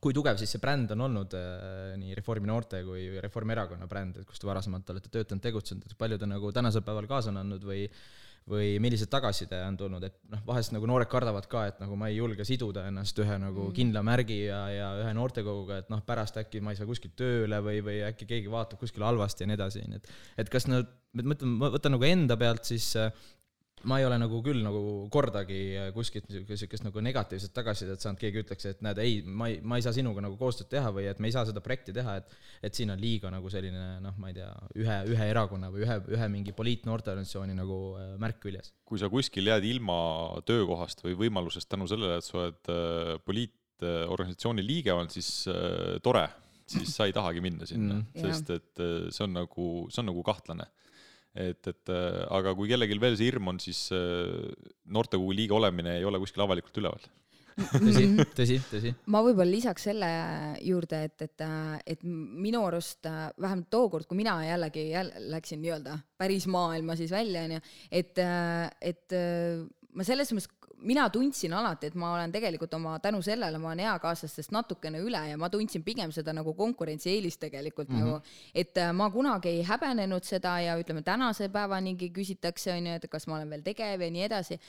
kui 0.02 0.14
tugev 0.16 0.38
siis 0.40 0.50
see 0.54 0.62
bränd 0.62 0.90
on 0.94 1.04
olnud 1.06 1.34
äh, 1.36 1.92
nii 2.00 2.16
Reformi 2.18 2.48
noorte 2.48 2.80
kui 2.86 3.04
Reformierakonna 3.22 3.86
bränd, 3.90 4.18
et 4.18 4.28
kus 4.28 4.40
te 4.42 4.48
varasemalt 4.48 4.90
olete 4.94 5.12
töötanud, 5.12 5.44
tegutsenud, 5.44 5.86
et 5.86 5.98
palju 5.98 6.18
ta 6.18 6.28
nagu 6.30 6.52
tänasel 6.54 6.84
päeval 6.86 7.08
kaasa 7.10 7.30
on 7.30 7.42
andnud 7.42 7.66
või 7.66 7.84
või 8.50 8.78
millised 8.82 9.10
tagasiside 9.10 9.60
on 9.66 9.76
tulnud, 9.78 10.02
et 10.06 10.16
noh, 10.32 10.40
vahest 10.46 10.74
nagu 10.74 10.86
noored 10.90 11.10
kardavad 11.10 11.46
ka, 11.50 11.66
et 11.70 11.82
nagu 11.82 11.96
ma 11.98 12.08
ei 12.10 12.16
julge 12.16 12.46
siduda 12.46 12.86
ennast 12.90 13.18
ühe 13.22 13.36
nagu 13.38 13.68
mm. 13.68 13.74
kindla 13.76 14.02
märgi 14.06 14.38
ja, 14.48 14.62
ja 14.72 14.88
ühe 15.04 15.12
noortekoguga, 15.14 15.82
et 15.84 15.92
noh, 15.92 16.02
pärast 16.06 16.40
äkki 16.42 16.62
ma 16.64 16.74
ei 16.74 16.80
saa 16.80 16.88
kuskilt 16.88 17.14
tööle 17.18 17.60
või, 17.62 17.78
või 17.86 18.00
äkki 18.08 18.26
keegi 18.32 18.50
vaatab 18.52 18.82
kuskil 18.82 19.06
halvasti 19.06 19.46
ja 19.46 19.52
nii 19.52 19.58
edasi, 19.60 19.84
nii 19.86 20.00
et 20.00 20.10
et 20.42 20.50
kas 20.52 20.66
nad, 20.70 20.90
ma 21.14 21.28
mõtlen, 21.34 21.54
ma 21.60 21.70
võtan 21.76 21.94
nagu 21.96 22.08
enda 22.08 22.38
pealt 22.40 22.66
siis 22.66 22.90
ma 23.88 23.98
ei 23.98 24.06
ole 24.06 24.18
nagu 24.20 24.38
küll 24.44 24.62
nagu 24.62 24.82
kordagi 25.12 25.58
kuskilt 25.96 26.28
niisugust 26.30 26.84
nagu 26.86 27.02
negatiivset 27.04 27.52
tagasisidet 27.54 28.02
saanud, 28.02 28.20
keegi 28.20 28.42
ütleks, 28.44 28.66
et 28.70 28.82
näed, 28.84 29.00
ei, 29.02 29.20
ma 29.26 29.48
ei, 29.50 29.58
ma 29.64 29.78
ei 29.78 29.84
saa 29.84 29.94
sinuga 29.96 30.22
nagu 30.24 30.36
koostööd 30.40 30.70
teha 30.72 30.92
või 30.94 31.08
et 31.10 31.22
me 31.22 31.30
ei 31.30 31.34
saa 31.34 31.46
seda 31.48 31.62
projekti 31.64 31.94
teha, 31.96 32.18
et 32.20 32.36
et 32.62 32.78
siin 32.78 32.92
on 32.94 33.00
liiga 33.00 33.30
nagu 33.32 33.50
selline 33.50 33.98
noh, 34.04 34.18
ma 34.22 34.30
ei 34.30 34.36
tea, 34.36 34.50
ühe, 34.78 34.98
ühe 35.14 35.28
erakonna 35.32 35.70
või 35.72 35.86
ühe, 35.86 35.96
ühe 36.14 36.28
mingi 36.32 36.54
poliitnoorteorganisatsiooni 36.56 37.56
nagu 37.58 37.78
äh, 37.98 38.12
märk 38.22 38.38
küljes. 38.44 38.72
kui 38.86 39.00
sa 39.02 39.10
kuskil 39.12 39.50
jääd 39.50 39.66
ilma 39.66 39.96
töökohast 40.48 41.02
või 41.06 41.16
võimalusest 41.24 41.70
tänu 41.72 41.88
sellele, 41.90 42.20
et 42.20 42.28
sa 42.28 42.38
oled 42.44 42.70
äh, 42.72 43.16
poliitorganisatsiooni 43.26 44.66
liige 44.66 44.94
olnud, 44.94 45.14
siis 45.14 45.48
äh, 45.50 45.98
tore, 46.04 46.28
siis 46.70 46.94
sa 46.94 47.08
ei 47.08 47.16
tahagi 47.16 47.42
minna 47.44 47.66
sinna 47.68 47.98
mm., 47.98 48.22
sest 48.22 48.54
et 48.54 48.86
see 49.10 49.26
on 49.26 49.34
nagu, 49.40 49.72
see 49.90 50.04
on 50.04 50.10
nagu 50.12 50.22
kahtlane 50.26 50.68
et, 51.34 51.66
et 51.66 51.92
äh, 51.92 52.22
aga 52.34 52.54
kui 52.58 52.70
kellelgi 52.70 53.00
veel 53.00 53.16
see 53.18 53.30
hirm 53.30 53.52
on, 53.52 53.60
siis 53.62 53.86
äh, 53.96 54.52
noortekogu 54.92 55.34
liige 55.36 55.56
olemine 55.56 55.98
ei 55.98 56.06
ole 56.08 56.20
kuskil 56.22 56.44
avalikult 56.44 56.80
üleval 56.82 57.04
tõsi, 57.52 58.06
tõsi, 58.36 58.58
tõsi. 58.70 58.94
ma 59.12 59.20
võib-olla 59.24 59.50
lisaks 59.50 59.88
selle 59.90 60.08
juurde, 60.64 61.02
et, 61.08 61.26
et, 61.26 61.44
et 61.94 62.04
minu 62.06 62.62
arust 62.64 63.04
vähemalt 63.04 63.68
tookord, 63.72 64.08
kui 64.08 64.20
mina 64.22 64.38
jällegi 64.46 64.88
jälle 64.90 65.26
läksin 65.34 65.60
nii-öelda 65.64 65.98
päris 66.20 66.48
maailma 66.48 66.96
siis 66.96 67.12
välja, 67.12 67.44
onju, 67.48 67.60
et, 67.92 68.22
et 68.80 69.16
ma 69.92 70.06
selles 70.08 70.32
mõttes 70.32 70.48
mina 70.82 71.08
tundsin 71.10 71.52
alati, 71.52 71.90
et 71.90 71.94
ma 71.98 72.12
olen 72.14 72.32
tegelikult 72.32 72.74
oma, 72.74 72.96
tänu 73.02 73.22
sellele 73.22 73.58
ma 73.58 73.70
olen 73.70 73.84
eakaaslastest 73.86 74.52
natukene 74.54 75.00
üle 75.02 75.20
ja 75.30 75.38
ma 75.38 75.50
tundsin 75.50 75.84
pigem 75.86 76.12
seda 76.12 76.34
nagu 76.36 76.54
konkurentsieelist 76.58 77.40
tegelikult 77.40 77.88
mm 77.88 77.96
-hmm. 77.96 78.06
nagu, 78.06 78.22
et 78.54 78.78
äh, 78.78 78.92
ma 78.92 79.10
kunagi 79.10 79.48
ei 79.48 79.62
häbenenud 79.62 80.24
seda 80.24 80.60
ja 80.60 80.78
ütleme, 80.78 81.02
tänase 81.02 81.48
päevanigi 81.48 82.10
küsitakse, 82.10 82.72
onju, 82.72 82.92
et 82.92 83.10
kas 83.10 83.26
ma 83.26 83.36
olen 83.36 83.50
veel 83.50 83.62
tegev 83.62 84.00
ja 84.00 84.10
nii 84.10 84.22
edasi 84.22 84.60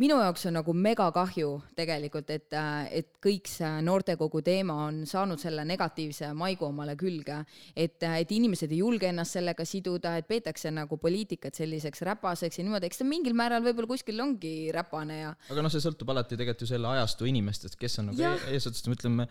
minu 0.00 0.16
jaoks 0.20 0.46
on 0.48 0.56
nagu 0.56 0.72
megakahju 0.76 1.50
tegelikult, 1.76 2.30
et, 2.32 2.56
et 2.90 3.10
kõik 3.22 3.48
see 3.50 3.70
noortekogu 3.84 4.42
teema 4.46 4.76
on 4.86 5.02
saanud 5.08 5.40
selle 5.42 5.64
negatiivse 5.68 6.32
maigu 6.36 6.68
omale 6.70 6.96
külge, 7.00 7.40
et, 7.74 7.98
et 8.08 8.34
inimesed 8.36 8.72
ei 8.72 8.80
julge 8.80 9.10
ennast 9.10 9.36
sellega 9.36 9.66
siduda, 9.68 10.16
et 10.18 10.28
peetakse 10.30 10.72
nagu 10.74 10.98
poliitikat 11.00 11.58
selliseks 11.60 12.04
räpaseks 12.08 12.60
ja 12.60 12.66
niimoodi, 12.66 12.88
eks 12.90 13.02
ta 13.02 13.08
mingil 13.08 13.36
määral 13.36 13.64
võib-olla 13.66 13.90
kuskil 13.92 14.20
ongi 14.24 14.54
räpane 14.74 15.20
ja. 15.20 15.34
aga 15.52 15.64
noh, 15.66 15.72
see 15.72 15.84
sõltub 15.84 16.12
alati 16.14 16.36
tegelikult 16.36 16.64
ju 16.64 16.72
selle 16.72 16.90
ajastu 16.96 17.28
inimestest, 17.30 17.78
kes 17.80 18.00
on 18.02 18.12
nagu 18.12 18.34
eesotsas, 18.50 18.88
ütleme 18.90 19.28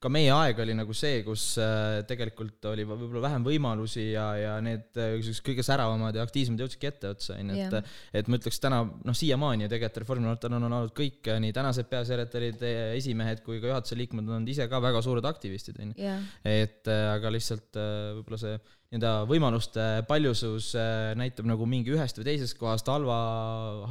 ka 0.00 0.08
meie 0.12 0.30
aeg 0.32 0.60
oli 0.64 0.74
nagu 0.76 0.94
see, 0.96 1.20
kus 1.26 1.44
äh, 1.60 2.00
tegelikult 2.08 2.64
oli 2.70 2.86
võib-olla 2.88 3.20
vähem 3.26 3.44
võimalusi 3.44 4.06
ja, 4.14 4.24
ja 4.38 4.54
need 4.64 4.96
äh, 4.96 5.18
kõige 5.44 5.64
säravamad 5.66 6.16
ja 6.16 6.24
aktiivsemad 6.24 6.64
jõudsidki 6.64 6.88
etteotsa, 6.88 7.36
onju, 7.36 7.58
et 7.66 8.20
et 8.22 8.30
ma 8.30 8.40
ütleks 8.40 8.62
täna, 8.62 8.80
noh, 8.88 9.16
siiamaani 9.16 9.66
ju 9.66 9.72
tegelikult 9.74 10.00
Reformierakonnal 10.00 10.64
on 10.64 10.78
olnud 10.78 10.96
kõik, 10.96 11.20
äh, 11.28 11.40
nii 11.44 11.52
tänased 11.56 11.90
peasekretärid, 11.92 12.64
esimehed 12.96 13.44
kui 13.44 13.60
ka 13.60 13.74
juhatuse 13.74 13.98
liikmed 14.00 14.24
on 14.24 14.38
olnud 14.38 14.54
ise 14.54 14.68
ka 14.72 14.80
väga 14.80 15.04
suured 15.04 15.28
aktivistid, 15.28 15.80
onju. 15.84 16.16
et 16.48 16.88
aga 16.88 17.32
lihtsalt 17.36 17.76
võib-olla 17.76 18.40
see 18.40 18.56
nii-öelda 18.90 19.10
võimaluste 19.30 19.82
paljusus 20.08 20.72
äh, 20.74 21.12
näitab 21.18 21.46
nagu 21.46 21.66
mingi 21.68 21.92
ühest 21.94 22.16
või 22.18 22.26
teisest 22.26 22.56
kohast 22.58 22.88
halva, 22.90 23.18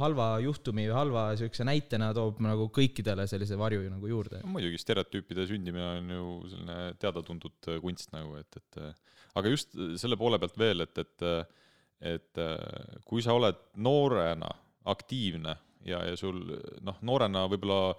halva 0.00 0.26
juhtumi 0.44 0.84
või 0.90 0.96
halva 0.96 1.22
niisuguse 1.32 1.64
näitena 1.64 2.10
toob 2.16 2.42
nagu 2.44 2.66
kõikidele 2.68 3.24
sellise 3.30 3.56
varju 3.56 3.86
nagu 3.88 4.10
juurde. 4.10 4.42
muidugi, 4.44 4.80
stereotüüpide 4.82 5.48
sündimine 5.48 5.86
on 6.02 6.12
ju 6.12 6.26
selline 6.52 6.78
teada-tuntud 7.00 7.72
äh, 7.72 7.80
kunst 7.80 8.12
nagu, 8.12 8.36
et, 8.42 8.60
et 8.60 8.80
äh, 8.84 8.92
aga 9.40 9.54
just 9.54 9.72
selle 10.02 10.20
poole 10.20 10.38
pealt 10.42 10.60
veel, 10.60 10.84
et, 10.84 11.04
et 11.04 11.28
et 12.00 12.38
kui 13.04 13.20
sa 13.20 13.34
oled 13.36 13.58
noorena 13.84 14.48
aktiivne 14.88 15.52
ja, 15.84 15.98
ja 16.08 16.14
sul 16.16 16.38
noh, 16.80 16.96
noorena 17.04 17.42
võib-olla 17.52 17.92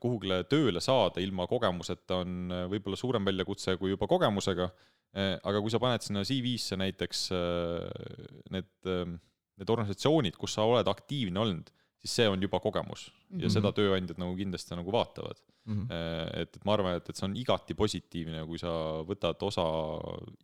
kuhugile 0.00 0.38
tööle 0.48 0.80
saada 0.80 1.20
ilma 1.20 1.44
kogemuseta 1.50 2.22
on 2.24 2.54
võib-olla 2.72 2.96
suurem 2.96 3.28
väljakutse 3.28 3.76
kui 3.76 3.92
juba 3.92 4.08
kogemusega 4.08 4.70
aga 5.12 5.60
kui 5.60 5.72
sa 5.72 5.80
paned 5.82 6.04
sinna 6.04 6.24
CV-sse 6.24 6.78
näiteks 6.80 7.26
äh, 7.36 8.26
need, 8.54 8.72
ähm, 8.88 9.18
need 9.60 9.72
organisatsioonid, 9.72 10.38
kus 10.40 10.56
sa 10.56 10.64
oled 10.68 10.88
aktiivne 10.88 11.42
olnud, 11.42 11.72
siis 12.02 12.16
see 12.18 12.28
on 12.30 12.42
juba 12.42 12.60
kogemus 12.60 13.10
mm 13.10 13.36
-hmm. 13.36 13.42
ja 13.44 13.50
seda 13.52 13.72
tööandjad 13.76 14.18
nagu 14.18 14.36
kindlasti 14.36 14.74
nagu 14.74 14.92
vaatavad 14.92 15.38
mm. 15.64 15.74
-hmm. 15.74 16.40
et, 16.42 16.56
et 16.56 16.64
ma 16.64 16.74
arvan, 16.74 16.96
et, 16.96 17.08
et 17.08 17.16
see 17.16 17.28
on 17.28 17.36
igati 17.36 17.74
positiivne, 17.74 18.44
kui 18.46 18.58
sa 18.58 18.72
võtad 19.06 19.42
osa 19.46 19.66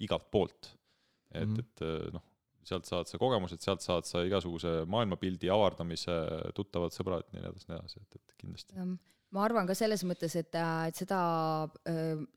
igalt 0.01 0.31
poolt. 0.31 0.75
et 1.33 1.49
mm, 1.49 1.55
-hmm. 1.55 2.07
et 2.09 2.13
noh, 2.13 2.23
sealt 2.65 2.87
saad 2.87 3.09
sa 3.09 3.19
kogemused, 3.19 3.61
sealt 3.61 3.81
saad 3.85 4.05
sa 4.05 4.23
igasuguse 4.25 4.85
maailmapildi 4.87 5.51
avardamise, 5.51 6.15
tuttavad 6.55 6.93
sõbrad, 6.93 7.29
nii 7.33 7.41
edasi, 7.41 7.69
nii 7.69 7.79
edasi, 7.79 8.01
et, 8.01 8.15
et 8.17 8.35
kindlasti 8.41 8.75
ma 9.37 9.43
arvan 9.45 9.67
ka 9.69 9.75
selles 9.77 10.03
mõttes, 10.09 10.33
et, 10.41 10.55
et 10.57 10.97
seda, 10.97 11.19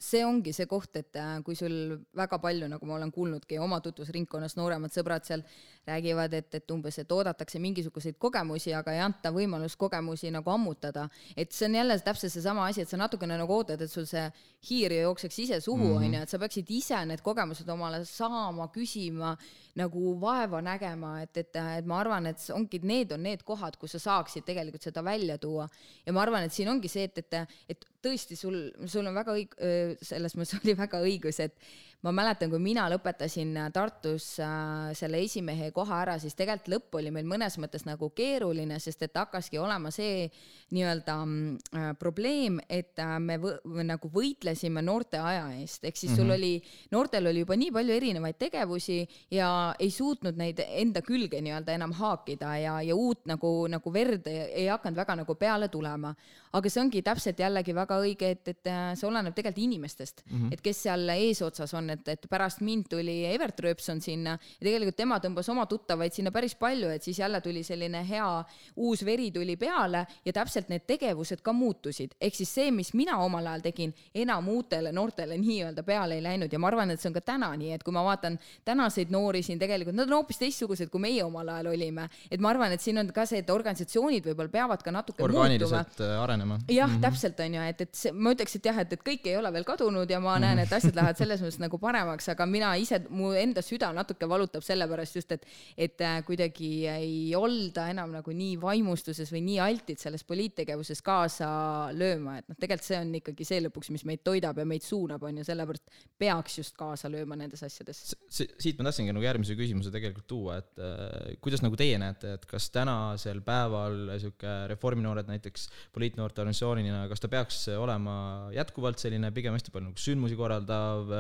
see 0.02 0.24
ongi 0.28 0.52
see 0.56 0.68
koht, 0.68 0.98
et 1.00 1.20
kui 1.46 1.56
sul 1.56 1.96
väga 2.18 2.40
palju, 2.44 2.68
nagu 2.72 2.88
ma 2.90 2.98
olen 2.98 3.14
kuulnudki 3.16 3.60
oma 3.64 3.80
tutvusringkonnas, 3.84 4.58
nooremad 4.60 4.92
sõbrad 4.92 5.24
seal 5.28 5.46
räägivad, 5.88 6.36
et, 6.36 6.50
et 6.60 6.74
umbes, 6.76 7.00
et 7.00 7.12
oodatakse 7.12 7.62
mingisuguseid 7.64 8.20
kogemusi, 8.22 8.74
aga 8.76 8.94
ei 8.96 9.02
anta 9.06 9.32
võimalust 9.34 9.80
kogemusi 9.80 10.34
nagu 10.36 10.52
ammutada. 10.52 11.08
et 11.36 11.52
see 11.52 11.70
on 11.70 11.80
jälle 11.80 12.00
täpselt 12.00 12.34
seesama 12.34 12.68
asi, 12.68 12.82
et 12.84 12.90
sa 12.90 13.00
natukene 13.00 13.38
nagu 13.40 13.56
ootad, 13.56 13.82
et 13.82 13.92
sul 13.92 14.06
see 14.06 14.28
hiir 14.70 14.94
jookseks 15.00 15.40
ise 15.40 15.62
suhu, 15.62 15.96
mhm. 15.96 16.04
onju, 16.04 16.22
et 16.22 16.30
sa 16.30 16.40
peaksid 16.40 16.70
ise 16.70 17.06
need 17.06 17.24
kogemused 17.24 17.70
omale 17.70 18.04
saama, 18.06 18.68
küsima 18.76 19.36
nagu 19.80 20.16
vaeva 20.20 20.62
nägema, 20.62 21.22
et, 21.24 21.38
et, 21.38 21.56
et 21.56 21.88
ma 21.88 22.02
arvan, 22.02 22.28
et 22.30 22.44
ongi, 22.54 22.82
need 22.84 23.14
on 23.16 23.24
need 23.24 23.44
kohad, 23.48 23.78
kus 23.80 23.96
sa 23.96 24.04
saaksid 24.04 24.46
tegelikult 24.46 24.84
seda 24.84 25.04
välja 25.06 25.38
tuua. 25.42 25.68
ja 26.06 26.14
ma 26.14 26.22
arvan, 26.22 26.46
et 26.46 26.54
siin 26.54 26.70
ongi 26.70 26.81
see, 26.90 27.04
et, 27.10 27.18
et, 27.22 27.56
et 27.70 27.86
tõesti 28.02 28.38
sul, 28.40 28.58
sul 28.88 29.06
on 29.06 29.16
väga 29.16 29.36
õig-, 29.38 29.58
selles 30.02 30.38
mõttes 30.38 30.58
oli 30.64 30.78
väga 30.78 31.02
õigus, 31.06 31.40
et 31.44 31.54
ma 32.02 32.12
mäletan, 32.16 32.50
kui 32.50 32.60
mina 32.62 32.88
lõpetasin 32.90 33.54
Tartus 33.74 34.34
äh, 34.42 34.90
selle 34.98 35.22
esimehe 35.22 35.70
koha 35.76 36.00
ära, 36.02 36.18
siis 36.22 36.34
tegelikult 36.38 36.72
lõpp 36.74 36.98
oli 36.98 37.12
meil 37.14 37.28
mõnes 37.30 37.58
mõttes 37.62 37.86
nagu 37.86 38.10
keeruline, 38.18 38.80
sest 38.82 39.06
et 39.06 39.18
hakkaski 39.18 39.60
olema 39.62 39.92
see 39.94 40.26
nii-öelda 40.74 41.18
äh, 41.22 41.88
probleem, 42.00 42.58
et 42.70 43.00
äh, 43.02 43.14
me 43.22 43.38
võ, 43.42 43.54
nagu 43.86 44.10
võitlesime 44.14 44.82
noorte 44.86 45.20
aja 45.22 45.46
eest, 45.60 45.86
ehk 45.86 45.98
siis 45.98 46.12
mm 46.12 46.18
-hmm. 46.18 46.22
sul 46.22 46.32
oli, 46.38 46.64
noortel 46.92 47.28
oli 47.30 47.44
juba 47.46 47.58
nii 47.60 47.72
palju 47.72 47.94
erinevaid 47.94 48.40
tegevusi 48.40 49.00
ja 49.32 49.76
ei 49.80 49.92
suutnud 49.92 50.38
neid 50.38 50.64
enda 50.68 51.02
külge 51.06 51.42
nii-öelda 51.42 51.78
enam 51.78 51.94
haakida 51.94 52.58
ja, 52.58 52.82
ja 52.82 52.96
uut 52.96 53.26
nagu, 53.26 53.68
nagu 53.68 53.94
verd 53.94 54.28
ei, 54.28 54.40
ei 54.64 54.68
hakanud 54.68 54.98
väga 54.98 55.16
nagu 55.22 55.36
peale 55.36 55.68
tulema. 55.68 56.16
aga 56.52 56.70
see 56.70 56.82
ongi 56.82 57.02
täpselt 57.02 57.40
jällegi 57.40 57.76
väga 57.76 58.00
õige, 58.02 58.32
et, 58.32 58.48
et 58.48 58.70
see 58.96 59.08
oleneb 59.08 59.36
tegelikult 59.36 59.64
inimestest 59.64 60.24
mm, 60.26 60.38
-hmm. 60.38 60.54
et 60.54 60.62
kes 60.62 60.84
seal 60.84 61.10
eesotsas 61.10 61.74
on, 61.74 61.91
et, 61.94 62.08
et 62.16 62.28
pärast 62.30 62.62
mind 62.66 62.90
tuli 62.92 63.24
Evert 63.30 63.60
Rööpson 63.60 64.02
sinna 64.02 64.38
ja 64.38 64.64
tegelikult 64.66 64.98
tema 64.98 65.20
tõmbas 65.24 65.50
oma 65.52 65.66
tuttavaid 65.70 66.14
sinna 66.16 66.32
päris 66.32 66.56
palju, 66.60 66.90
et 66.90 67.04
siis 67.04 67.20
jälle 67.20 67.42
tuli 67.42 67.64
selline 67.64 68.04
hea 68.08 68.30
uus 68.76 69.06
veri 69.06 69.32
tuli 69.32 69.56
peale 69.60 70.06
ja 70.26 70.34
täpselt 70.34 70.70
need 70.70 70.86
tegevused 70.88 71.42
ka 71.42 71.54
muutusid. 71.54 72.16
ehk 72.22 72.36
siis 72.36 72.54
see, 72.54 72.72
mis 72.72 72.94
mina 72.94 73.18
omal 73.24 73.48
ajal 73.48 73.66
tegin, 73.68 73.94
enam 74.16 74.48
uutele 74.50 74.92
noortele 74.92 75.38
nii-öelda 75.38 75.84
peale 75.84 76.18
ei 76.18 76.24
läinud 76.24 76.54
ja 76.54 76.60
ma 76.60 76.68
arvan, 76.72 76.92
et 76.92 77.02
see 77.02 77.10
on 77.10 77.18
ka 77.18 77.24
täna 77.34 77.52
nii, 77.58 77.74
et 77.76 77.84
kui 77.84 77.94
ma 77.94 78.04
vaatan 78.06 78.38
tänaseid 78.66 79.12
noori 79.14 79.44
siin 79.46 79.60
tegelikult, 79.60 79.96
nad 79.98 80.10
on 80.10 80.20
hoopis 80.20 80.42
teistsugused, 80.42 80.90
kui 80.94 81.02
meie 81.04 81.24
omal 81.24 81.50
ajal 81.56 81.72
olime. 81.74 82.08
et 82.32 82.40
ma 82.40 82.52
arvan, 82.54 82.72
et 82.72 82.82
siin 82.82 82.98
on 83.02 83.12
ka 83.14 83.26
see, 83.30 83.42
et 83.44 83.50
organisatsioonid 83.50 84.26
võib-olla 84.32 84.52
peavad 84.54 84.84
ka 84.84 84.94
natuke 84.94 85.24
orgaaniliselt 85.24 85.94
muutuma. 85.94 86.10
Äh, 86.12 86.24
arenema. 86.24 86.60
jah 86.68 86.90
mm 86.90 86.96
-hmm., 86.96 87.02
täpselt 87.02 87.40
on 87.40 87.56
ju, 87.56 87.68
et, 87.74 87.82
et 87.82 87.96
see, 87.96 88.12
ma 88.12 88.34
ütleks, 88.36 88.56
et 88.56 88.66
jah, 88.66 88.80
et, 88.84 88.94
et 88.94 89.04
kõik 89.10 89.28
ei 89.28 89.38
ole 89.38 89.54
veel 89.54 89.68
kadunud 89.68 90.10
ja 90.10 90.20
ma 90.20 90.38
näen, 90.40 90.60
et 90.60 90.74
asjad 90.74 90.96
lähevad 90.96 91.18
selles 91.18 91.42
mõttes 91.42 91.60
nagu 91.60 91.81
paremaks, 91.82 92.30
aga 92.34 92.46
mina 92.50 92.72
ise, 92.80 93.02
mu 93.10 93.32
enda 93.38 93.64
süda 93.66 93.92
natuke 93.96 94.28
valutab 94.30 94.64
sellepärast 94.66 95.18
just, 95.18 95.34
et, 95.36 95.48
et 95.76 96.04
äh, 96.06 96.20
kuidagi 96.28 96.72
ei 96.92 97.34
olda 97.38 97.88
enam 97.92 98.14
nagu 98.16 98.36
nii 98.36 98.58
vaimustuses 98.62 99.32
või 99.34 99.44
nii 99.48 99.60
altid 99.64 100.02
selles 100.02 100.26
poliittegevuses 100.28 101.02
kaasa 101.06 101.50
lööma, 101.98 102.38
et 102.42 102.50
noh, 102.52 102.60
tegelikult 102.60 102.88
see 102.88 103.00
on 103.02 103.14
ikkagi 103.22 103.48
see 103.48 103.62
lõpuks, 103.66 103.92
mis 103.96 104.06
meid 104.08 104.24
toidab 104.26 104.62
ja 104.62 104.68
meid 104.68 104.86
suunab, 104.86 105.26
on 105.28 105.42
ju, 105.42 105.48
sellepärast 105.48 105.98
peaks 106.22 106.60
just 106.62 106.78
kaasa 106.80 107.12
lööma 107.12 107.38
nendes 107.40 107.64
asjades. 107.66 108.04
siit 108.30 108.80
ma 108.80 108.88
tahtsingi 108.88 109.16
nagu 109.16 109.26
järgmise 109.26 109.58
küsimuse 109.60 109.94
tegelikult 109.94 110.28
tuua, 110.30 110.60
et 110.62 110.82
äh, 110.82 111.36
kuidas 111.44 111.66
nagu 111.66 111.80
teie 111.80 111.98
näete, 112.02 112.36
et 112.38 112.48
kas 112.50 112.70
tänasel 112.74 113.42
päeval 113.46 114.16
sihuke 114.22 114.56
reforminoored 114.72 115.30
näiteks 115.32 115.68
poliitnoorte 115.96 116.44
organisatsioonina, 116.44 117.04
kas 117.12 117.24
ta 117.24 117.32
peaks 117.32 117.64
olema 117.74 118.16
jätkuvalt 118.56 119.02
selline 119.02 119.32
pigem 119.36 119.56
hästi 119.58 119.74
palju 119.74 119.90
nagu 119.90 120.02
sündmusi 120.02 120.38
korraldav, 120.40 121.14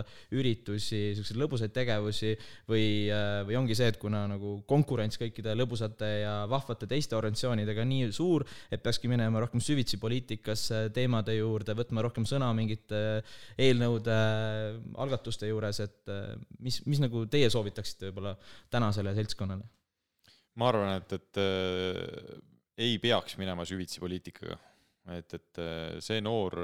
üritusi, 0.52 1.00
siukseid 1.16 1.40
lõbusaid 1.40 1.74
tegevusi 1.76 2.34
või, 2.70 3.08
või 3.48 3.58
ongi 3.60 3.78
see, 3.78 3.90
et 3.92 4.00
kuna 4.02 4.26
nagu 4.30 4.58
konkurents 4.70 5.20
kõikide 5.22 5.56
lõbusate 5.58 6.10
ja 6.24 6.36
vahvate 6.52 6.90
teiste 6.90 7.18
organisatsioonidega 7.18 7.86
nii 7.88 8.12
suur, 8.16 8.46
et 8.72 8.84
peakski 8.84 9.12
minema 9.12 9.44
rohkem 9.44 9.64
süvitsi 9.64 10.00
poliitikasse, 10.02 10.90
teemade 10.96 11.36
juurde, 11.38 11.76
võtma 11.78 12.06
rohkem 12.06 12.28
sõna 12.30 12.52
mingite 12.58 13.22
eelnõude, 13.60 14.18
algatuste 15.02 15.50
juures, 15.50 15.82
et 15.84 16.16
mis, 16.60 16.82
mis 16.88 17.02
nagu 17.04 17.26
teie 17.32 17.50
soovitaksite 17.52 18.10
võib-olla 18.10 18.36
tänasele 18.72 19.16
seltskonnale? 19.18 19.68
ma 20.60 20.68
arvan, 20.68 20.98
et, 21.00 21.14
et 21.16 21.40
äh, 21.40 22.42
ei 22.82 22.98
peaks 23.00 23.38
minema 23.40 23.64
süvitsi 23.68 24.02
poliitikaga. 24.04 24.58
et, 25.16 25.34
et 25.38 25.62
äh, 25.64 26.02
see 26.04 26.20
noor, 26.22 26.58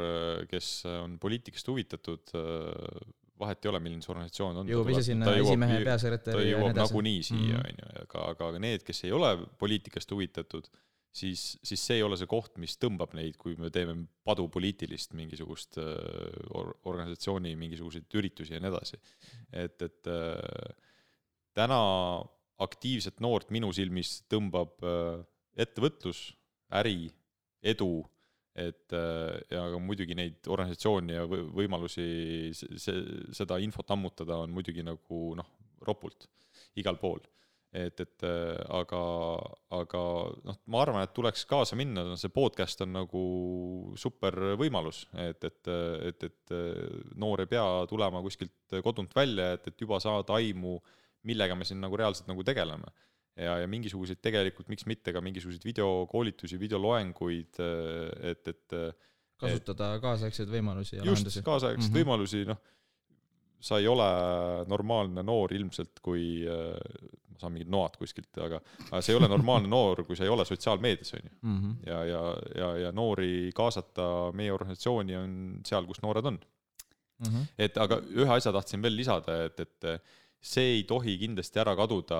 kes 0.52 0.72
on 0.92 1.16
poliitikast 1.22 1.72
huvitatud 1.72 2.36
äh,, 2.36 3.16
vahet 3.40 3.66
ei 3.66 3.70
ole, 3.72 3.80
milline 3.84 4.04
see 4.04 4.14
organisatsioon 4.14 4.62
on. 4.62 4.72
jõuab 4.72 4.92
ise 4.94 5.06
sinna 5.12 5.32
esimehe, 5.38 5.80
peasekretäri 5.86 6.50
ja 6.50 6.60
nii 6.62 6.72
edasi. 6.72 6.82
nagunii 6.82 7.24
siia, 7.30 7.62
on 7.62 7.82
ju, 7.84 7.94
aga, 8.04 8.26
aga 8.34 8.52
need, 8.64 8.86
kes 8.88 9.04
ei 9.08 9.14
ole 9.16 9.32
poliitikast 9.62 10.12
huvitatud, 10.16 10.70
siis, 11.18 11.44
siis 11.66 11.84
see 11.90 12.00
ei 12.00 12.06
ole 12.06 12.18
see 12.20 12.30
koht, 12.30 12.58
mis 12.62 12.78
tõmbab 12.82 13.14
neid, 13.18 13.38
kui 13.42 13.56
me 13.60 13.72
teeme 13.74 13.98
padupoliitilist 14.28 15.16
mingisugust 15.18 15.80
äh, 15.82 15.94
or, 16.58 16.74
organisatsiooni 16.90 17.56
mingisuguseid 17.60 18.20
üritusi 18.22 18.56
ja 18.56 18.64
nii 18.64 18.74
edasi. 18.74 19.00
et, 19.52 19.82
et 19.82 20.12
äh, 20.12 20.76
täna 21.58 21.80
aktiivset 22.64 23.22
noort 23.22 23.52
minu 23.54 23.70
silmis 23.76 24.22
tõmbab 24.32 24.82
äh, 24.86 25.24
ettevõtlus, 25.58 26.32
äri, 26.78 27.10
edu, 27.66 28.02
et 28.58 28.94
äh, 28.96 29.38
ja 29.54 29.64
aga 29.70 29.80
muidugi 29.82 30.18
neid 30.18 30.48
organisatsioone 30.50 31.18
ja 31.20 31.26
võimalusi 31.28 32.08
see, 32.58 33.00
seda 33.38 33.60
infot 33.64 33.90
ammutada 33.94 34.42
on 34.44 34.54
muidugi 34.56 34.86
nagu 34.86 35.24
noh, 35.38 35.50
ropult 35.86 36.30
igal 36.78 36.98
pool. 37.02 37.22
et, 37.78 38.00
et 38.00 38.24
äh, 38.26 38.58
aga, 38.74 39.02
aga 39.78 40.04
noh, 40.48 40.60
ma 40.74 40.82
arvan, 40.82 41.04
et 41.06 41.14
tuleks 41.14 41.46
kaasa 41.46 41.78
minna, 41.78 42.16
see 42.18 42.34
podcast 42.34 42.82
on 42.86 42.96
nagu 42.96 43.24
super 44.00 44.56
võimalus, 44.58 45.04
et, 45.14 45.44
et, 45.44 45.74
et, 46.10 46.30
et 46.32 46.56
noor 47.20 47.44
ei 47.44 47.52
pea 47.52 47.66
tulema 47.92 48.24
kuskilt 48.26 48.80
kodunt 48.86 49.14
välja, 49.16 49.52
et, 49.58 49.68
et 49.70 49.86
juba 49.86 50.00
saada 50.02 50.40
aimu 50.40 50.80
äh, 50.80 50.96
millega 51.28 51.58
me 51.58 51.68
siin 51.68 51.82
nagu 51.84 51.98
reaalselt 52.00 52.30
nagu 52.32 52.46
tegeleme. 52.48 52.92
Ja, 53.38 53.58
ja 53.64 53.68
mingisuguseid 53.72 54.22
tegelikult, 54.24 54.70
miks 54.72 54.88
mitte 54.90 55.14
ka 55.16 55.22
mingisuguseid 55.24 55.66
videokoolitusi, 55.68 56.60
videoloenguid, 56.62 57.62
et, 58.32 58.54
et 58.54 58.78
kasutada 59.38 59.94
et, 59.96 60.02
kaasaegseid 60.02 60.50
võimalusi 60.52 60.98
ja 60.98 61.04
just, 61.04 61.22
lahendusi. 61.22 61.46
kaasaegseid 61.46 61.84
mm 61.84 61.94
-hmm. 61.94 62.02
võimalusi, 62.02 62.44
noh, 62.50 62.62
sa 63.60 63.80
ei 63.82 63.88
ole 63.90 64.10
normaalne 64.70 65.24
noor 65.26 65.54
ilmselt, 65.54 66.02
kui 66.02 66.46
ma 67.38 67.42
saan 67.42 67.54
mingid 67.54 67.70
noad 67.70 67.98
kuskilt, 68.02 68.32
aga, 68.42 68.60
aga 68.90 69.02
sa 69.02 69.14
ei 69.14 69.18
ole 69.20 69.30
normaalne 69.30 69.70
noor, 69.70 70.04
kui 70.08 70.18
sa 70.18 70.26
ei 70.26 70.34
ole 70.34 70.46
sotsiaalmeedias, 70.46 71.14
on 71.14 71.24
ju. 71.24 71.34
Mhm. 71.42 71.74
ja, 71.86 72.04
ja, 72.06 72.22
ja, 72.58 72.70
ja 72.88 72.92
noori 72.92 73.52
kaasata 73.56 74.32
meie 74.34 74.54
organisatsiooni 74.54 75.18
on 75.18 75.36
seal, 75.66 75.86
kus 75.90 76.02
noored 76.02 76.26
on 76.26 76.40
mm. 77.20 77.28
-hmm. 77.28 77.46
et 77.58 77.78
aga 77.78 78.00
ühe 78.02 78.32
asja 78.38 78.54
tahtsin 78.54 78.82
veel 78.82 78.98
lisada, 78.98 79.44
et, 79.46 79.60
et 79.60 80.08
see 80.42 80.74
ei 80.78 80.84
tohi 80.90 81.18
kindlasti 81.18 81.60
ära 81.60 81.76
kaduda, 81.76 82.20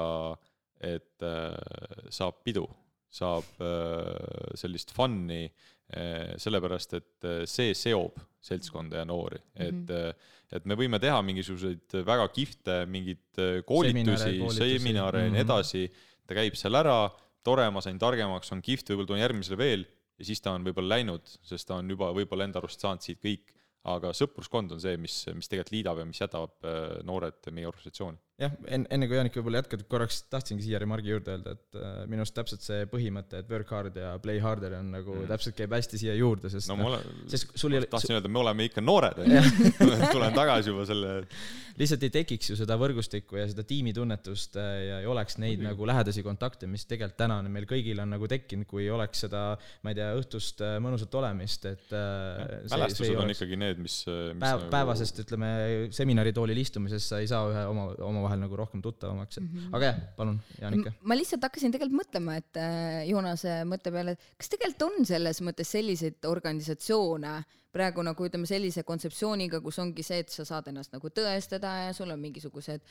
et 0.84 1.26
äh, 1.26 2.10
saab 2.14 2.44
pidu, 2.46 2.66
saab 3.10 3.48
äh, 3.64 4.54
sellist 4.60 4.94
fun'i 4.96 5.46
äh,, 5.48 6.36
sellepärast 6.38 6.98
et 7.00 7.30
see 7.50 7.76
seob 7.78 8.20
seltskonda 8.44 9.02
ja 9.02 9.06
noori. 9.08 9.40
Mm, 9.40 9.64
-hmm. 9.64 9.94
et 10.10 10.36
et 10.48 10.64
me 10.64 10.78
võime 10.80 10.96
teha 10.96 11.20
mingisuguseid 11.28 11.92
väga 12.08 12.28
kihvte 12.32 12.86
mingeid 12.88 13.40
koolitusi, 13.68 14.38
seminare 14.56 15.26
ja 15.26 15.32
nii 15.34 15.42
mhm. 15.42 15.44
edasi, 15.44 15.90
ta 16.24 16.38
käib 16.38 16.56
seal 16.56 16.80
ära, 16.80 17.10
tore, 17.44 17.66
ma 17.68 17.82
sain 17.84 18.00
targemaks, 18.00 18.54
on 18.56 18.62
kihvt, 18.64 18.88
võib-olla 18.94 19.10
tulen 19.10 19.26
järgmisele 19.26 19.58
veel. 19.60 19.84
Ja 20.18 20.26
siis 20.26 20.40
ta 20.40 20.54
on 20.56 20.64
võib-olla 20.64 20.96
läinud, 20.96 21.28
sest 21.44 21.68
ta 21.68 21.76
on 21.76 21.90
juba 21.90 22.14
võib-olla 22.16 22.48
enda 22.48 22.62
arust 22.62 22.80
saanud 22.80 23.04
siit 23.04 23.20
kõik. 23.20 23.52
Aga 23.92 24.14
sõpruskond 24.16 24.72
on 24.72 24.80
see, 24.80 24.96
mis, 24.98 25.26
mis 25.36 25.52
tegelikult 25.52 25.76
liidab 25.76 26.00
ja 26.00 26.06
mis 26.08 26.24
jätab 26.24 26.64
noored 27.04 27.52
meie 27.52 27.68
organisatsiooni 27.68 28.18
jah, 28.38 28.54
enne, 28.70 28.86
enne 28.94 29.08
kui 29.10 29.18
Jaanik 29.18 29.38
võib-olla 29.40 29.62
jätkad, 29.64 29.84
korraks 29.90 30.20
tahtsingi 30.30 30.66
siia 30.66 30.82
remargi 30.82 31.10
juurde 31.10 31.34
öelda, 31.34 31.56
et 31.58 31.80
äh, 31.80 31.94
minu 32.10 32.22
arust 32.22 32.36
täpselt 32.38 32.66
see 32.66 32.86
põhimõte, 32.92 33.42
et 33.42 33.50
work 33.50 33.72
hard 33.74 33.98
ja 33.98 34.12
play 34.22 34.42
harder 34.44 34.78
on 34.78 34.92
nagu 34.94 35.16
mm. 35.16 35.30
täpselt 35.32 35.58
käib 35.58 35.74
hästi 35.74 36.02
siia 36.04 36.18
juurde, 36.18 36.52
sest 36.54 36.70
no, 36.70 36.78
no 36.78 37.00
sest 37.32 37.56
sul 37.58 37.74
ei 37.74 37.82
ole 37.82 37.90
tahtsin 37.90 38.14
su... 38.14 38.18
öelda, 38.20 38.34
me 38.34 38.44
oleme 38.44 38.70
ikka 38.70 38.84
noored, 38.86 39.24
on 39.24 39.38
ju. 39.38 39.72
tulen 40.16 40.38
tagasi 40.38 40.74
juba 40.74 40.86
selle 40.90 41.16
lihtsalt 41.78 42.04
ei 42.08 42.14
tekiks 42.14 42.52
ju 42.52 42.58
seda 42.58 42.76
võrgustikku 42.80 43.38
ja 43.38 43.46
seda 43.50 43.64
tiimitunnetust 43.68 44.58
äh, 44.60 44.70
ja 44.88 45.00
ei 45.04 45.10
oleks 45.10 45.38
neid 45.42 45.60
mm. 45.62 45.72
nagu 45.72 45.88
lähedasi 45.90 46.24
kontakte, 46.26 46.70
mis 46.70 46.88
tegelikult 46.90 47.18
täna 47.20 47.40
meil 47.46 47.68
kõigil 47.70 48.02
on 48.02 48.12
nagu 48.16 48.28
tekkinud, 48.30 48.68
kui 48.70 48.88
oleks 48.94 49.24
seda, 49.26 49.44
ma 49.86 49.94
ei 49.94 50.00
tea, 50.00 50.10
õhtust 50.18 50.64
äh, 50.66 50.78
mõnusat 50.84 51.14
olemist, 51.20 51.68
et 51.70 51.94
äh, 51.96 52.64
mälestused 52.72 53.22
on 53.22 53.34
ikkagi 53.34 53.60
need, 53.60 53.82
mis, 53.84 54.00
mis 54.08 54.42
päev, 54.42 54.64
nagu... 54.64 54.72
päevasest, 54.74 55.22
ütleme, 55.26 55.52
seminaritoolil 55.96 56.64
istumisest 56.64 57.14
sa 57.14 57.22
ei 57.22 57.30
saa 57.30 57.46
ühe 57.52 57.66
oma, 57.70 57.88
oma 58.08 58.26
omavahel 58.28 58.44
nagu 58.44 58.58
rohkem 58.60 58.82
tuttavamaks, 58.84 59.38
et 59.38 59.44
mm 59.44 59.50
-hmm. 59.50 59.76
aga 59.76 59.86
jah, 59.86 60.00
palun, 60.16 60.40
Jaanika. 60.62 60.94
ma 61.02 61.16
lihtsalt 61.16 61.44
hakkasin 61.44 61.72
tegelikult 61.72 62.02
mõtlema, 62.02 62.38
et 62.38 62.58
äh, 62.58 63.08
Joonase 63.10 63.64
mõtte 63.66 63.92
peale, 63.92 64.12
et 64.12 64.22
kas 64.38 64.50
tegelikult 64.50 64.88
on 64.90 65.06
selles 65.06 65.42
mõttes 65.42 65.72
selliseid 65.72 66.26
organisatsioone 66.26 67.44
praegu 67.72 68.02
nagu 68.02 68.26
ütleme 68.26 68.48
sellise 68.48 68.84
kontseptsiooniga, 68.84 69.62
kus 69.62 69.80
ongi 69.80 70.04
see, 70.04 70.20
et 70.20 70.30
sa 70.30 70.46
saad 70.46 70.68
ennast 70.68 70.94
nagu 70.94 71.10
tõestada 71.10 71.88
ja 71.88 71.94
sul 71.94 72.12
on 72.12 72.20
mingisugused 72.20 72.82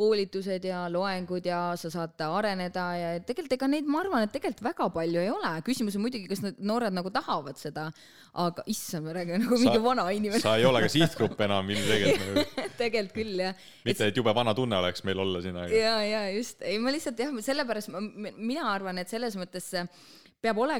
koolitused 0.00 0.64
ja 0.64 0.84
loengud 0.92 1.44
ja 1.46 1.60
sa 1.80 1.90
saad 1.92 2.20
areneda 2.24 2.84
ja 2.96 3.10
tegelikult 3.26 3.56
ega 3.58 3.68
neid, 3.70 3.88
ma 3.90 4.00
arvan, 4.04 4.24
et 4.24 4.32
tegelikult 4.34 4.64
väga 4.70 4.88
palju 4.94 5.22
ei 5.22 5.30
ole. 5.32 5.52
küsimus 5.66 5.98
on 5.98 6.04
muidugi, 6.06 6.28
kas 6.30 6.42
need 6.44 6.60
noored 6.70 6.94
nagu 6.96 7.12
tahavad 7.12 7.60
seda, 7.60 7.88
aga 8.44 8.64
issand, 8.70 9.08
ma 9.08 9.16
räägin 9.16 9.44
nagu 9.44 9.58
mingi 9.60 9.82
vana 9.84 10.06
inimene. 10.16 10.42
sa 10.42 10.56
ei 10.60 10.68
ole 10.68 10.82
ka 10.84 10.92
sihtgrupp 10.92 11.40
enam 11.46 11.68
ilmselgelt 11.74 12.22
nagu. 12.28 12.46
tegelikult 12.80 13.16
küll 13.18 13.44
jah. 13.44 13.66
mitte, 13.84 14.08
et 14.08 14.22
jube 14.22 14.34
vana 14.36 14.54
tunne 14.56 14.78
oleks 14.80 15.04
meil 15.08 15.20
olla 15.26 15.42
siin, 15.44 15.60
ja, 15.74 15.98
ja 16.06 16.24
just, 16.32 16.64
ei 16.64 16.80
ma 16.80 16.94
lihtsalt 16.94 17.20
jah, 17.20 17.36
sellepärast 17.50 17.92
ma, 17.92 18.02
mina 18.30 18.70
arvan, 18.72 19.02
et 19.02 19.12
selles 19.12 19.36
mõttes 19.40 19.68
see 19.74 19.84
peab 20.40 20.58
ole, 20.58 20.78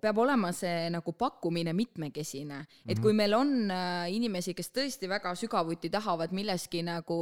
peab 0.00 0.18
olema 0.22 0.52
see 0.56 0.88
nagu 0.92 1.12
pakkumine 1.18 1.74
mitmekesine, 1.76 2.62
et 2.88 3.00
kui 3.02 3.12
meil 3.16 3.34
on 3.36 3.52
äh, 3.72 4.08
inimesi, 4.14 4.54
kes 4.56 4.72
tõesti 4.72 5.10
väga 5.10 5.34
sügavuti 5.38 5.90
tahavad 5.92 6.32
milleski 6.34 6.82
nagu 6.86 7.18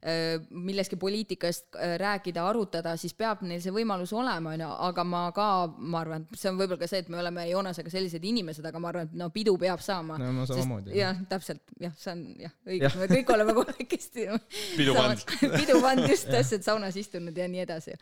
äh,, 0.00 0.40
millestki 0.50 0.98
poliitikast 1.00 1.76
äh, 1.76 1.96
rääkida, 2.00 2.44
arutada, 2.48 2.96
siis 3.00 3.14
peab 3.16 3.44
neil 3.46 3.60
see 3.64 3.74
võimalus 3.74 4.14
olema, 4.16 4.54
onju, 4.56 4.70
aga 4.88 5.04
ma 5.04 5.22
ka, 5.36 5.48
ma 5.76 6.00
arvan, 6.04 6.26
see 6.34 6.50
on 6.52 6.60
võib-olla 6.60 6.80
ka 6.80 6.90
see, 6.90 7.04
et 7.04 7.12
me 7.12 7.20
oleme 7.20 7.46
Joonasega 7.50 7.92
sellised 7.92 8.24
inimesed, 8.24 8.64
aga 8.66 8.80
ma 8.82 8.92
arvan, 8.92 9.10
et 9.10 9.20
no 9.20 9.28
pidu 9.34 9.56
peab 9.60 9.84
saama. 9.84 10.18
no 10.22 10.32
ma 10.38 10.48
samamoodi. 10.48 10.96
jah, 10.96 11.20
täpselt, 11.28 11.64
jah, 11.82 11.94
see 12.00 12.14
on 12.14 12.24
jah, 12.46 12.56
õige, 12.66 12.92
me 13.02 13.10
kõik 13.12 13.34
oleme 13.36 13.56
kolmekesti. 13.60 14.28
Pidupand 14.80 15.26
pidupand 15.60 16.06
just, 16.08 16.30
täpselt 16.32 16.64
saunas 16.64 16.96
istunud 16.96 17.36
ja 17.36 17.46
nii 17.50 17.62
edasi. 17.66 17.96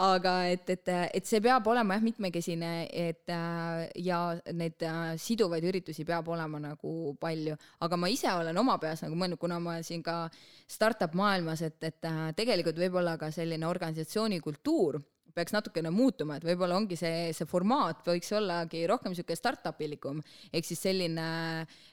aga 0.00 0.36
et, 0.50 0.66
et, 0.74 0.94
et 1.14 1.26
see 1.26 1.42
peab 1.44 1.66
olema 1.70 1.96
jah, 1.96 2.04
mitmekesine 2.04 2.79
et 2.88 3.30
äh, 3.32 3.90
ja 4.04 4.20
neid 4.56 4.82
äh, 4.86 5.14
siduvaid 5.20 5.64
üritusi 5.66 6.04
peab 6.08 6.28
olema 6.32 6.60
nagu 6.62 7.14
palju, 7.20 7.56
aga 7.80 7.98
ma 8.00 8.10
ise 8.12 8.32
olen 8.32 8.56
oma 8.62 8.78
peas 8.82 9.04
nagu 9.04 9.18
mõelnud, 9.18 9.40
kuna 9.40 9.60
ma 9.62 9.78
siin 9.86 10.02
ka 10.06 10.22
startup 10.70 11.14
maailmas, 11.18 11.62
et, 11.66 11.78
et 11.84 12.08
äh, 12.08 12.20
tegelikult 12.36 12.78
võib-olla 12.80 13.16
ka 13.20 13.32
selline 13.34 13.66
organisatsiooni 13.68 14.40
kultuur 14.44 15.00
peaks 15.34 15.54
natukene 15.54 15.92
muutuma, 15.94 16.36
et 16.38 16.44
võib-olla 16.46 16.76
ongi 16.78 16.96
see, 16.98 17.30
see 17.36 17.48
formaat 17.48 18.02
võiks 18.06 18.30
ollagi 18.36 18.82
rohkem 18.90 19.14
niisugune 19.14 19.38
startup 19.38 19.80
ilikum, 19.84 20.20
ehk 20.52 20.66
siis 20.66 20.82
selline 20.84 21.26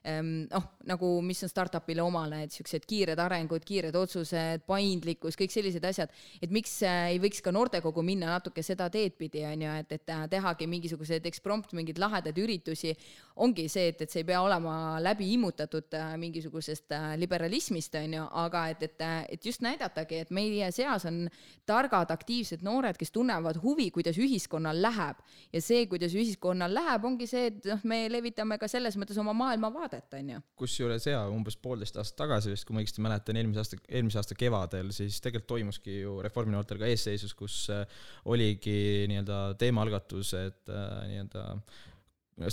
ehm, 0.03 0.31
noh, 0.51 0.67
nagu 0.89 1.11
mis 1.25 1.43
on 1.45 1.51
startup'ile 1.51 2.03
omane, 2.03 2.43
et 2.45 2.53
niisugused 2.53 2.87
kiired 2.89 3.21
arengud, 3.21 3.63
kiired 3.67 3.95
otsused, 3.97 4.65
paindlikkus, 4.67 5.37
kõik 5.39 5.53
sellised 5.53 5.85
asjad, 5.87 6.13
et 6.41 6.53
miks 6.53 6.79
ei 6.87 7.21
võiks 7.23 7.43
ka 7.45 7.53
noortekogu 7.55 8.03
minna 8.05 8.33
natuke 8.35 8.63
seda 8.65 8.89
teed 8.93 9.17
pidi, 9.19 9.43
on 9.47 9.65
ju, 9.67 9.75
et, 9.83 9.95
et 9.97 10.13
tehagi 10.31 10.67
mingisuguseid 10.69 11.25
eksprompt, 11.29 11.75
mingeid 11.77 12.01
lahedaid 12.01 12.41
üritusi, 12.41 12.95
ongi 13.43 13.67
see, 13.71 13.91
et, 13.93 14.01
et 14.01 14.11
see 14.11 14.23
ei 14.23 14.29
pea 14.31 14.41
olema 14.41 14.97
läbi 15.03 15.29
immutatud 15.35 15.93
äh, 15.97 16.15
mingisugusest 16.19 16.95
äh, 16.95 17.07
liberalismist, 17.21 17.95
on 18.01 18.17
ju, 18.17 18.27
aga 18.43 18.67
et, 18.73 18.87
et, 18.87 19.07
et 19.37 19.45
just 19.45 19.63
näidatagi, 19.65 20.23
et 20.25 20.33
meie 20.33 20.71
seas 20.75 21.05
on 21.09 21.25
targad, 21.69 22.11
aktiivsed 22.13 22.63
noored, 22.65 22.97
kes 22.97 23.13
tunnevad 23.13 23.26
huvi, 23.63 23.89
kuidas 23.91 24.17
ühiskonnal 24.17 24.81
läheb. 24.81 25.17
ja 25.53 25.61
see, 25.61 25.85
kuidas 25.87 26.13
ühiskonnal 26.13 26.73
läheb, 26.73 27.05
ongi 27.05 27.27
see, 27.27 27.47
et 27.51 27.65
noh, 27.65 27.81
me 27.83 28.07
levitame 28.11 28.57
ka 28.57 28.67
selles 28.67 28.97
mõttes 28.97 29.17
oma 29.17 29.33
maailmavaadet, 29.33 30.13
on 30.19 30.29
ju. 30.35 30.41
kusjuures 30.55 31.07
jaa, 31.07 31.27
umbes 31.29 31.57
poolteist 31.57 31.97
aastat 31.97 32.17
tagasi 32.23 32.53
vist, 32.53 32.65
kui 32.67 32.75
ma 32.75 32.83
õigesti 32.83 33.03
mäletan, 33.03 33.39
eelmise 33.39 33.63
aasta, 33.63 33.81
eelmise 33.89 34.21
aasta 34.21 34.37
kevadel, 34.37 34.91
siis 34.95 35.19
tegelikult 35.21 35.47
toimuski 35.47 36.01
ju 36.01 36.19
Reformi 36.21 36.55
noortel 36.55 36.79
ka 36.81 36.89
eesseisus, 36.89 37.33
kus 37.37 37.67
äh, 37.73 37.85
oligi 38.25 39.07
nii-öelda 39.11 39.57
teemaalgatus, 39.59 40.33
et 40.39 40.63
nii-öelda 40.67 41.47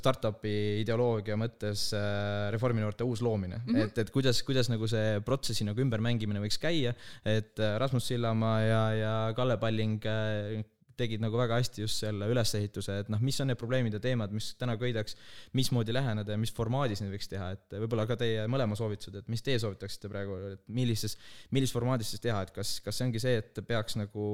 startup'i 0.00 0.80
ideoloogia 0.80 1.36
mõttes 1.36 1.90
äh, 1.96 2.48
reforminoorte 2.54 3.04
uus 3.04 3.20
loomine 3.24 3.58
mm, 3.60 3.68
-hmm. 3.68 3.84
et, 3.84 3.98
et 4.04 4.12
kuidas, 4.14 4.40
kuidas 4.46 4.70
nagu 4.72 4.88
see 4.88 5.20
protsessi 5.26 5.66
nagu 5.68 5.80
ümbermängimine 5.84 6.40
võiks 6.40 6.58
käia, 6.60 6.94
et 7.24 7.60
äh, 7.60 7.76
Rasmus 7.80 8.08
Sillamaa 8.08 8.60
ja, 8.64 8.82
ja 8.96 9.14
Kalle 9.36 9.58
Palling 9.60 10.06
äh, 10.08 10.64
tegid 10.98 11.22
nagu 11.22 11.38
väga 11.38 11.58
hästi 11.60 11.84
just 11.84 12.02
selle 12.02 12.28
ülesehituse, 12.32 12.98
et 13.04 13.12
noh, 13.12 13.22
mis 13.24 13.38
on 13.42 13.50
need 13.50 13.60
probleemid 13.60 13.96
ja 13.96 14.02
teemad, 14.02 14.34
mis 14.34 14.52
täna 14.60 14.76
köidaks, 14.80 15.18
mismoodi 15.56 15.94
läheneda 15.94 16.34
ja 16.34 16.40
mis 16.40 16.52
formaadis 16.54 17.02
neid 17.02 17.14
võiks 17.14 17.30
teha, 17.30 17.50
et 17.56 17.78
võib-olla 17.84 18.06
ka 18.10 18.18
teie 18.20 18.44
mõlema 18.50 18.78
soovitused, 18.78 19.18
et 19.20 19.32
mis 19.32 19.42
teie 19.44 19.60
soovitaksite 19.62 20.10
praegu, 20.12 20.38
et 20.54 20.62
millises, 20.74 21.18
millises 21.54 21.74
formaadis 21.74 22.14
siis 22.14 22.24
teha, 22.24 22.44
et 22.46 22.54
kas, 22.54 22.78
kas 22.84 23.00
see 23.00 23.08
ongi 23.08 23.22
see, 23.22 23.40
et 23.42 23.64
peaks 23.68 23.98
nagu 24.00 24.28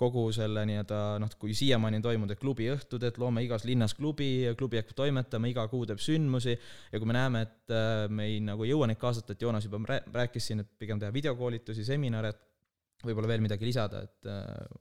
kogu 0.00 0.26
selle 0.32 0.62
nii-öelda 0.68 0.98
noh, 1.20 1.32
kui 1.40 1.54
siiamaani 1.56 2.00
on 2.00 2.04
toimunud, 2.06 2.32
et 2.32 2.40
klubiõhtud, 2.40 3.04
et 3.04 3.18
loome 3.20 3.44
igas 3.44 3.66
linnas 3.68 3.94
klubi, 3.98 4.30
klubi 4.58 4.80
hakkab 4.80 4.96
toimetama, 5.02 5.50
iga 5.50 5.66
kuu 5.72 5.84
teeb 5.88 6.00
sündmusi 6.00 6.54
ja 6.56 7.00
kui 7.00 7.08
me 7.08 7.16
näeme, 7.16 7.44
et 7.46 7.74
äh, 7.76 8.06
me 8.08 8.30
ei 8.30 8.38
nagu 8.44 8.64
ei 8.64 8.72
jõua 8.72 8.88
neid 8.90 9.00
kaasata, 9.00 9.36
et 9.36 9.44
Joonas 9.44 9.66
juba 9.68 9.82
rääkis 9.90 10.50
siin, 10.50 10.64
et 10.64 10.70
pigem 10.80 11.00
teha 11.02 11.12
videokoolitusi, 11.12 11.84
seminare, 11.84 12.32
et 12.32 13.04
võib-olla 13.04 13.32
veel 13.34 13.44
midagi 13.44 13.68
lisada, 13.68 14.04
et 14.08 14.30
äh, 14.30 14.80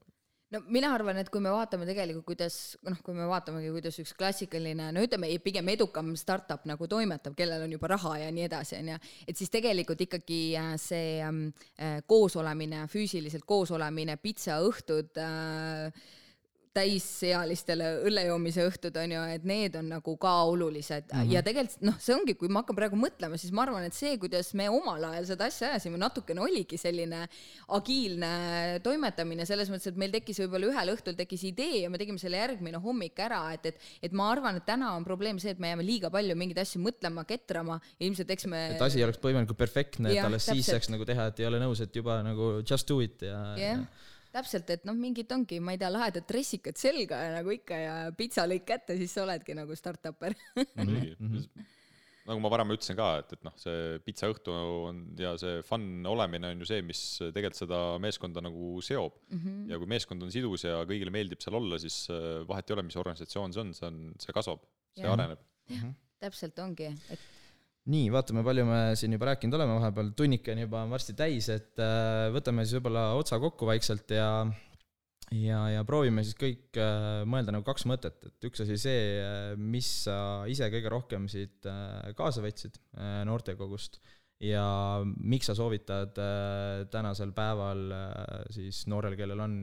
no 0.54 0.62
mina 0.74 0.92
arvan, 0.96 1.20
et 1.22 1.30
kui 1.32 1.42
me 1.44 1.52
vaatame 1.54 1.88
tegelikult, 1.90 2.26
kuidas 2.32 2.56
noh, 2.86 2.98
kui 3.06 3.16
me 3.18 3.28
vaatamegi, 3.30 3.72
kuidas 3.76 4.00
üks 4.02 4.14
klassikaline, 4.18 4.90
no 4.96 5.04
ütleme 5.06 5.32
pigem 5.44 5.70
edukam 5.74 6.14
startup 6.20 6.66
nagu 6.70 6.88
toimetab, 6.90 7.36
kellel 7.38 7.66
on 7.66 7.76
juba 7.76 7.92
raha 7.94 8.16
ja 8.24 8.32
nii 8.36 8.48
edasi, 8.48 8.80
on 8.80 8.94
ju, 8.94 9.02
et 9.30 9.40
siis 9.40 9.54
tegelikult 9.54 10.02
ikkagi 10.08 10.42
äh, 10.60 10.72
see 10.82 11.20
äh, 11.26 12.00
koosolemine, 12.10 12.86
füüsiliselt 12.92 13.46
koosolemine, 13.50 14.18
pitsaõhtud 14.22 15.22
äh,, 15.22 16.08
täisealistele 16.76 17.88
õllejoomise 18.06 18.62
õhtud 18.70 18.98
on 19.02 19.14
ju, 19.16 19.22
et 19.34 19.46
need 19.48 19.74
on 19.80 19.88
nagu 19.90 20.14
ka 20.22 20.34
olulised 20.52 21.08
mm 21.08 21.18
-hmm. 21.18 21.32
ja 21.34 21.42
tegelikult 21.46 21.86
noh, 21.88 21.96
see 21.98 22.14
ongi, 22.14 22.36
kui 22.38 22.52
ma 22.52 22.62
hakkan 22.62 22.78
praegu 22.78 23.00
mõtlema, 23.00 23.40
siis 23.42 23.54
ma 23.56 23.64
arvan, 23.64 23.88
et 23.88 23.98
see, 23.98 24.18
kuidas 24.22 24.54
me 24.54 24.68
omal 24.70 25.04
ajal 25.10 25.26
seda 25.32 25.48
asja 25.50 25.72
ajasime, 25.72 25.98
natukene 25.98 26.42
oligi 26.42 26.78
selline 26.78 27.24
agiilne 27.80 28.80
toimetamine 28.86 29.46
selles 29.50 29.72
mõttes, 29.74 29.90
et 29.90 29.98
meil 29.98 30.14
tekkis 30.14 30.44
võib-olla 30.44 30.70
ühel 30.70 30.94
õhtul 30.94 31.18
tekkis 31.18 31.48
idee 31.50 31.82
ja 31.82 31.90
me 31.90 31.98
tegime 31.98 32.22
selle 32.22 32.38
järgmine 32.38 32.78
hommik 32.78 33.18
ära, 33.20 33.42
et, 33.54 33.66
et, 33.66 33.82
et 34.04 34.14
ma 34.14 34.30
arvan, 34.32 34.62
et 34.62 34.66
täna 34.66 34.94
on 34.94 35.04
probleem 35.04 35.40
see, 35.40 35.52
et 35.52 35.60
me 35.60 35.74
jääme 35.74 35.86
liiga 35.86 36.14
palju 36.14 36.38
mingeid 36.38 36.62
asju 36.62 36.84
mõtlema, 36.86 37.26
ketrama 37.26 37.80
ja 37.98 38.06
ilmselt 38.06 38.30
eks 38.30 38.46
me. 38.46 38.62
et 38.76 38.82
asi 38.82 39.04
oleks 39.04 39.18
põhimõtteliselt 39.18 39.58
perfektne, 39.58 40.14
et 40.14 40.22
alles 40.22 40.46
täpselt. 40.46 40.62
siis 40.62 40.70
saaks 40.70 40.94
nagu 40.94 41.06
teha, 41.06 41.32
et 41.34 41.40
ei 41.40 41.50
ole 41.50 41.60
nõus, 41.60 41.82
et 41.82 41.96
juba 41.96 42.22
nagu 42.22 42.62
just 42.62 42.88
do 42.88 43.02
it 43.02 43.26
ja 43.26 43.42
yeah. 43.58 43.82
ja 43.82 44.18
täpselt, 44.36 44.70
et 44.74 44.86
noh, 44.88 44.96
mingid 44.98 45.32
ongi, 45.34 45.60
ma 45.64 45.74
ei 45.74 45.82
tea, 45.82 45.90
lahedad 45.94 46.28
dressikad 46.30 46.78
selga 46.80 47.20
ja 47.26 47.34
nagu 47.40 47.54
ikka 47.54 47.82
ja 47.82 47.98
pitsalõik 48.16 48.66
kätte, 48.68 48.98
siis 49.00 49.14
sa 49.16 49.26
oledki 49.26 49.56
nagu 49.58 49.76
startupper 49.78 50.36
muidugi 50.56 51.16
mm 51.16 51.32
-hmm. 51.32 51.70
nagu 52.30 52.44
ma 52.44 52.52
varem 52.54 52.76
ütlesin 52.76 52.98
ka, 53.00 53.10
et, 53.24 53.34
et 53.34 53.48
noh, 53.48 53.56
see 53.58 53.98
pitsaõhtu 54.06 54.54
on 54.54 55.02
ja 55.18 55.34
see 55.42 55.64
fun 55.66 56.06
olemine 56.06 56.54
on 56.54 56.62
ju 56.62 56.70
see, 56.70 56.84
mis 56.86 57.02
tegelikult 57.22 57.62
seda 57.64 57.82
meeskonda 58.06 58.44
nagu 58.46 58.78
seob 58.86 59.18
mm. 59.30 59.40
-hmm. 59.40 59.66
ja 59.72 59.82
kui 59.82 59.90
meeskond 59.96 60.24
on 60.24 60.32
sidus 60.32 60.68
ja 60.68 60.84
kõigile 60.86 61.14
meeldib 61.16 61.42
seal 61.42 61.58
olla, 61.62 61.82
siis 61.82 62.06
äh, 62.14 62.46
vahet 62.48 62.70
ei 62.70 62.78
ole, 62.78 62.86
mis 62.90 63.02
organisatsioon 63.02 63.54
see 63.54 63.66
on, 63.66 63.74
see 63.74 63.88
on, 63.90 64.00
see 64.20 64.34
kasvab, 64.34 64.62
see 64.94 65.08
ja. 65.10 65.14
areneb. 65.14 65.42
Mm 65.70 65.76
-hmm. 65.76 65.94
täpselt 66.20 66.60
ongi, 66.60 66.94
et 67.10 67.20
nii, 67.90 68.10
vaatame, 68.14 68.44
palju 68.46 68.66
me 68.68 68.80
siin 69.00 69.16
juba 69.16 69.32
rääkinud 69.32 69.56
oleme, 69.58 69.78
vahepeal 69.80 70.12
juba 70.66 70.84
on 70.84 70.92
varsti 70.92 71.16
täis, 71.18 71.50
et 71.54 71.80
äh, 71.80 72.28
võtame 72.34 72.66
siis 72.66 72.78
võib-olla 72.80 73.14
otsa 73.18 73.40
kokku 73.40 73.70
vaikselt 73.70 74.12
ja 74.12 74.30
ja, 75.32 75.60
ja 75.70 75.84
proovime 75.86 76.24
siis 76.26 76.38
kõik 76.38 76.78
äh, 76.78 77.24
mõelda 77.30 77.54
nagu 77.54 77.66
kaks 77.66 77.86
mõtet, 77.90 78.20
et 78.26 78.50
üks 78.50 78.66
asi 78.66 78.78
see, 78.78 79.02
äh, 79.24 79.56
mis 79.56 79.90
sa 80.06 80.46
ise 80.50 80.70
kõige 80.74 80.92
rohkem 80.92 81.28
siit 81.32 81.66
kaasa 82.18 82.44
võtsid 82.44 82.80
noortekogust 83.30 84.00
ja 84.44 84.66
miks 85.04 85.50
sa 85.50 85.56
soovitad 85.56 86.16
tänasel 86.92 87.34
päeval 87.36 87.90
siis 88.56 88.86
noorel, 88.88 89.18
kellel 89.20 89.42
on 89.44 89.56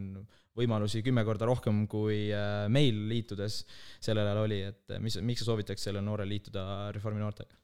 võimalusi 0.57 1.01
kümme 1.05 1.25
korda 1.25 1.49
rohkem 1.49 1.87
kui 1.89 2.27
meil 2.73 2.99
liitudes 3.09 3.63
sellel 4.05 4.27
ajal 4.27 4.43
oli, 4.45 4.61
et 4.69 4.99
mis, 5.01 5.17
miks 5.25 5.45
sa 5.45 5.53
soovitaks 5.53 5.89
sellel 5.89 6.05
noorel 6.05 6.29
liituda 6.29 6.91
Reformi 6.97 7.25
noortega? 7.25 7.57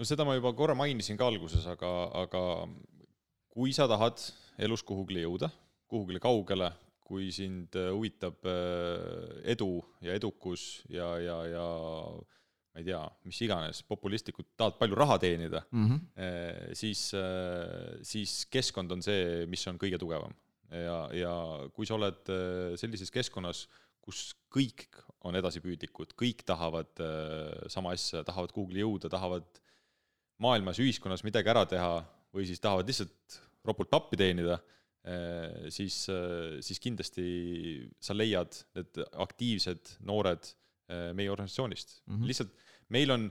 No 0.00 0.06
seda 0.08 0.24
ma 0.24 0.32
juba 0.38 0.54
korra 0.56 0.74
mainisin 0.78 1.18
ka 1.20 1.28
alguses, 1.28 1.66
aga, 1.68 1.90
aga 2.22 2.42
kui 3.52 3.74
sa 3.76 3.84
tahad 3.90 4.16
elus 4.64 4.80
kuhugile 4.86 5.26
jõuda, 5.26 5.50
kuhugile 5.92 6.22
kaugele, 6.24 6.70
kui 7.04 7.28
sind 7.34 7.76
äh, 7.76 7.90
huvitab 7.92 8.46
äh, 8.48 9.42
edu 9.52 9.74
ja 10.00 10.16
edukus 10.16 10.86
ja, 10.88 11.10
ja, 11.20 11.36
ja 11.50 11.66
ma 12.70 12.80
ei 12.80 12.86
tea, 12.86 13.02
mis 13.26 13.40
iganes, 13.44 13.82
populistlikult 13.84 14.54
tahad 14.56 14.78
palju 14.80 14.96
raha 14.96 15.18
teenida 15.20 15.64
mm, 15.68 15.86
-hmm. 15.88 16.74
siis, 16.78 17.10
siis 18.06 18.34
keskkond 18.46 18.94
on 18.94 19.02
see, 19.02 19.44
mis 19.50 19.66
on 19.66 19.76
kõige 19.76 19.98
tugevam. 19.98 20.32
ja, 20.70 20.98
ja 21.12 21.32
kui 21.74 21.84
sa 21.84 21.98
oled 21.98 22.30
sellises 22.78 23.10
keskkonnas, 23.10 23.66
kus 24.00 24.36
kõik 24.54 24.86
on 25.26 25.34
edasipüüdlikud, 25.34 26.14
kõik 26.14 26.46
tahavad 26.46 27.02
sama 27.66 27.90
asja, 27.98 28.22
tahavad 28.24 28.54
kuhugile 28.54 28.86
jõuda, 28.86 29.10
tahavad 29.10 29.50
maailmas, 30.40 30.80
ühiskonnas 30.82 31.24
midagi 31.26 31.52
ära 31.52 31.64
teha 31.68 32.00
või 32.34 32.46
siis 32.48 32.62
tahavad 32.62 32.88
lihtsalt 32.88 33.40
ropult 33.66 33.90
pappi 33.92 34.18
teenida, 34.20 34.56
eh, 35.04 35.68
siis, 35.72 36.02
eh, 36.12 36.58
siis 36.64 36.80
kindlasti 36.82 37.26
sa 38.00 38.16
leiad 38.16 38.56
need 38.76 39.02
aktiivsed 39.26 39.96
noored 40.08 40.48
eh, 40.90 41.10
meie 41.16 41.30
organisatsioonist 41.32 42.00
mm. 42.06 42.16
-hmm. 42.16 42.28
lihtsalt 42.30 42.54
meil 42.96 43.14
on, 43.16 43.26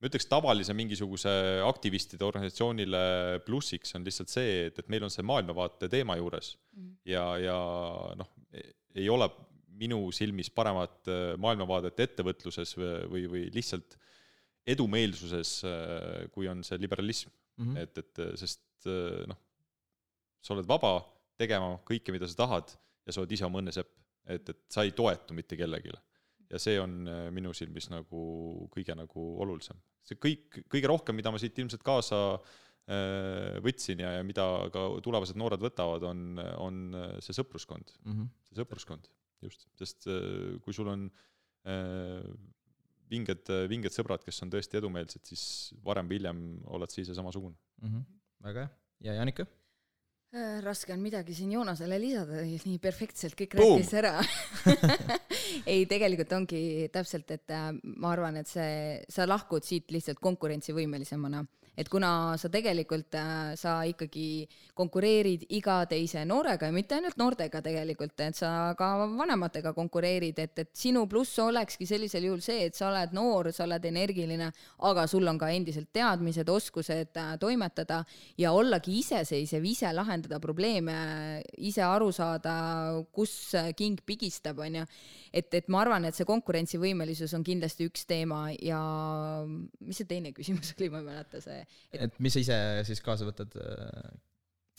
ma 0.00 0.08
ütleks, 0.08 0.28
tavalise 0.30 0.74
mingisuguse 0.76 1.32
aktivistide 1.64 2.24
organisatsioonile 2.26 3.40
plussiks 3.46 3.94
on 3.98 4.06
lihtsalt 4.06 4.32
see, 4.32 4.68
et, 4.68 4.78
et 4.78 4.88
meil 4.92 5.04
on 5.04 5.12
see 5.12 5.26
maailmavaate 5.26 5.88
teema 5.88 6.16
juures 6.20 6.56
mm 6.72 6.82
-hmm. 6.82 6.96
ja, 7.12 7.26
ja 7.38 7.58
noh, 8.16 8.30
ei 8.94 9.08
ole 9.08 9.28
minu 9.74 10.12
silmis 10.14 10.50
paremat 10.54 11.08
maailmavaadet 11.42 12.00
ettevõtluses 12.00 12.76
või, 12.78 12.92
või, 13.10 13.22
või 13.30 13.46
lihtsalt 13.54 13.96
edumeelsuses, 14.64 15.50
äh, 15.68 16.24
kui 16.32 16.48
on 16.48 16.62
see 16.64 16.78
liberalism 16.80 17.30
mm, 17.30 17.66
-hmm. 17.66 17.82
et, 17.82 17.98
et 17.98 18.22
sest 18.40 18.88
äh, 18.88 19.26
noh, 19.28 19.38
sa 20.40 20.54
oled 20.54 20.68
vaba 20.68 20.96
tegema 21.40 21.76
kõike, 21.84 22.12
mida 22.12 22.28
sa 22.28 22.44
tahad 22.44 22.72
ja 23.04 23.12
sa 23.12 23.20
oled 23.20 23.32
ise 23.32 23.44
oma 23.44 23.60
õnnesepp, 23.60 23.90
et, 24.26 24.48
et 24.48 24.60
sa 24.68 24.84
ei 24.84 24.92
toetu 24.96 25.34
mitte 25.34 25.56
kellelegi. 25.56 25.92
ja 26.50 26.58
see 26.58 26.78
on 26.80 27.08
äh, 27.08 27.30
minu 27.30 27.52
silmis 27.52 27.90
nagu 27.90 28.68
kõige 28.72 28.96
nagu 28.96 29.24
olulisem. 29.40 29.76
see 30.04 30.16
kõik, 30.20 30.64
kõige 30.68 30.88
rohkem, 30.88 31.16
mida 31.16 31.30
ma 31.30 31.38
siit 31.38 31.58
ilmselt 31.58 31.82
kaasa 31.82 32.38
võtsin 33.64 34.02
ja, 34.02 34.10
ja 34.18 34.22
mida 34.22 34.44
ka 34.68 34.80
tulevased 35.00 35.38
noored 35.40 35.56
võtavad, 35.56 36.02
on, 36.04 36.36
on 36.60 36.74
see 37.24 37.32
sõpruskond 37.32 37.94
mm, 38.04 38.12
-hmm. 38.12 38.26
see 38.44 38.58
sõpruskond, 38.60 39.08
just, 39.40 39.64
sest 39.80 40.04
kui 40.60 40.76
sul 40.76 40.90
on 40.92 41.06
vinged, 43.10 43.50
vinged 43.70 43.94
sõbrad, 43.94 44.24
kes 44.24 44.42
on 44.44 44.52
tõesti 44.52 44.80
edumeelsed, 44.80 45.24
siis 45.28 45.44
varem 45.84 46.08
või 46.08 46.20
hiljem 46.20 46.40
oled 46.76 46.92
sa 46.92 47.02
ise 47.02 47.16
samasugune 47.16 47.56
mm. 47.82 47.90
-hmm. 47.90 48.08
väga 48.48 48.64
hea, 48.64 48.72
ja 49.08 49.20
Janika? 49.20 49.46
Äh, 50.34 50.58
raske 50.64 50.90
on 50.90 50.98
midagi 50.98 51.34
siin 51.36 51.52
Joonasele 51.54 51.94
lisada, 52.02 52.40
nii 52.42 52.78
perfektselt 52.82 53.36
kõik 53.38 53.52
Boom. 53.54 53.76
rääkis 53.78 53.92
ära 53.94 54.16
ei, 55.72 55.84
tegelikult 55.86 56.32
ongi 56.34 56.88
täpselt, 56.90 57.30
et 57.30 57.54
äh, 57.54 57.68
ma 58.02 58.10
arvan, 58.10 58.40
et 58.40 58.50
see, 58.50 58.98
sa 59.08 59.28
lahkud 59.28 59.62
siit 59.62 59.94
lihtsalt 59.94 60.18
konkurentsivõimelisemana 60.24 61.44
et 61.76 61.88
kuna 61.90 62.36
sa 62.38 62.50
tegelikult, 62.52 63.14
äh, 63.18 63.54
sa 63.58 63.80
ikkagi 63.88 64.46
konkureerid 64.74 65.46
iga 65.56 65.80
teise 65.90 66.24
noorega 66.28 66.68
ja 66.68 66.74
mitte 66.74 66.98
ainult 66.98 67.18
noortega 67.18 67.60
tegelikult, 67.64 68.14
et 68.22 68.38
sa 68.38 68.74
ka 68.78 68.90
vanematega 69.16 69.74
konkureerid, 69.76 70.38
et, 70.38 70.62
et 70.64 70.70
sinu 70.76 71.06
pluss 71.10 71.38
olekski 71.42 71.86
sellisel 71.88 72.28
juhul 72.28 72.44
see, 72.44 72.68
et 72.68 72.78
sa 72.78 72.88
oled 72.90 73.14
noor, 73.16 73.50
sa 73.54 73.66
oled 73.66 73.90
energiline, 73.90 74.50
aga 74.90 75.06
sul 75.10 75.26
on 75.30 75.40
ka 75.40 75.50
endiselt 75.54 75.90
teadmised, 75.94 76.48
oskused 76.50 77.20
äh, 77.20 77.34
toimetada 77.42 78.02
ja 78.38 78.54
ollagi 78.54 79.00
iseseisev, 79.00 79.66
ise 79.66 79.90
lahendada 79.94 80.40
probleeme, 80.42 80.96
ise 81.58 81.82
aru 81.86 82.12
saada, 82.14 82.54
kus 83.14 83.34
king 83.76 83.98
pigistab, 84.06 84.62
onju 84.62 84.86
et, 85.34 85.50
et 85.58 85.68
ma 85.72 85.82
arvan, 85.82 86.06
et 86.06 86.16
see 86.16 86.26
konkurentsivõimelisus 86.28 87.34
on 87.36 87.44
kindlasti 87.46 87.88
üks 87.88 88.06
teema 88.08 88.46
ja 88.54 88.80
mis 89.46 89.98
see 89.98 90.08
teine 90.08 90.30
küsimus 90.36 90.74
oli, 90.76 90.90
ma 90.92 91.02
ei 91.02 91.08
mäleta 91.08 91.42
see 91.42 91.63
et.... 91.92 92.04
et 92.08 92.20
mis 92.22 92.34
sa 92.34 92.44
ise 92.44 92.60
siis 92.88 93.02
kaasa 93.04 93.28
võtad? 93.28 93.56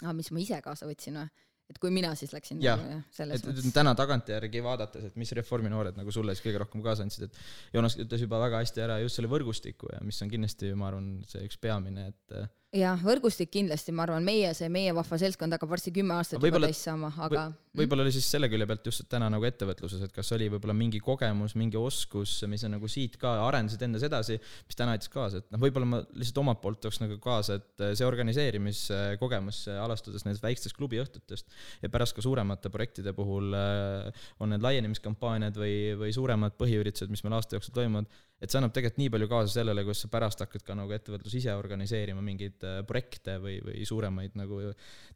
aa, 0.04 0.14
mis 0.14 0.32
ma 0.32 0.44
ise 0.44 0.62
kaasa 0.66 0.88
võtsin 0.90 1.20
või? 1.22 1.28
et 1.72 1.80
kui 1.82 1.90
mina 1.94 2.12
siis 2.18 2.34
läksin 2.36 2.60
jah 2.62 2.78
nagu,, 2.78 3.00
et 3.34 3.48
mõttes. 3.48 3.70
täna 3.74 3.96
tagantjärgi 3.98 4.62
vaadates, 4.66 5.08
et 5.10 5.16
mis 5.18 5.32
Reformi 5.38 5.72
noored 5.74 5.98
nagu 5.98 6.14
sulle 6.14 6.36
siis 6.36 6.46
kõige 6.46 6.62
rohkem 6.62 6.84
kaasa 6.86 7.06
andsid, 7.06 7.26
et 7.30 7.40
Joonas 7.74 7.98
ütles 8.02 8.22
juba 8.22 8.40
väga 8.44 8.62
hästi 8.62 8.84
ära 8.86 9.00
just 9.02 9.18
selle 9.18 9.32
võrgustiku 9.32 9.90
ja 9.94 10.04
mis 10.06 10.22
on 10.22 10.30
kindlasti, 10.30 10.74
ma 10.78 10.92
arvan, 10.92 11.10
see 11.30 11.42
üks 11.48 11.58
peamine, 11.62 12.12
et 12.14 12.38
jah, 12.76 13.00
võrgustik 13.04 13.52
kindlasti, 13.54 13.94
ma 13.96 14.04
arvan, 14.06 14.26
meie, 14.26 14.50
see 14.58 14.68
meie 14.72 14.94
vahva 14.96 15.20
seltskond 15.20 15.56
hakkab 15.56 15.72
varsti 15.72 15.94
kümme 15.96 16.16
aastat 16.18 16.44
juba 16.44 16.62
täis 16.64 16.82
saama, 16.84 17.12
aga 17.26 17.48
võib-olla 17.76 18.06
oli 18.06 18.14
siis 18.16 18.28
selle 18.32 18.48
külje 18.52 18.68
pealt 18.70 18.88
just, 18.88 19.04
täna 19.12 19.28
nagu 19.32 19.46
ettevõtluses, 19.48 20.02
et 20.06 20.14
kas 20.16 20.32
oli 20.36 20.48
võib-olla 20.52 20.76
mingi 20.78 21.00
kogemus, 21.04 21.56
mingi 21.60 21.80
oskus, 21.80 22.38
mis 22.52 22.64
on 22.68 22.76
nagu 22.78 22.90
siit 22.92 23.18
ka, 23.22 23.34
arendasid 23.46 23.84
endas 23.88 24.06
edasi, 24.08 24.38
mis 24.68 24.80
täna 24.80 24.96
aitas 24.96 25.12
kaasa, 25.12 25.42
et 25.44 25.50
noh, 25.54 25.62
võib-olla 25.62 25.90
ma 25.90 26.02
lihtsalt 26.16 26.42
omalt 26.44 26.62
poolt 26.64 26.82
tooks 26.86 27.02
nagu 27.04 27.18
kaasa, 27.24 27.60
et 27.60 27.86
see 28.00 28.08
organiseerimiskogemus 28.08 29.66
alustades 29.86 30.28
nendest 30.28 30.46
väikestest 30.46 30.78
klubiõhtutest 30.80 31.60
ja 31.84 31.92
pärast 31.94 32.16
ka 32.18 32.24
suuremate 32.26 32.72
projektide 32.74 33.16
puhul 33.16 33.56
on 33.56 34.54
need 34.54 34.64
laienemiskampaaniad 34.66 35.60
või, 35.60 35.76
või 36.00 36.16
suuremad 36.16 36.56
põhiüritused, 36.60 37.12
mis 37.12 37.24
meil 37.26 37.38
aasta 37.38 37.60
jooksul 37.60 37.76
toimuvad, 37.76 38.10
et 38.42 38.52
see 38.52 38.60
annab 38.60 38.74
tegelikult 38.76 39.02
nii 39.02 39.12
palju 39.16 39.28
kaasa 39.32 39.54
sellele, 39.60 39.84
kus 39.88 40.04
sa 40.04 40.12
pärast 40.12 40.44
hakkad 40.44 40.66
ka 40.68 40.76
nagu 40.78 40.92
ettevõtlus 40.96 41.36
ise 41.40 41.56
organiseerima 41.56 42.22
mingeid 42.22 42.66
projekte 42.88 43.38
või, 43.42 43.60
või 43.64 43.86
suuremaid 43.88 44.36
nagu 44.40 44.62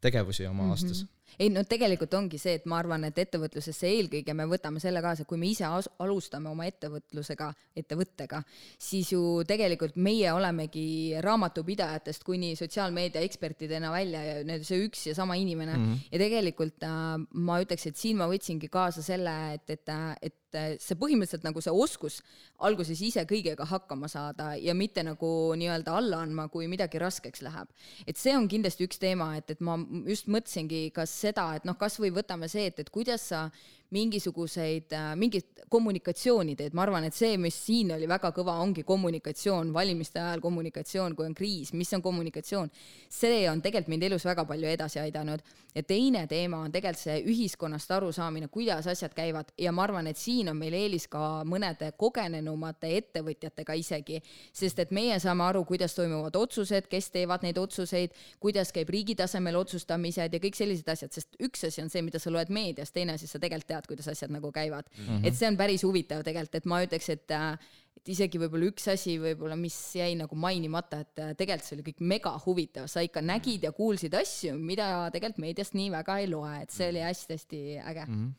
tegevusi 0.00 0.46
oma 0.46 0.62
mm 0.62 0.66
-hmm. 0.66 0.70
aastas 0.76 1.04
ei 1.38 1.50
no 1.52 1.62
tegelikult 1.68 2.14
ongi 2.14 2.38
see, 2.40 2.56
et 2.58 2.66
ma 2.70 2.78
arvan, 2.80 3.04
et 3.08 3.18
ettevõtlusesse 3.18 3.88
eelkõige 3.88 4.34
me 4.36 4.46
võtame 4.50 4.82
selle 4.82 5.02
kaasa, 5.04 5.26
kui 5.28 5.38
me 5.40 5.50
ise 5.50 5.66
alustame 5.66 6.50
oma 6.50 6.66
ettevõtlusega, 6.70 7.50
ettevõttega, 7.76 8.42
siis 8.78 9.12
ju 9.12 9.22
tegelikult 9.48 9.96
meie 9.96 10.32
olemegi 10.32 11.14
raamatupidajatest 11.22 12.24
kuni 12.26 12.54
sotsiaalmeedia 12.58 13.22
ekspertidena 13.26 13.92
välja 13.94 14.24
ja 14.24 14.36
need, 14.44 14.66
see 14.66 14.84
üks 14.86 15.06
ja 15.10 15.14
sama 15.14 15.38
inimene 15.40 15.76
mm 15.76 15.86
-hmm. 15.86 16.10
ja 16.12 16.22
tegelikult 16.24 16.82
äh, 16.82 17.16
ma 17.32 17.60
ütleks, 17.62 17.86
et 17.86 17.96
siin 17.96 18.16
ma 18.16 18.28
võtsingi 18.30 18.68
kaasa 18.68 19.02
selle, 19.02 19.54
et, 19.54 19.70
et, 19.70 19.96
et 20.22 20.36
see 20.82 20.98
põhimõtteliselt 20.98 21.44
nagu 21.46 21.62
see 21.62 21.72
oskus 21.72 22.20
alguses 22.66 23.00
ise 23.04 23.22
kõigega 23.28 23.64
hakkama 23.70 24.08
saada 24.10 24.54
ja 24.58 24.74
mitte 24.74 25.02
nagu 25.06 25.28
nii-öelda 25.58 25.94
alla 25.96 26.22
andma, 26.24 26.48
kui 26.52 26.68
midagi 26.70 27.00
raskeks 27.00 27.42
läheb. 27.46 27.68
et 28.06 28.16
see 28.16 28.34
on 28.36 28.48
kindlasti 28.48 28.86
üks 28.88 28.98
teema, 28.98 29.36
et, 29.36 29.50
et 29.50 29.60
ma 29.60 29.78
just 30.06 30.28
mõtlesingi, 30.28 30.90
kas 30.94 31.12
seda, 31.20 31.50
et 31.58 31.68
noh, 31.68 31.76
kasvõi 31.78 32.12
võtame 32.14 32.48
see, 32.50 32.70
et, 32.70 32.80
et 32.82 32.90
kuidas 32.92 33.28
sa 33.32 33.46
mingisuguseid, 33.90 34.92
äh, 34.92 35.16
mingit 35.16 35.60
kommunikatsiooni 35.70 36.56
teed, 36.58 36.74
ma 36.74 36.82
arvan, 36.82 37.04
et 37.06 37.14
see, 37.14 37.36
mis 37.38 37.54
siin 37.66 37.92
oli 37.94 38.08
väga 38.10 38.32
kõva, 38.34 38.56
ongi 38.62 38.82
kommunikatsioon, 38.86 39.72
valimiste 39.74 40.18
ajal 40.18 40.42
kommunikatsioon, 40.42 41.14
kui 41.18 41.28
on 41.28 41.34
kriis, 41.34 41.72
mis 41.78 41.92
on 41.94 42.02
kommunikatsioon. 42.02 42.70
see 43.08 43.48
on 43.50 43.62
tegelikult 43.62 43.88
mind 43.88 44.02
elus 44.02 44.24
väga 44.24 44.44
palju 44.44 44.68
edasi 44.68 45.00
aidanud. 45.00 45.40
ja 45.74 45.82
teine 45.82 46.26
teema 46.26 46.58
on 46.58 46.72
tegelikult 46.72 47.02
see 47.02 47.22
ühiskonnast 47.22 47.90
arusaamine, 47.90 48.48
kuidas 48.48 48.86
asjad 48.86 49.14
käivad 49.14 49.52
ja 49.58 49.72
ma 49.72 49.82
arvan, 49.82 50.06
et 50.06 50.16
siin 50.16 50.48
on 50.48 50.56
meil 50.56 50.74
eelis 50.74 51.06
ka 51.08 51.44
mõnede 51.44 51.92
kogenenumate 51.96 52.96
ettevõtjatega 52.96 53.74
isegi, 53.78 54.22
sest 54.52 54.78
et 54.78 54.90
meie 54.90 55.18
saame 55.20 55.44
aru, 55.44 55.64
kuidas 55.64 55.94
toimuvad 55.94 56.36
otsused, 56.36 56.88
kes 56.90 57.10
teevad 57.10 57.42
neid 57.46 57.58
otsuseid, 57.58 58.10
kuidas 58.40 58.72
käib 58.72 58.90
riigi 58.90 59.14
tasemel 59.14 59.56
otsustamised 59.56 60.34
ja 60.34 60.42
kõik 60.42 60.58
sellised 60.58 60.88
asjad, 60.88 61.12
sest 61.12 61.36
üks 61.38 61.64
asi 61.64 61.82
on 61.82 61.90
see, 61.90 62.02
mida 62.02 62.18
sa 62.18 62.30
loed 62.30 62.50
meediast, 62.50 62.94
teine 62.94 63.14
asi, 63.14 63.30
sa 63.30 63.38
tegelikult 63.38 63.70
tead, 63.70 63.79
kuidas 63.86 64.08
asjad 64.12 64.32
nagu 64.34 64.52
käivad 64.52 64.88
mm. 64.90 65.06
-hmm. 65.06 65.26
et 65.26 65.36
see 65.36 65.48
on 65.48 65.56
päris 65.56 65.84
huvitav 65.84 66.24
tegelikult, 66.26 66.54
et 66.54 66.66
ma 66.66 66.82
ütleks, 66.84 67.08
et 67.08 67.30
äh, 67.30 67.58
et 68.00 68.08
isegi 68.14 68.40
võib-olla 68.40 68.70
üks 68.70 68.86
asi 68.88 69.18
võib-olla, 69.20 69.56
mis 69.60 69.76
jäi 69.96 70.14
nagu 70.16 70.36
mainimata, 70.36 71.02
et 71.04 71.20
äh, 71.20 71.32
tegelikult 71.36 71.68
see 71.68 71.76
oli 71.76 71.86
kõik 71.90 72.04
mega 72.12 72.32
huvitav, 72.46 72.86
sa 72.88 73.04
ikka 73.04 73.20
nägid 73.20 73.66
ja 73.66 73.72
kuulsid 73.76 74.14
asju, 74.16 74.54
mida 74.56 75.10
tegelikult 75.12 75.44
meediast 75.44 75.76
nii 75.76 75.90
väga 75.92 76.20
ei 76.22 76.30
loe, 76.30 76.54
et 76.62 76.72
see 76.72 76.88
oli 76.92 77.02
hästi-hästi 77.04 77.60
äge 77.80 78.06
mm. 78.06 78.14
-hmm. 78.14 78.30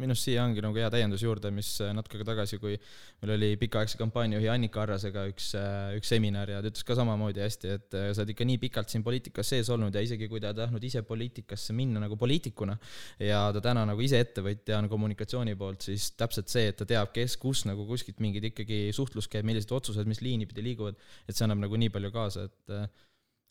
Minu 0.00 0.14
arust 0.14 0.26
siia 0.28 0.44
ongi 0.44 0.62
nagu 0.64 0.76
hea 0.78 0.88
täiendus 0.92 1.22
juurde, 1.24 1.50
mis 1.54 1.70
äh, 1.84 1.92
natuke 1.96 2.18
aega 2.18 2.28
tagasi, 2.30 2.58
kui 2.62 2.76
meil 3.22 3.32
oli 3.36 3.48
pikaaegse 3.60 3.98
kampaaniajuhi 4.00 4.50
Annika 4.52 4.82
Arrasega 4.84 5.24
üks, 5.30 5.48
äh, 5.58 5.96
üks 5.98 6.12
seminar 6.12 6.50
ja 6.52 6.60
ta 6.62 6.70
ütles 6.70 6.84
ka 6.86 6.96
samamoodi 6.98 7.42
hästi, 7.44 7.72
et 7.78 7.96
äh, 7.96 8.10
sa 8.12 8.22
oled 8.22 8.34
ikka 8.34 8.46
nii 8.48 8.60
pikalt 8.66 8.92
siin 8.92 9.04
poliitikas 9.06 9.52
sees 9.54 9.70
olnud 9.72 9.96
ja 9.96 10.04
isegi 10.04 10.28
kui 10.32 10.42
ta 10.42 10.52
ei 10.52 10.60
tahtnud 10.60 10.86
ise 10.88 11.02
poliitikasse 11.06 11.76
minna 11.76 12.02
nagu 12.02 12.18
poliitikuna 12.20 12.76
ja 13.24 13.46
ta 13.56 13.64
täna 13.64 13.86
nagu 13.88 14.04
ise 14.04 14.20
ettevõtja 14.24 14.82
on 14.82 14.90
kommunikatsiooni 14.92 15.56
poolt, 15.58 15.88
siis 15.88 16.12
täpselt 16.18 16.52
see, 16.52 16.68
et 16.72 16.80
ta 16.80 16.88
teab, 16.88 17.12
kes, 17.16 17.38
kus 17.40 17.64
nagu 17.68 17.88
kuskilt 17.88 18.22
mingid 18.24 18.50
ikkagi 18.52 18.86
suhtlus 18.96 19.30
käib, 19.32 19.48
millised 19.48 19.72
otsused, 19.72 20.08
mis 20.08 20.22
liini 20.24 20.48
pidi 20.48 20.64
liiguvad, 20.70 21.00
et 21.26 21.36
see 21.36 21.46
annab 21.48 21.64
nagu 21.64 21.80
nii 21.80 21.92
palju 21.94 22.12
kaasa, 22.14 22.48
et 22.50 22.78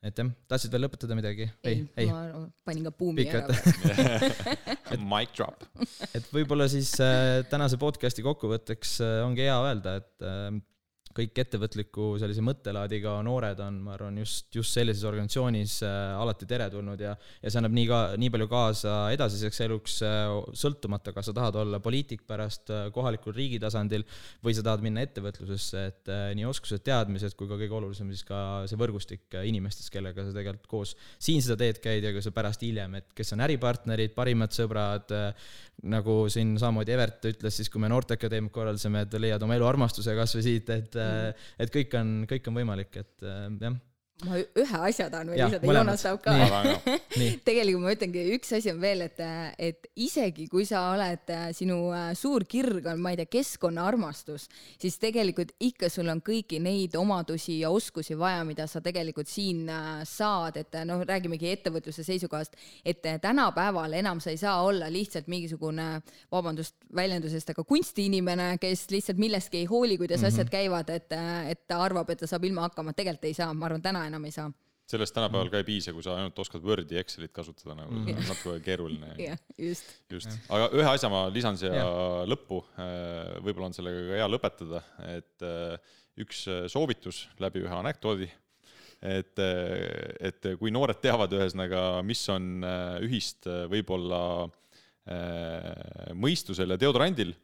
et 0.06 0.22
jah, 0.22 0.30
tahtsid 0.52 0.74
veel 0.74 0.86
lõpetada 0.86 1.18
midagi? 1.18 1.48
ei, 1.66 1.82
ei, 1.98 2.10
ma 2.12 2.46
panin 2.68 2.86
ka 2.88 2.94
buumi 2.96 3.26
ära. 3.26 3.56
et 4.94 5.02
mic 5.02 5.34
drop. 5.38 5.66
et 6.12 6.30
võib-olla 6.34 6.70
siis 6.72 6.94
äh, 7.04 7.42
tänase 7.50 7.80
podcast'i 7.82 8.26
kokkuvõtteks 8.26 9.00
äh, 9.06 9.18
ongi 9.26 9.48
hea 9.48 9.58
öelda, 9.66 9.98
et 10.04 10.26
äh, 10.26 10.50
kõik 11.16 11.40
ettevõtliku 11.46 12.08
sellise 12.20 12.44
mõttelaadiga 12.44 13.14
noored 13.24 13.60
on, 13.64 13.78
ma 13.86 13.94
arvan, 13.96 14.18
just, 14.20 14.50
just 14.56 14.76
sellises 14.76 15.06
organisatsioonis 15.08 15.78
äh, 15.88 15.94
alati 16.20 16.48
teretulnud 16.50 17.00
ja, 17.00 17.14
ja 17.16 17.52
see 17.52 17.60
annab 17.62 17.76
nii 17.78 17.86
ka, 17.88 18.00
nii 18.20 18.32
palju 18.34 18.48
kaasa 18.52 18.96
edasiseks 19.16 19.62
eluks 19.68 19.96
äh,, 20.04 20.34
sõltumata, 20.60 21.14
kas 21.16 21.30
sa 21.30 21.36
tahad 21.38 21.60
olla 21.64 21.80
poliitik 21.84 22.26
pärast 22.28 22.72
äh, 22.74 22.88
kohalikul 22.96 23.36
riigi 23.36 23.62
tasandil 23.64 24.04
või 24.44 24.58
sa 24.58 24.66
tahad 24.66 24.84
minna 24.84 25.06
ettevõtlusesse, 25.08 25.86
et 25.92 26.12
nii 26.36 26.48
oskused, 26.50 26.84
teadmised 26.86 27.38
kui 27.40 27.48
ka 27.48 27.60
kõige 27.62 27.80
olulisem 27.80 28.12
siis 28.12 28.28
ka 28.28 28.40
see 28.70 28.80
võrgustik 28.80 29.40
inimestest, 29.48 29.94
kellega 29.94 30.28
sa 30.28 30.36
tegelikult 30.36 30.70
koos 30.72 30.96
siin 31.16 31.44
seda 31.46 31.58
teed 31.64 31.80
käid 31.84 32.04
ja 32.04 32.12
ka 32.16 32.24
sa 32.24 32.36
pärast 32.36 32.66
hiljem, 32.66 33.00
et 33.00 33.16
kes 33.16 33.32
on 33.36 33.46
äripartnerid, 33.46 34.12
parimad 34.18 34.52
sõbrad 34.56 35.16
nagu 35.92 36.18
siin 36.32 36.56
samamoodi 36.60 36.94
Evert 36.96 37.26
ütles 37.30 37.60
siis, 37.60 37.70
kui 37.72 37.82
me 37.84 37.90
Noorteakadeemiat 37.92 38.54
korraldasime, 38.54 39.04
et 39.06 39.18
leiad 39.20 39.44
oma 39.44 39.58
elu 39.58 39.68
armastuse 39.68 40.16
kas 40.18 40.36
või 40.38 40.46
siit, 40.46 40.72
et 40.76 40.96
mm., 41.06 41.50
et 41.66 41.76
kõik 41.80 42.00
on, 42.00 42.16
kõik 42.30 42.50
on 42.52 42.58
võimalik, 42.62 43.04
et 43.04 43.26
jah 43.26 43.78
ma 44.24 44.38
ühe 44.40 44.80
asja 44.88 45.10
tahan 45.12 45.28
veel 45.28 45.42
lisada, 45.44 45.68
Joonas 45.68 46.04
tahab 46.06 46.22
ka. 46.24 46.34
tegelikult 47.48 47.84
ma 47.84 47.92
ütlengi, 47.92 48.22
üks 48.38 48.54
asi 48.56 48.72
on 48.72 48.80
veel, 48.80 49.04
et, 49.10 49.20
et 49.60 49.90
isegi 50.00 50.46
kui 50.52 50.64
sa 50.68 50.86
oled, 50.94 51.34
sinu 51.58 51.80
äh, 51.92 52.14
suur 52.16 52.46
kirg 52.48 52.88
on, 52.88 53.02
ma 53.04 53.12
ei 53.12 53.20
tea, 53.20 53.28
keskkonnaarmastus, 53.36 54.48
siis 54.80 54.96
tegelikult 55.02 55.52
ikka 55.68 55.90
sul 55.92 56.08
on 56.14 56.22
kõiki 56.24 56.62
neid 56.64 56.96
omadusi 56.96 57.58
ja 57.60 57.74
oskusi 57.76 58.16
vaja, 58.20 58.46
mida 58.48 58.70
sa 58.72 58.80
tegelikult 58.86 59.28
siin 59.32 59.68
äh, 59.68 60.00
saad, 60.08 60.62
et 60.64 60.80
noh, 60.88 61.04
räägimegi 61.04 61.52
ettevõtluse 61.52 62.08
seisukohast, 62.08 62.56
et 62.88 63.04
tänapäeval 63.04 63.98
enam 64.00 64.24
sa 64.24 64.32
ei 64.32 64.40
saa 64.40 64.62
olla 64.64 64.88
lihtsalt 64.92 65.28
mingisugune, 65.32 65.90
vabandust 66.32 66.78
väljendusest, 66.96 67.52
aga 67.52 67.68
kunstiinimene, 67.68 68.54
kes 68.64 68.88
lihtsalt 68.96 69.20
millestki 69.20 69.66
ei 69.66 69.70
hooli, 69.70 70.00
kuidas 70.00 70.22
mm 70.24 70.30
-hmm. 70.30 70.34
asjad 70.40 70.56
käivad, 70.56 70.90
et, 70.96 71.12
et 71.52 71.68
ta 71.68 71.84
arvab, 71.84 72.10
et 72.10 72.24
ta 72.24 72.32
saab 72.32 72.48
ilma 72.48 72.70
hakkama, 72.70 72.96
tegelikult 72.96 73.28
ei 73.28 73.36
saa, 73.36 73.52
ma 73.54 73.68
arvan, 73.68 73.84
täna 73.84 74.05
enam 74.08 74.26
ei 74.26 74.36
saa 74.36 74.52
sellest 74.90 75.16
tänapäeval 75.16 75.50
ka 75.50 75.60
ei 75.62 75.66
piisa, 75.66 75.94
kui 75.96 76.04
sa 76.06 76.16
ainult 76.20 76.40
oskad 76.42 76.64
Wordi 76.66 76.98
ja 76.98 77.02
Excelit 77.02 77.34
kasutada, 77.34 77.76
nagu 77.80 77.92
mm 77.92 78.06
-hmm. 78.06 78.28
natuke 78.30 78.60
keeruline. 78.66 79.14
jah, 79.30 79.38
just. 79.58 79.86
just, 80.12 80.30
aga 80.50 80.70
ühe 80.74 80.90
asja 80.90 81.10
ma 81.10 81.26
lisan 81.34 81.58
siia 81.58 81.74
ja. 81.74 81.86
lõppu, 82.30 82.62
äh, 82.78 83.38
võib-olla 83.42 83.72
on 83.72 83.78
sellega 83.78 84.04
ka 84.10 84.20
hea 84.20 84.28
lõpetada, 84.30 84.82
et 85.18 85.46
äh, 85.46 85.94
üks 86.22 86.46
äh, 86.48 86.68
soovitus 86.72 87.26
läbi 87.40 87.64
ühe 87.66 87.76
anekdoodi, 87.76 88.30
et, 89.02 89.40
et 90.20 90.46
kui 90.60 90.72
noored 90.72 91.02
teavad 91.02 91.34
ühesõnaga, 91.34 92.02
mis 92.02 92.22
on 92.30 92.64
ühist 93.04 93.46
võib-olla 93.70 94.48
mõistusel 96.18 96.72
ja 96.74 96.78
deodorandil, 96.80 97.36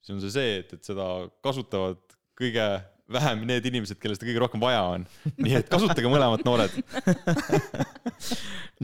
siis 0.00 0.14
on 0.14 0.20
see 0.22 0.30
see, 0.32 0.54
et, 0.62 0.72
et 0.72 0.84
seda 0.84 1.28
kasutavad 1.44 2.00
kõige 2.38 2.68
vähem 3.12 3.44
need 3.48 3.66
inimesed, 3.70 3.98
kellel 4.00 4.18
seda 4.18 4.28
kõige 4.28 4.42
rohkem 4.42 4.62
vaja 4.62 4.82
on. 4.94 5.06
nii 5.40 5.56
et 5.60 5.70
kasutage 5.72 6.10
mõlemat, 6.10 6.44
noored 6.46 6.74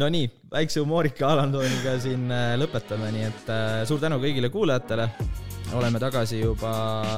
Nonii, 0.01 0.27
väikse 0.51 0.83
humoorika 0.83 1.29
alantooniga 1.31 1.95
siin 2.03 2.27
äh, 2.35 2.55
lõpetame, 2.59 3.12
nii 3.14 3.27
et 3.29 3.51
äh, 3.53 3.83
suur 3.89 4.01
tänu 4.03 4.18
kõigile 4.22 4.51
kuulajatele. 4.51 5.09
oleme 5.75 5.99
tagasi 5.99 6.41
juba 6.41 6.72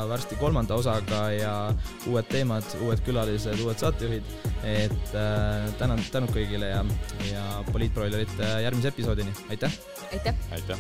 varsti 0.09 0.37
kolmanda 0.41 0.75
osaga 0.75 1.31
ja 1.35 1.55
uued 2.09 2.29
teemad, 2.31 2.65
uued 2.85 3.03
külalised, 3.05 3.61
uued 3.65 3.81
saatejuhid. 3.81 4.25
et 4.65 5.15
äh, 5.15 5.73
tänan, 5.79 6.01
tänud 6.13 6.33
kõigile 6.37 6.73
ja, 6.73 6.85
ja 7.33 7.45
poliitbroilerit 7.73 8.39
järgmise 8.63 8.95
episoodini, 8.95 9.33
aitäh. 9.51 9.73
aitäh. 10.13 10.35
aitäh. 10.53 10.79